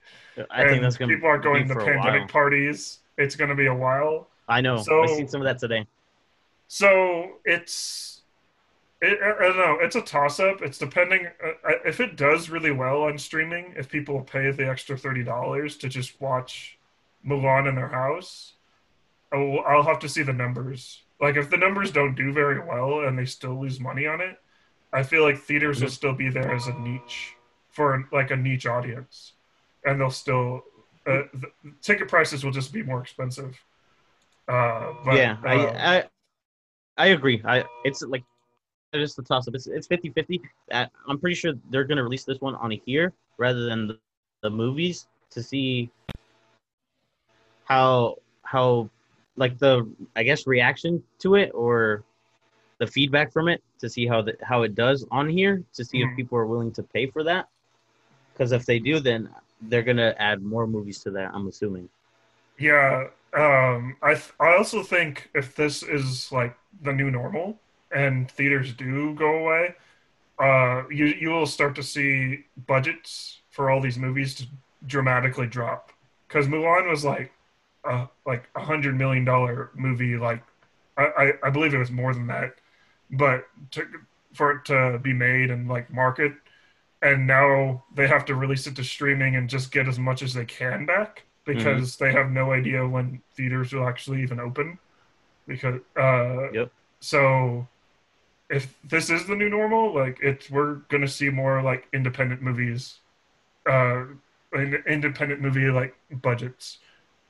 I 0.50 0.62
think 0.62 0.76
and 0.76 0.84
that's 0.84 0.96
gonna 0.96 1.12
people 1.14 1.28
are 1.28 1.38
going 1.38 1.68
to 1.68 1.74
pandemic 1.74 2.28
parties. 2.28 3.00
It's 3.18 3.36
going 3.36 3.50
to 3.50 3.56
be 3.56 3.66
a 3.66 3.74
while. 3.74 4.28
I 4.48 4.60
know. 4.60 4.82
So- 4.82 5.02
I've 5.02 5.10
seen 5.10 5.28
some 5.28 5.40
of 5.40 5.44
that 5.46 5.58
today. 5.58 5.86
So 6.68 7.32
it's, 7.44 8.22
it, 9.02 9.18
I 9.22 9.44
I 9.44 9.48
don't 9.48 9.58
know. 9.58 9.78
It's 9.82 9.96
a 9.96 10.00
toss 10.00 10.40
up. 10.40 10.62
It's 10.62 10.78
depending 10.78 11.26
uh, 11.44 11.70
if 11.84 12.00
it 12.00 12.16
does 12.16 12.48
really 12.48 12.70
well 12.70 13.02
on 13.02 13.18
streaming. 13.18 13.74
If 13.76 13.90
people 13.90 14.22
pay 14.22 14.50
the 14.50 14.66
extra 14.68 14.96
thirty 14.96 15.22
dollars 15.22 15.76
to 15.78 15.88
just 15.88 16.18
watch 16.20 16.78
Mulan 17.26 17.68
in 17.68 17.74
their 17.74 17.88
house, 17.88 18.54
I'll, 19.32 19.60
I'll 19.66 19.82
have 19.82 19.98
to 20.00 20.08
see 20.08 20.22
the 20.22 20.32
numbers. 20.32 21.02
Like 21.20 21.36
if 21.36 21.50
the 21.50 21.56
numbers 21.58 21.90
don't 21.92 22.14
do 22.14 22.32
very 22.32 22.58
well 22.58 23.00
and 23.06 23.18
they 23.18 23.26
still 23.26 23.60
lose 23.60 23.78
money 23.78 24.06
on 24.06 24.20
it, 24.20 24.40
I 24.92 25.02
feel 25.02 25.22
like 25.22 25.38
theaters 25.38 25.82
will 25.82 25.90
still 25.90 26.12
be 26.12 26.28
there 26.28 26.54
as 26.54 26.66
a 26.66 26.78
niche 26.78 27.34
for 27.70 28.06
like 28.12 28.30
a 28.30 28.36
niche 28.36 28.66
audience, 28.66 29.32
and 29.84 30.00
they'll 30.00 30.10
still 30.10 30.62
uh, 31.06 31.22
the 31.34 31.50
ticket 31.80 32.08
prices 32.08 32.44
will 32.44 32.52
just 32.52 32.72
be 32.72 32.82
more 32.82 33.00
expensive. 33.00 33.58
Uh, 34.48 34.92
but, 35.04 35.16
yeah, 35.16 35.36
I, 35.44 35.54
I 35.96 36.04
I 36.98 37.06
agree. 37.08 37.42
I 37.44 37.64
it's 37.84 38.02
like 38.02 38.22
it's 38.92 39.14
the 39.14 39.22
toss 39.22 39.48
up. 39.48 39.54
It's 39.54 39.66
it's 39.66 39.88
50-50. 39.88 40.40
Uh, 40.70 40.86
I'm 41.08 41.18
pretty 41.18 41.34
sure 41.34 41.54
they're 41.70 41.84
gonna 41.84 42.02
release 42.02 42.24
this 42.24 42.40
one 42.40 42.54
on 42.56 42.70
here 42.84 43.12
rather 43.38 43.64
than 43.64 43.86
the, 43.86 43.98
the 44.42 44.50
movies 44.50 45.06
to 45.30 45.42
see 45.42 45.90
how 47.64 48.16
how 48.42 48.90
like 49.36 49.58
the 49.58 49.88
I 50.14 50.22
guess 50.22 50.46
reaction 50.46 51.02
to 51.20 51.36
it 51.36 51.50
or 51.54 52.04
the 52.82 52.86
feedback 52.88 53.32
from 53.32 53.46
it 53.46 53.62
to 53.78 53.88
see 53.88 54.08
how 54.08 54.20
the, 54.20 54.36
how 54.42 54.62
it 54.62 54.74
does 54.74 55.06
on 55.12 55.28
here 55.28 55.62
to 55.72 55.84
see 55.84 55.98
Mhm. 55.98 56.10
if 56.10 56.16
people 56.16 56.36
are 56.36 56.46
willing 56.46 56.72
to 56.72 56.82
pay 56.82 57.06
for 57.06 57.22
that. 57.22 57.46
Because 58.32 58.50
if 58.50 58.66
they 58.66 58.80
do, 58.80 58.98
then 58.98 59.28
they're 59.68 59.84
gonna 59.84 60.16
add 60.18 60.42
more 60.42 60.66
movies 60.66 60.98
to 61.04 61.12
that. 61.12 61.30
I'm 61.32 61.46
assuming. 61.46 61.88
Yeah, 62.58 63.06
um, 63.34 63.96
I 64.02 64.14
th- 64.14 64.32
I 64.40 64.56
also 64.56 64.82
think 64.82 65.30
if 65.32 65.54
this 65.54 65.84
is 65.84 66.32
like 66.32 66.56
the 66.82 66.92
new 66.92 67.08
normal 67.12 67.56
and 67.94 68.28
theaters 68.28 68.74
do 68.74 69.14
go 69.14 69.30
away, 69.42 69.76
uh, 70.40 70.82
you 70.90 71.06
you 71.06 71.30
will 71.30 71.46
start 71.46 71.76
to 71.76 71.84
see 71.84 72.46
budgets 72.66 73.42
for 73.50 73.70
all 73.70 73.80
these 73.80 73.98
movies 73.98 74.34
to 74.36 74.46
dramatically 74.88 75.46
drop 75.46 75.92
because 76.26 76.48
Mulan 76.48 76.90
was 76.90 77.04
like 77.04 77.30
uh, 77.84 78.06
like 78.26 78.48
a 78.56 78.60
hundred 78.64 78.96
million 78.98 79.24
dollar 79.24 79.70
movie, 79.74 80.16
like 80.16 80.42
I, 80.96 81.04
I 81.04 81.32
I 81.46 81.50
believe 81.50 81.74
it 81.74 81.78
was 81.78 81.90
more 81.92 82.12
than 82.14 82.26
that, 82.28 82.56
but 83.12 83.44
to, 83.72 83.86
for 84.34 84.52
it 84.52 84.64
to 84.66 84.98
be 85.02 85.12
made 85.12 85.50
and 85.50 85.68
like 85.68 85.92
market, 85.92 86.32
and 87.02 87.26
now 87.26 87.84
they 87.94 88.06
have 88.08 88.24
to 88.26 88.34
release 88.34 88.66
it 88.66 88.76
to 88.76 88.84
streaming 88.84 89.36
and 89.36 89.48
just 89.50 89.72
get 89.72 89.88
as 89.88 89.98
much 89.98 90.22
as 90.22 90.34
they 90.34 90.44
can 90.44 90.86
back 90.86 91.24
because 91.44 91.96
they 91.96 92.12
have 92.12 92.30
no 92.30 92.52
idea 92.52 92.86
when 92.86 93.20
theaters 93.36 93.72
will 93.72 93.88
actually 93.88 94.22
even 94.22 94.38
open 94.40 94.78
because 95.48 95.80
uh 95.96 96.50
Yep. 96.52 96.70
so 97.00 97.66
if 98.50 98.78
this 98.84 99.10
is 99.10 99.26
the 99.26 99.34
new 99.36 99.48
normal 99.48 99.94
like 99.94 100.18
it's 100.22 100.50
we're 100.50 100.76
gonna 100.90 101.08
see 101.08 101.30
more 101.30 101.62
like 101.62 101.88
independent 101.92 102.42
movies 102.42 102.98
uh 103.68 104.04
in- 104.54 104.82
independent 104.86 105.40
movie 105.40 105.70
like 105.70 105.94
budgets 106.10 106.78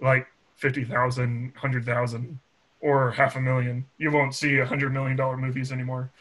like 0.00 0.26
50,000 0.56 1.52
100,000 1.54 2.38
or 2.82 3.12
half 3.12 3.36
a 3.36 3.42
million 3.42 3.86
you 3.98 4.12
won't 4.12 4.34
see 4.34 4.58
a 4.58 4.66
hundred 4.66 4.92
million 4.92 5.16
dollar 5.16 5.38
movies 5.38 5.72
anymore 5.72 6.12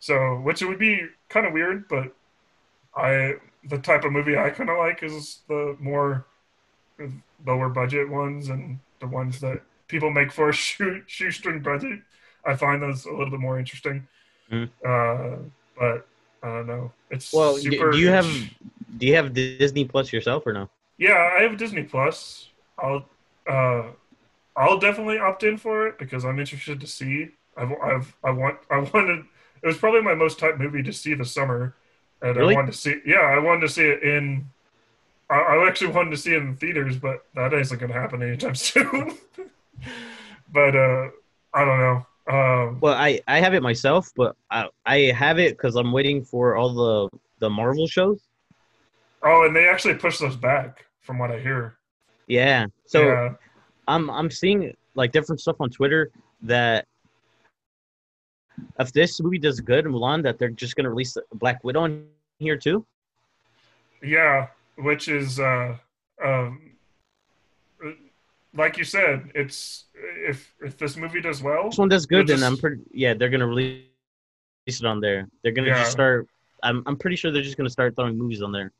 so 0.00 0.36
which 0.40 0.62
it 0.62 0.66
would 0.66 0.78
be 0.80 1.06
kind 1.30 1.46
of 1.46 1.54
weird 1.54 1.88
but 1.88 2.14
I 2.96 3.34
the 3.68 3.78
type 3.78 4.04
of 4.04 4.12
movie 4.12 4.36
I 4.38 4.50
kind 4.50 4.70
of 4.70 4.78
like 4.78 5.02
is 5.02 5.40
the 5.48 5.76
more 5.80 6.26
lower 7.46 7.68
budget 7.68 8.08
ones 8.08 8.48
and 8.48 8.78
the 9.00 9.06
ones 9.06 9.40
that 9.40 9.62
people 9.88 10.10
make 10.10 10.32
for 10.32 10.48
a 10.48 10.52
shoe, 10.54 11.02
shoestring 11.06 11.62
budget. 11.62 12.00
I 12.44 12.54
find 12.56 12.82
those 12.82 13.06
a 13.06 13.10
little 13.10 13.30
bit 13.30 13.40
more 13.40 13.58
interesting. 13.58 14.06
Mhm. 14.50 14.70
Uh, 14.86 15.36
but 15.78 16.06
I 16.42 16.48
don't 16.48 16.66
know. 16.66 16.92
It's 17.10 17.26
Well, 17.32 17.56
super. 17.56 17.92
do 17.92 17.98
you 17.98 18.08
have 18.08 18.26
do 18.98 19.06
you 19.06 19.14
have 19.14 19.32
Disney 19.34 19.84
Plus 19.84 20.12
yourself 20.12 20.46
or 20.46 20.52
no? 20.52 20.70
Yeah, 20.98 21.32
I 21.38 21.42
have 21.42 21.56
Disney 21.58 21.82
Plus. 21.82 22.48
I'll 22.78 23.08
uh, 23.46 23.90
I'll 24.56 24.78
definitely 24.78 25.18
opt 25.18 25.42
in 25.44 25.56
for 25.58 25.86
it 25.86 25.98
because 25.98 26.24
I'm 26.24 26.38
interested 26.40 26.80
to 26.80 26.86
see. 26.86 27.30
I've 27.56 27.72
I've 27.82 28.16
I 28.24 28.30
want 28.30 28.58
I 28.70 28.78
wanted. 28.78 29.24
It 29.62 29.66
was 29.66 29.78
probably 29.78 30.02
my 30.02 30.14
most 30.14 30.38
typed 30.38 30.58
movie 30.58 30.82
to 30.82 30.92
see 30.92 31.14
this 31.14 31.32
summer, 31.32 31.76
and 32.22 32.38
Really? 32.38 32.54
I 32.54 32.56
wanted 32.56 32.72
to 32.72 32.78
see. 32.78 33.00
Yeah, 33.06 33.20
I 33.20 33.38
wanted 33.38 33.62
to 33.62 33.68
see 33.68 33.84
it 33.84 34.02
in. 34.02 34.50
I, 35.30 35.36
I 35.36 35.68
actually 35.68 35.92
wanted 35.92 36.10
to 36.12 36.16
see 36.18 36.34
it 36.34 36.42
in 36.42 36.56
theaters, 36.56 36.98
but 36.98 37.26
that 37.34 37.54
isn't 37.54 37.78
going 37.78 37.92
to 37.92 37.98
happen 37.98 38.22
anytime 38.22 38.54
soon. 38.56 39.18
but 40.52 40.74
uh, 40.76 41.08
I 41.54 41.64
don't 41.64 41.78
know. 41.80 42.06
Um, 42.28 42.82
Well, 42.82 42.94
I 42.94 43.20
I 43.26 43.40
have 43.40 43.54
it 43.54 43.62
myself, 43.62 44.10
but 44.16 44.36
I 44.50 44.68
I 44.84 44.96
have 45.16 45.38
it 45.38 45.56
because 45.56 45.76
I'm 45.76 45.92
waiting 45.92 46.24
for 46.24 46.56
all 46.56 46.74
the 46.74 47.18
the 47.38 47.50
Marvel 47.50 47.86
shows. 47.86 48.20
oh, 49.22 49.44
and 49.46 49.54
they 49.54 49.68
actually 49.68 49.94
pushed 49.94 50.20
those 50.20 50.36
back, 50.36 50.86
from 51.00 51.18
what 51.18 51.30
I 51.30 51.38
hear. 51.38 51.78
Yeah, 52.26 52.66
so 52.86 53.00
yeah. 53.02 53.34
I'm 53.86 54.10
I'm 54.10 54.30
seeing 54.30 54.74
like 54.94 55.12
different 55.12 55.40
stuff 55.40 55.56
on 55.60 55.70
Twitter. 55.70 56.10
that 56.42 56.86
if 58.78 58.92
this 58.92 59.20
movie 59.20 59.38
does 59.38 59.60
good 59.60 59.86
in 59.86 59.92
Mulan, 59.92 60.22
that 60.22 60.38
they're 60.38 60.50
just 60.50 60.76
gonna 60.76 60.88
release 60.90 61.16
Black 61.34 61.62
Widow 61.64 61.84
in 61.84 62.06
here 62.38 62.56
too. 62.56 62.84
Yeah, 64.02 64.48
which 64.76 65.08
is 65.08 65.40
uh, 65.40 65.76
um, 66.22 66.72
like 68.54 68.76
you 68.78 68.84
said, 68.84 69.30
it's 69.34 69.84
if 69.94 70.54
if 70.60 70.76
this 70.76 70.96
movie 70.96 71.20
does 71.20 71.42
well, 71.42 71.68
This 71.70 71.78
one 71.78 71.88
does 71.88 72.06
good, 72.06 72.26
then 72.26 72.42
I'm 72.42 72.56
pretty 72.56 72.82
yeah 72.92 73.14
they're 73.14 73.30
gonna 73.30 73.46
release 73.46 73.82
it 74.66 74.84
on 74.84 75.00
there. 75.00 75.28
They're 75.42 75.52
gonna 75.52 75.68
Yeah. 75.68 75.78
just 75.80 75.92
start. 75.92 76.26
I'm 76.62 76.82
I'm 76.86 76.96
pretty 76.96 77.16
sure 77.16 77.30
they're 77.30 77.42
just 77.42 77.56
gonna 77.56 77.70
start 77.70 77.94
throwing 77.96 78.16
movies 78.18 78.42
on 78.42 78.52
there. 78.52 78.72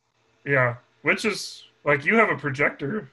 yeah, 0.45 0.77
which 1.03 1.25
is 1.25 1.65
like 1.85 2.05
you 2.05 2.17
have 2.17 2.31
a 2.31 2.37
projector 2.37 3.11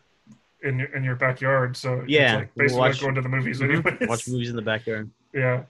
in 0.64 0.80
your 0.80 0.88
in 0.96 1.04
your 1.04 1.16
backyard, 1.16 1.76
so 1.78 2.04
Yeah, 2.08 2.34
it's 2.34 2.40
like 2.40 2.56
basically 2.56 2.80
watch- 2.80 2.94
like 2.94 3.02
going 3.02 3.16
to 3.16 3.22
the 3.22 3.30
movies 3.30 3.60
Mhm. 3.60 3.86
anyways. 3.86 4.10
Watch 4.10 4.28
movies 4.28 4.50
in 4.50 4.56
the 4.56 4.62
backyard. 4.62 5.10
Yeah. 5.34 5.64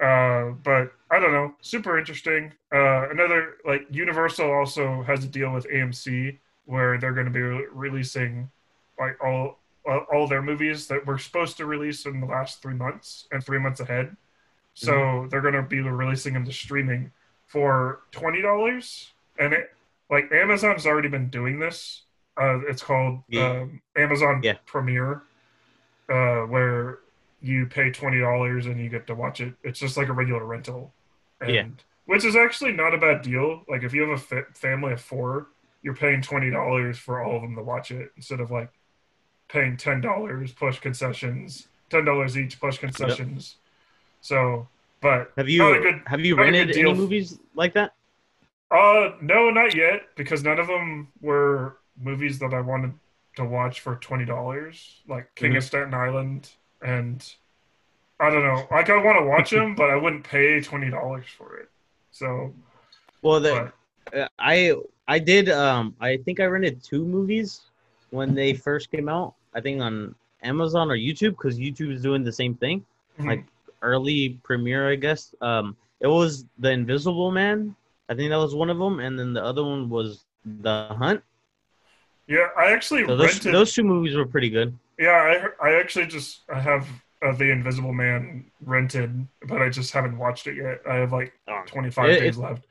Uh, 0.00 0.50
but 0.62 0.92
I 1.10 1.18
don't 1.20 1.32
know. 1.32 1.54
Super 1.60 1.98
interesting. 1.98 2.52
Uh, 2.72 3.08
another 3.10 3.56
like 3.64 3.86
Universal 3.90 4.50
also 4.52 5.02
has 5.02 5.24
a 5.24 5.28
deal 5.28 5.52
with 5.52 5.66
AMC 5.70 6.38
where 6.66 6.98
they're 6.98 7.12
going 7.12 7.26
to 7.26 7.32
be 7.32 7.40
re- 7.40 7.66
releasing 7.72 8.50
like 8.98 9.22
all 9.24 9.58
uh, 9.88 9.98
all 10.12 10.26
their 10.26 10.42
movies 10.42 10.86
that 10.88 11.06
were 11.06 11.18
supposed 11.18 11.56
to 11.58 11.66
release 11.66 12.06
in 12.06 12.20
the 12.20 12.26
last 12.26 12.60
three 12.62 12.74
months 12.74 13.28
and 13.32 13.44
three 13.44 13.58
months 13.58 13.80
ahead. 13.80 14.16
So 14.74 15.28
they're 15.30 15.40
going 15.42 15.54
to 15.54 15.62
be 15.62 15.80
releasing 15.80 16.32
them 16.34 16.44
to 16.44 16.52
streaming 16.52 17.12
for 17.46 18.00
twenty 18.10 18.42
dollars, 18.42 19.12
and 19.38 19.52
it 19.54 19.72
like 20.10 20.32
Amazon's 20.32 20.86
already 20.86 21.08
been 21.08 21.28
doing 21.28 21.58
this. 21.60 22.02
Uh, 22.36 22.60
it's 22.68 22.82
called 22.82 23.22
Yeah. 23.28 23.48
um, 23.62 23.80
Amazon 23.96 24.40
Yeah. 24.42 24.56
Premiere, 24.66 25.22
uh, 26.08 26.40
where 26.42 26.98
you 27.40 27.66
pay 27.66 27.90
twenty 27.90 28.18
dollars 28.20 28.66
and 28.66 28.80
you 28.80 28.88
get 28.88 29.06
to 29.06 29.14
watch 29.14 29.40
it. 29.40 29.54
It's 29.62 29.78
just 29.78 29.96
like 29.96 30.08
a 30.08 30.12
regular 30.12 30.44
rental, 30.44 30.92
and, 31.40 31.50
Yeah. 31.50 31.66
which 32.06 32.24
is 32.24 32.34
actually 32.36 32.72
not 32.72 32.94
a 32.94 32.98
bad 32.98 33.22
deal. 33.22 33.64
Like 33.68 33.82
if 33.82 33.92
you 33.94 34.02
have 34.02 34.10
a 34.10 34.18
fa- 34.18 34.46
family 34.54 34.92
of 34.94 35.00
four, 35.00 35.46
you're 35.82 35.94
paying 35.94 36.22
twenty 36.22 36.50
dollars 36.50 36.98
for 36.98 37.22
all 37.22 37.36
of 37.36 37.42
them 37.42 37.54
to 37.56 37.62
watch 37.62 37.90
it 37.92 38.10
instead 38.16 38.40
of 38.40 38.50
like 38.50 38.70
paying 39.48 39.76
ten 39.76 40.00
dollars 40.00 40.52
plus 40.52 40.78
concessions, 40.80 41.68
ten 41.90 42.04
dollars 42.04 42.36
each 42.36 42.58
plus 42.58 42.78
concessions. 42.78 43.56
So, 44.22 44.66
but 45.00 45.30
Have 45.36 45.48
you 45.48 45.58
good- 45.82 46.02
have 46.06 46.20
you 46.20 46.34
not 46.34 46.48
a 46.48 46.50
good 46.50 46.56
rented 46.58 46.76
any 46.78 46.94
movies 46.94 47.38
like 47.54 47.74
that? 47.74 47.94
Uh, 48.70 49.12
no, 49.20 49.50
not 49.50 49.74
yet, 49.76 50.16
because 50.16 50.42
none 50.42 50.58
of 50.58 50.66
them 50.66 51.06
were 51.20 51.76
movies 52.00 52.38
that 52.40 52.52
I 52.54 52.60
wanted 52.60 52.94
to 53.36 53.44
watch 53.44 53.80
for 53.80 53.96
twenty 53.96 54.24
dollars, 54.24 55.02
like 55.08 55.34
King 55.34 55.52
Mhm. 55.52 55.56
of 55.58 55.64
Staten 55.64 55.94
Island, 55.94 56.50
and 56.82 57.22
I 58.20 58.30
don't 58.30 58.44
know. 58.44 58.66
Like 58.70 58.90
I 58.90 58.96
want 59.02 59.18
to 59.18 59.24
watch 59.26 59.50
them, 59.50 59.74
but 59.76 59.90
I 59.90 59.96
wouldn't 59.96 60.24
pay 60.24 60.60
twenty 60.60 60.90
dollars 60.90 61.26
for 61.36 61.56
it. 61.58 61.68
So, 62.10 62.54
Well, 63.22 63.40
the, 63.40 63.72
but, 64.12 64.18
uh, 64.18 64.28
I 64.38 64.74
I 65.08 65.18
did 65.18 65.48
um 65.48 65.94
I 66.00 66.16
think 66.18 66.40
I 66.40 66.44
rented 66.46 66.82
two 66.82 67.04
movies 67.04 67.62
when 68.10 68.34
they 68.34 68.54
first 68.54 68.90
came 68.90 69.08
out. 69.08 69.34
I 69.54 69.60
think 69.60 69.80
on 69.82 70.14
Amazon 70.42 70.90
or 70.90 70.96
YouTube 70.96 71.30
because 71.30 71.58
YouTube 71.58 71.92
is 71.92 72.02
doing 72.02 72.22
the 72.24 72.32
same 72.32 72.54
thing. 72.54 72.84
mhm. 73.18 73.26
like 73.26 73.44
early 73.82 74.40
premiere, 74.42 74.90
I 74.90 74.96
guess. 74.96 75.34
Um, 75.40 75.76
it 76.00 76.06
was 76.08 76.46
The 76.58 76.70
Invisible 76.70 77.30
Man. 77.30 77.76
I 78.08 78.14
think 78.14 78.30
that 78.30 78.36
was 78.36 78.54
one 78.54 78.70
of 78.70 78.78
them, 78.78 78.98
and 79.00 79.18
then 79.18 79.32
the 79.34 79.42
other 79.44 79.62
one 79.62 79.88
was 79.88 80.24
The 80.62 80.88
Hunt. 80.98 81.22
Yeah, 82.26 82.48
I 82.56 82.72
actually 82.72 83.04
So 83.06 83.16
those 83.16 83.32
rented. 83.34 83.54
those 83.54 83.72
two 83.74 83.84
movies 83.84 84.16
were 84.16 84.26
pretty 84.26 84.50
good. 84.50 84.76
Yeah, 84.98 85.50
I 85.60 85.68
I 85.68 85.74
actually 85.80 86.06
just 86.06 86.40
I 86.52 86.60
have 86.60 86.86
uh, 87.22 87.32
the 87.32 87.50
Invisible 87.50 87.92
Man 87.92 88.44
rented, 88.64 89.26
but 89.48 89.60
I 89.62 89.68
just 89.68 89.92
haven't 89.92 90.18
watched 90.18 90.46
it 90.46 90.56
yet. 90.56 90.80
I 90.88 90.96
have 90.96 91.12
like 91.12 91.32
twenty 91.66 91.90
five 91.90 92.10
It- 92.10 92.20
days 92.20 92.36
it- 92.36 92.40
left. 92.40 92.64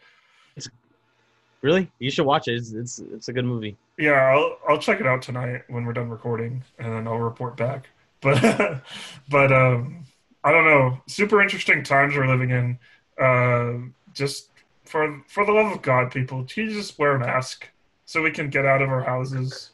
Really, 1.62 1.90
you 2.00 2.12
should 2.12 2.26
watch 2.26 2.50
it. 2.50 2.56
It's 2.56 2.74
it's, 2.74 3.00
it's 3.00 3.28
a 3.30 3.34
good 3.34 3.46
movie. 3.46 3.78
Yeah, 3.98 4.12
I'll 4.36 4.58
I'll 4.68 4.78
check 4.78 5.00
it 5.00 5.08
out 5.08 5.22
tonight 5.22 5.62
when 5.70 5.86
we're 5.86 5.94
done 5.94 6.10
recording, 6.10 6.62
and 6.78 6.92
then 6.92 7.08
I'll 7.08 7.20
report 7.20 7.56
back. 7.58 7.88
But 8.24 8.82
but 9.30 9.52
um, 9.52 10.06
I 10.46 10.52
don't 10.52 10.66
know. 10.66 11.02
Super 11.08 11.42
interesting 11.42 11.84
times 11.84 12.16
we're 12.16 12.28
living 12.28 12.52
in. 12.52 12.80
Uh, 13.22 13.90
just 14.14 14.50
for 14.86 15.22
for 15.28 15.46
the 15.46 15.52
love 15.54 15.72
of 15.74 15.82
God, 15.82 16.10
people, 16.12 16.44
can 16.46 16.66
you 16.70 16.72
just 16.74 16.98
wear 17.00 17.16
a 17.16 17.20
mask 17.20 17.68
so 18.14 18.22
we 18.22 18.30
can 18.30 18.48
get 18.48 18.64
out 18.64 18.80
of 18.80 18.90
our 18.90 19.02
houses 19.02 19.72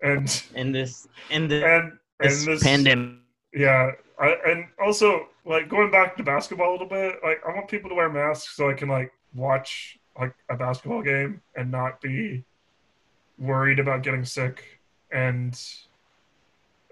and 0.00 0.44
And 0.54 0.72
this 0.72 1.08
and 1.28 1.50
the, 1.50 1.66
and 1.66 1.92
and 2.20 2.30
this, 2.30 2.44
this 2.46 2.62
pandemic. 2.62 3.16
Yeah, 3.52 3.90
I, 4.16 4.36
and 4.46 4.66
also 4.80 5.26
like 5.44 5.68
going 5.68 5.90
back 5.90 6.16
to 6.18 6.22
basketball 6.22 6.70
a 6.70 6.72
little 6.72 6.86
bit. 6.86 7.16
Like 7.24 7.40
I 7.44 7.52
want 7.52 7.66
people 7.66 7.90
to 7.90 7.96
wear 7.96 8.08
masks 8.08 8.56
so 8.56 8.70
I 8.70 8.74
can 8.74 8.88
like 8.88 9.12
watch 9.34 9.98
like 10.16 10.32
a 10.48 10.56
basketball 10.56 11.02
game 11.02 11.42
and 11.56 11.72
not 11.72 12.00
be 12.00 12.44
worried 13.38 13.80
about 13.80 14.04
getting 14.04 14.24
sick. 14.24 14.62
And 15.10 15.52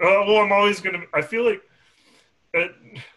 uh, 0.02 0.26
well, 0.26 0.38
I'm 0.38 0.50
always 0.50 0.80
gonna. 0.80 1.02
I 1.14 1.22
feel 1.22 1.44
like 1.44 1.62
it, 2.54 2.72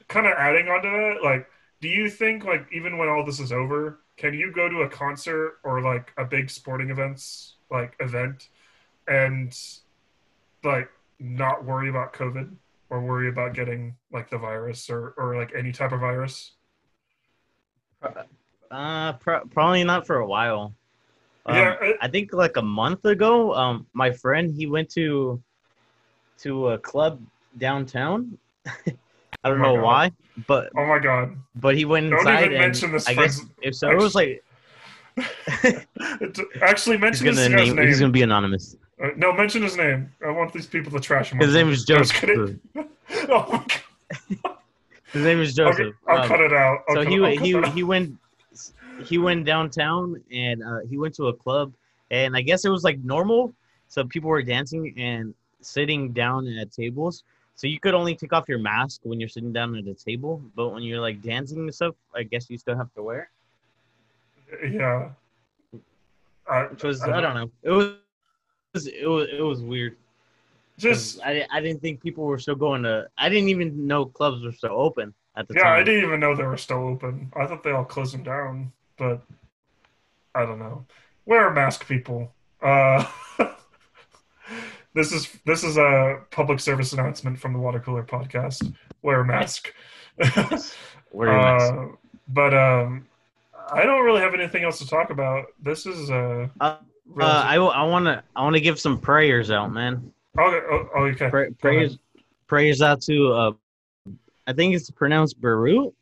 kind 0.07 0.27
of 0.27 0.33
adding 0.37 0.67
onto 0.67 0.87
that. 0.87 1.23
Like, 1.23 1.47
do 1.81 1.87
you 1.87 2.11
think 2.11 2.45
like 2.45 2.67
even 2.71 2.99
when 2.99 3.09
all 3.09 3.25
this 3.25 3.39
is 3.39 3.51
over, 3.51 4.01
can 4.17 4.35
you 4.35 4.51
go 4.51 4.69
to 4.69 4.83
a 4.83 4.89
concert 4.89 5.55
or 5.63 5.81
like 5.81 6.13
a 6.17 6.25
big 6.25 6.51
sporting 6.51 6.91
events 6.91 7.55
like 7.71 7.95
event 7.99 8.49
and 9.07 9.57
like 10.63 10.89
not 11.19 11.63
worry 11.65 11.89
about 11.89 12.13
COVID? 12.13 12.55
or 12.91 12.99
worry 12.99 13.29
about 13.29 13.53
getting 13.53 13.95
like 14.11 14.29
the 14.29 14.37
virus 14.37 14.89
or, 14.89 15.13
or 15.17 15.37
like 15.37 15.53
any 15.57 15.71
type 15.71 15.93
of 15.93 16.01
virus. 16.01 16.51
Uh, 18.69 19.13
pro- 19.13 19.45
probably 19.45 19.83
not 19.85 20.05
for 20.05 20.17
a 20.17 20.27
while. 20.27 20.73
Um, 21.45 21.55
yeah, 21.55 21.75
it- 21.81 21.97
I 22.01 22.09
think 22.09 22.33
like 22.33 22.57
a 22.57 22.61
month 22.61 23.05
ago, 23.05 23.53
um, 23.55 23.87
my 23.93 24.11
friend 24.11 24.53
he 24.53 24.67
went 24.67 24.89
to 24.91 25.41
to 26.39 26.69
a 26.69 26.77
club 26.79 27.21
downtown. 27.57 28.37
I 28.65 29.49
don't 29.49 29.59
Oh 29.59 29.63
know 29.63 29.75
God. 29.75 29.83
why, 29.83 30.11
but 30.45 30.69
oh 30.75 30.85
my 30.85 30.99
god! 30.99 31.37
but 31.55 31.77
he 31.77 31.85
went 31.85 32.09
Don't 32.09 32.19
inside 32.19 32.43
even 32.43 32.51
and 32.51 32.59
mention 32.59 32.91
this 32.91 33.07
I 33.07 33.13
guess 33.13 33.41
if 33.61 33.73
so, 33.75 33.89
it 33.89 33.95
was 33.95 34.15
like 34.15 34.43
Actually, 36.61 36.97
mention 36.97 37.25
gonna 37.27 37.49
name, 37.49 37.75
name. 37.75 37.87
he's 37.87 37.99
gonna 37.99 38.11
be 38.11 38.21
anonymous. 38.21 38.75
Uh, 39.01 39.09
no, 39.17 39.33
mention 39.33 39.61
his 39.63 39.77
name. 39.77 40.11
I 40.25 40.31
want 40.31 40.53
these 40.53 40.67
people 40.67 40.91
to 40.91 40.99
trash 40.99 41.31
him. 41.31 41.39
His 41.39 41.53
name 41.53 41.69
is 41.69 41.85
Joseph. 41.85 42.23
oh 42.75 42.85
my 43.51 43.65
god! 44.43 44.57
His 45.11 45.23
name 45.23 45.39
is 45.39 45.53
Joseph. 45.53 45.95
I'll 46.07 46.21
Um, 46.21 46.27
cut 46.27 46.39
it 46.41 46.53
out. 46.53 46.79
I'll 46.89 46.95
so 46.95 47.01
he 47.03 47.35
he 47.37 47.61
he 47.71 47.83
went 47.83 48.15
he 49.05 49.17
went 49.17 49.45
downtown 49.45 50.21
and 50.31 50.63
uh, 50.63 50.79
he 50.89 50.97
went 50.97 51.15
to 51.15 51.27
a 51.27 51.33
club 51.33 51.73
and 52.11 52.35
I 52.35 52.41
guess 52.41 52.65
it 52.65 52.69
was 52.69 52.83
like 52.83 52.99
normal. 52.99 53.53
So 53.87 54.05
people 54.05 54.29
were 54.29 54.43
dancing 54.43 54.93
and 54.97 55.33
sitting 55.61 56.11
down 56.13 56.47
at 56.47 56.71
tables. 56.71 57.23
So 57.55 57.67
you 57.67 57.79
could 57.79 57.93
only 57.93 58.15
take 58.15 58.31
off 58.33 58.47
your 58.47 58.59
mask 58.59 59.01
when 59.03 59.19
you're 59.19 59.29
sitting 59.29 59.51
down 59.53 59.75
at 59.75 59.85
a 59.85 59.93
table, 59.93 60.41
but 60.55 60.69
when 60.69 60.81
you're 60.83 61.01
like 61.01 61.21
dancing 61.21 61.59
and 61.59 61.75
stuff, 61.75 61.95
I 62.15 62.23
guess 62.23 62.49
you 62.49 62.57
still 62.57 62.77
have 62.77 62.91
to 62.95 63.03
wear. 63.03 63.29
It, 64.51 64.73
Yeah. 64.73 65.09
I, 66.49 66.63
Which 66.63 66.83
was 66.83 67.01
I 67.01 67.17
I 67.17 67.21
don't 67.21 67.35
know. 67.35 67.51
It 67.63 67.71
was 67.71 68.87
it 68.87 69.07
was 69.07 69.27
it 69.31 69.41
was 69.41 69.61
weird. 69.61 69.95
'cause 70.75 70.83
Just 70.83 71.21
I, 71.21 71.45
I 71.51 71.61
didn't 71.61 71.81
think 71.81 72.01
people 72.01 72.25
were 72.25 72.39
still 72.39 72.55
going 72.55 72.83
to. 72.83 73.07
I 73.17 73.29
didn't 73.29 73.49
even 73.49 73.87
know 73.87 74.05
clubs 74.05 74.43
were 74.43 74.51
still 74.51 74.73
open 74.73 75.13
at 75.35 75.47
the 75.47 75.53
yeah, 75.53 75.63
time. 75.63 75.75
Yeah, 75.75 75.81
I 75.81 75.83
didn't 75.83 76.03
even 76.03 76.19
know 76.19 76.35
they 76.35 76.43
were 76.43 76.57
still 76.57 76.87
open. 76.87 77.31
I 77.35 77.45
thought 77.45 77.63
they 77.63 77.71
all 77.71 77.85
closed 77.85 78.13
them 78.13 78.23
down, 78.23 78.71
but 78.97 79.21
I 80.35 80.45
don't 80.45 80.59
know. 80.59 80.85
Wear 81.25 81.47
a 81.47 81.53
mask, 81.53 81.87
people. 81.87 82.33
Uh, 82.61 83.05
this 84.93 85.11
is 85.11 85.29
this 85.45 85.63
is 85.63 85.77
a 85.77 86.21
public 86.31 86.59
service 86.59 86.93
announcement 86.93 87.39
from 87.39 87.53
the 87.53 87.59
Water 87.59 87.79
Cooler 87.79 88.03
Podcast. 88.03 88.73
Wear 89.01 89.21
a 89.21 89.25
mask. 89.25 89.73
Wear 91.11 91.31
your 91.31 91.41
mask. 91.41 91.73
Uh, 91.73 91.85
but 92.27 92.53
um, 92.53 93.07
I 93.71 93.83
don't 93.83 94.03
really 94.05 94.21
have 94.21 94.33
anything 94.33 94.63
else 94.63 94.79
to 94.79 94.87
talk 94.87 95.09
about. 95.09 95.45
This 95.61 95.85
is 95.85 96.09
uh, 96.11 96.47
Uh, 96.59 96.77
Uh, 97.19 97.43
I 97.45 97.55
I 97.55 97.83
want 97.83 98.05
to 98.05 98.23
I 98.35 98.43
want 98.43 98.55
to 98.55 98.61
give 98.61 98.79
some 98.79 98.97
prayers 98.99 99.51
out, 99.51 99.71
man. 99.71 100.13
okay. 100.37 100.65
Oh, 100.71 100.89
oh, 100.95 101.03
okay. 101.05 101.29
Pray, 101.29 101.49
prayers 101.51 101.97
prayers 102.47 102.81
out 102.81 103.01
to 103.09 103.33
uh, 103.33 103.51
I 104.47 104.53
think 104.53 104.75
it's 104.75 104.89
pronounced 104.89 105.39
Beirut, 105.41 105.93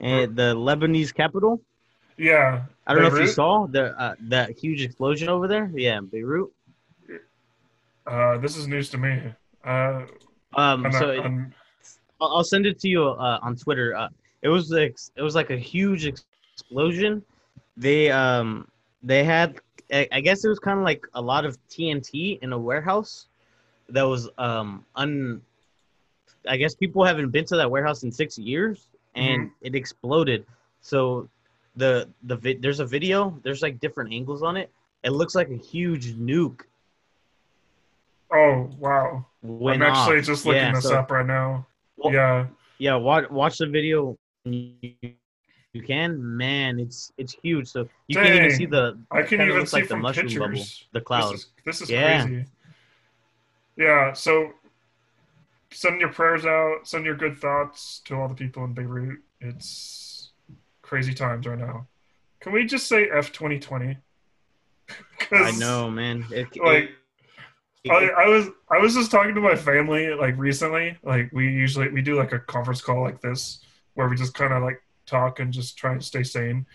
and 0.00 0.36
the 0.36 0.54
Lebanese 0.54 1.12
capital. 1.14 1.60
Yeah. 2.16 2.64
I 2.86 2.92
don't 2.94 3.02
know 3.04 3.14
if 3.14 3.20
you 3.20 3.28
saw 3.28 3.66
the 3.66 3.98
uh, 3.98 4.14
that 4.28 4.58
huge 4.58 4.82
explosion 4.82 5.28
over 5.28 5.46
there. 5.48 5.70
Yeah, 5.74 6.00
Beirut. 6.00 6.50
Uh, 8.06 8.38
this 8.38 8.56
is 8.56 8.66
news 8.66 8.90
to 8.90 8.98
me. 8.98 9.12
Uh, 9.64 10.04
Um, 10.56 10.84
I'm, 10.86 10.92
so 10.92 11.10
I'm, 11.12 11.54
I'll 12.20 12.36
I'll 12.36 12.44
send 12.44 12.66
it 12.66 12.78
to 12.80 12.88
you 12.88 13.04
uh, 13.04 13.38
on 13.40 13.56
Twitter. 13.56 13.94
Uh, 13.96 14.08
it 14.42 14.48
was 14.48 14.70
like 14.70 14.96
it 15.16 15.22
was 15.22 15.34
like 15.34 15.50
a 15.50 15.56
huge 15.56 16.04
explosion. 16.60 17.22
They 17.76 18.10
um 18.10 18.68
they 19.02 19.24
had 19.24 19.60
I 19.92 20.20
guess 20.20 20.44
it 20.44 20.48
was 20.48 20.58
kind 20.60 20.78
of 20.78 20.84
like 20.84 21.02
a 21.14 21.22
lot 21.22 21.44
of 21.44 21.58
TNT 21.68 22.38
in 22.42 22.52
a 22.52 22.58
warehouse 22.58 23.26
that 23.88 24.02
was 24.02 24.28
um 24.38 24.84
un 24.94 25.40
I 26.48 26.56
guess 26.56 26.74
people 26.74 27.04
haven't 27.04 27.30
been 27.30 27.44
to 27.46 27.56
that 27.56 27.70
warehouse 27.70 28.02
in 28.04 28.12
six 28.12 28.38
years, 28.38 28.88
and 29.14 29.42
Mm-hmm. 29.48 29.66
it 29.66 29.74
exploded. 29.74 30.46
So 30.80 31.28
the 31.76 32.08
the 32.24 32.36
vi- 32.36 32.58
there's 32.62 32.80
a 32.80 32.86
video. 32.86 33.38
There's 33.42 33.62
like 33.62 33.80
different 33.80 34.12
angles 34.12 34.42
on 34.42 34.56
it. 34.56 34.70
It 35.02 35.10
looks 35.10 35.34
like 35.34 35.48
a 35.50 35.56
huge 35.56 36.14
nuke. 36.14 36.60
Oh 38.32 38.70
wow! 38.78 39.24
I'm 39.42 39.82
actually 39.82 40.18
off. 40.20 40.24
just 40.24 40.46
looking 40.46 40.62
Yeah, 40.62 40.72
this 40.74 40.84
so- 40.84 40.98
up 40.98 41.10
right 41.10 41.26
now. 41.26 41.66
Well, 41.96 42.12
yeah, 42.14 42.46
yeah. 42.78 42.94
Watch 42.94 43.28
watch 43.30 43.58
the 43.58 43.66
video. 43.66 44.16
You, 44.44 44.72
you 45.72 45.82
can, 45.82 46.36
man. 46.36 46.78
It's 46.80 47.12
it's 47.18 47.34
huge. 47.42 47.68
So 47.68 47.88
you 48.08 48.16
can't 48.16 48.34
even 48.34 48.50
see 48.50 48.66
the 48.66 48.98
I 49.10 49.22
can 49.22 49.40
even 49.40 49.56
looks 49.58 49.70
see 49.70 49.78
like 49.78 49.88
the 49.88 49.96
mushroom 49.96 50.26
pictures. 50.26 50.40
bubble, 50.40 50.64
the 50.92 51.00
cloud. 51.00 51.32
This 51.32 51.40
is, 51.40 51.46
this 51.64 51.82
is 51.82 51.90
Yeah. 51.90 52.24
crazy. 52.26 52.44
Yeah. 53.76 54.12
So 54.12 54.52
send 55.70 56.00
your 56.00 56.12
prayers 56.12 56.44
out. 56.44 56.80
Send 56.88 57.04
your 57.04 57.16
good 57.16 57.38
thoughts 57.38 58.00
to 58.06 58.14
all 58.16 58.28
the 58.28 58.34
people 58.34 58.64
in 58.64 58.72
Beirut. 58.74 59.20
It's 59.40 60.32
crazy 60.82 61.14
times 61.14 61.46
right 61.46 61.58
now. 61.58 61.86
Can 62.40 62.52
we 62.52 62.64
just 62.66 62.86
say 62.88 63.08
F 63.10 63.32
twenty 63.32 63.58
twenty? 63.58 63.96
I 65.30 65.52
know, 65.52 65.88
man. 65.90 66.26
It- 66.30 66.48
Like 66.62 66.90
it- 67.84 67.90
I, 67.90 68.24
I 68.24 68.26
was 68.28 68.48
I 68.70 68.76
was 68.78 68.94
just 68.94 69.10
talking 69.10 69.34
to 69.34 69.40
my 69.40 69.54
family 69.56 70.12
like 70.14 70.36
recently. 70.36 70.98
Like 71.02 71.30
we 71.32 71.44
usually 71.50 71.88
we 71.88 72.02
do 72.02 72.14
like 72.16 72.32
a 72.32 72.38
conference 72.40 72.82
call 72.82 73.02
like 73.02 73.20
this 73.22 73.60
where 73.94 74.08
we 74.08 74.16
just 74.16 74.34
kind 74.34 74.52
of 74.52 74.62
like 74.62 74.82
talk 75.10 75.40
and 75.40 75.52
just 75.52 75.76
try 75.76 75.92
and 75.92 76.02
stay 76.02 76.22
sane. 76.22 76.66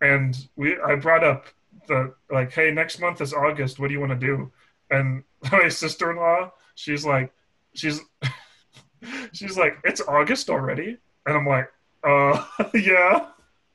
And 0.00 0.36
we 0.56 0.78
I 0.80 0.94
brought 0.96 1.24
up 1.24 1.46
the 1.86 2.14
like, 2.30 2.52
hey, 2.52 2.70
next 2.70 3.00
month 3.00 3.20
is 3.20 3.32
August. 3.32 3.78
What 3.78 3.88
do 3.88 3.94
you 3.94 4.00
want 4.00 4.18
to 4.18 4.26
do? 4.26 4.52
And 4.90 5.24
my 5.52 5.68
sister 5.68 6.10
in 6.10 6.16
law, 6.16 6.52
she's 6.74 7.04
like, 7.04 7.32
she's 7.74 8.00
she's 9.32 9.56
like, 9.56 9.78
it's 9.84 10.00
August 10.06 10.50
already, 10.50 10.98
and 11.26 11.36
I'm 11.36 11.46
like, 11.46 11.68
uh, 12.04 12.44
yeah. 12.74 13.28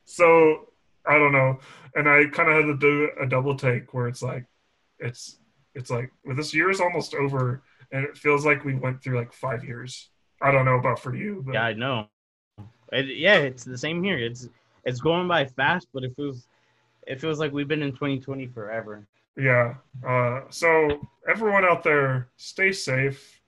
So 0.04 0.68
I 1.06 1.18
don't 1.18 1.32
know, 1.32 1.58
and 1.94 2.08
I 2.08 2.26
kind 2.26 2.48
of 2.48 2.56
had 2.56 2.66
to 2.66 2.76
do 2.78 3.10
a 3.20 3.26
double 3.26 3.56
take 3.56 3.92
where 3.92 4.08
it's 4.08 4.22
like, 4.22 4.46
it's 4.98 5.38
it's 5.74 5.90
like 5.90 6.10
well, 6.24 6.36
this 6.36 6.54
year 6.54 6.70
is 6.70 6.80
almost 6.80 7.14
over 7.14 7.62
and 7.92 8.04
it 8.04 8.16
feels 8.16 8.46
like 8.46 8.64
we 8.64 8.74
went 8.74 9.02
through 9.02 9.16
like 9.18 9.32
five 9.32 9.64
years 9.64 10.10
i 10.40 10.50
don't 10.50 10.64
know 10.64 10.78
about 10.78 10.98
for 10.98 11.14
you 11.14 11.42
but 11.44 11.54
yeah, 11.54 11.64
I 11.64 11.72
know. 11.72 12.08
It, 12.94 13.16
yeah, 13.16 13.36
it's 13.38 13.64
the 13.64 13.76
same 13.78 14.02
here. 14.02 14.18
It's 14.18 14.48
it's 14.84 15.00
going 15.00 15.26
by 15.28 15.46
fast, 15.46 15.88
but 15.92 16.04
it 16.04 16.14
feels 16.16 16.46
it 17.06 17.20
feels 17.20 17.38
like 17.38 17.52
we've 17.52 17.68
been 17.68 17.82
in 17.82 17.92
2020 17.92 18.46
forever. 18.46 19.06
yeah 19.36 19.74
uh, 20.06 20.40
so 20.48 21.00
everyone 21.28 21.64
out 21.64 21.82
there 21.82 22.28
stay 22.36 22.72
safe. 22.72 23.40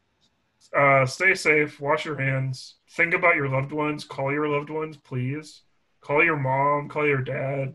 Uh, 0.76 1.06
stay 1.06 1.32
safe 1.34 1.80
wash 1.80 2.04
your 2.04 2.20
hands 2.20 2.74
think 2.90 3.14
about 3.14 3.36
your 3.36 3.48
loved 3.48 3.72
ones 3.72 4.04
call 4.04 4.32
your 4.32 4.48
loved 4.48 4.68
ones 4.70 4.96
please. 4.96 5.62
Call 6.00 6.24
your 6.24 6.36
mom 6.36 6.88
call 6.88 7.06
your 7.06 7.22
dad. 7.22 7.74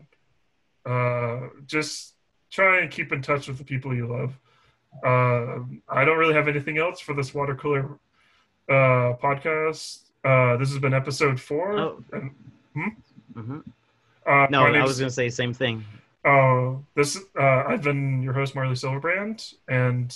Uh, 0.84 1.48
just 1.66 2.14
try 2.50 2.80
and 2.80 2.90
keep 2.90 3.12
in 3.12 3.22
touch 3.22 3.48
with 3.48 3.58
the 3.58 3.64
people 3.64 3.94
you 3.94 4.06
love. 4.06 4.38
Uh, 5.02 5.64
i 5.88 6.04
don't 6.04 6.18
really 6.18 6.34
have 6.34 6.48
anything 6.48 6.76
else 6.76 7.00
for 7.00 7.14
this 7.14 7.32
water 7.32 7.54
cooler 7.54 7.98
uh, 8.68 9.16
podcast 9.24 10.11
uh, 10.24 10.56
this 10.56 10.70
has 10.70 10.78
been 10.78 10.94
episode 10.94 11.40
four 11.40 11.78
Oh. 11.78 12.04
and 12.12 12.30
hmm 12.74 13.58
Uh, 14.26 14.46
No, 14.50 14.66
I 14.66 14.82
was 14.82 14.98
gonna 14.98 15.10
say 15.10 15.28
the 15.28 15.34
same 15.34 15.52
thing. 15.54 15.84
Uh, 16.24 16.74
this 16.94 17.18
uh, 17.38 17.64
I've 17.66 17.82
been 17.82 18.22
your 18.22 18.32
host 18.32 18.54
Marley 18.54 18.74
Silverbrand, 18.76 19.54
and 19.68 20.14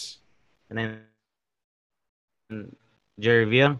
And 0.70 1.00
then 2.50 2.72
Jerry 3.18 3.44
Villa. 3.46 3.78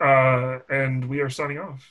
uh, 0.00 0.58
and 0.68 1.08
we 1.08 1.20
are 1.20 1.28
signing 1.30 1.58
off. 1.58 1.90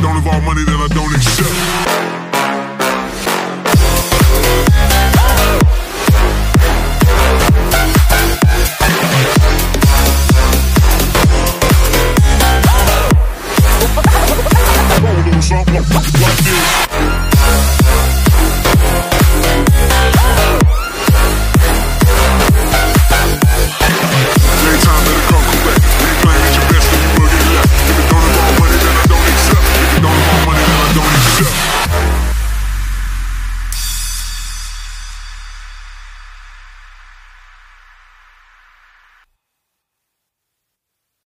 Don't 0.00 0.16
involve 0.16 0.44
money, 0.44 0.64
then 0.64 0.76
I 0.76 0.88
don't 0.88 1.14
accept. 1.14 1.69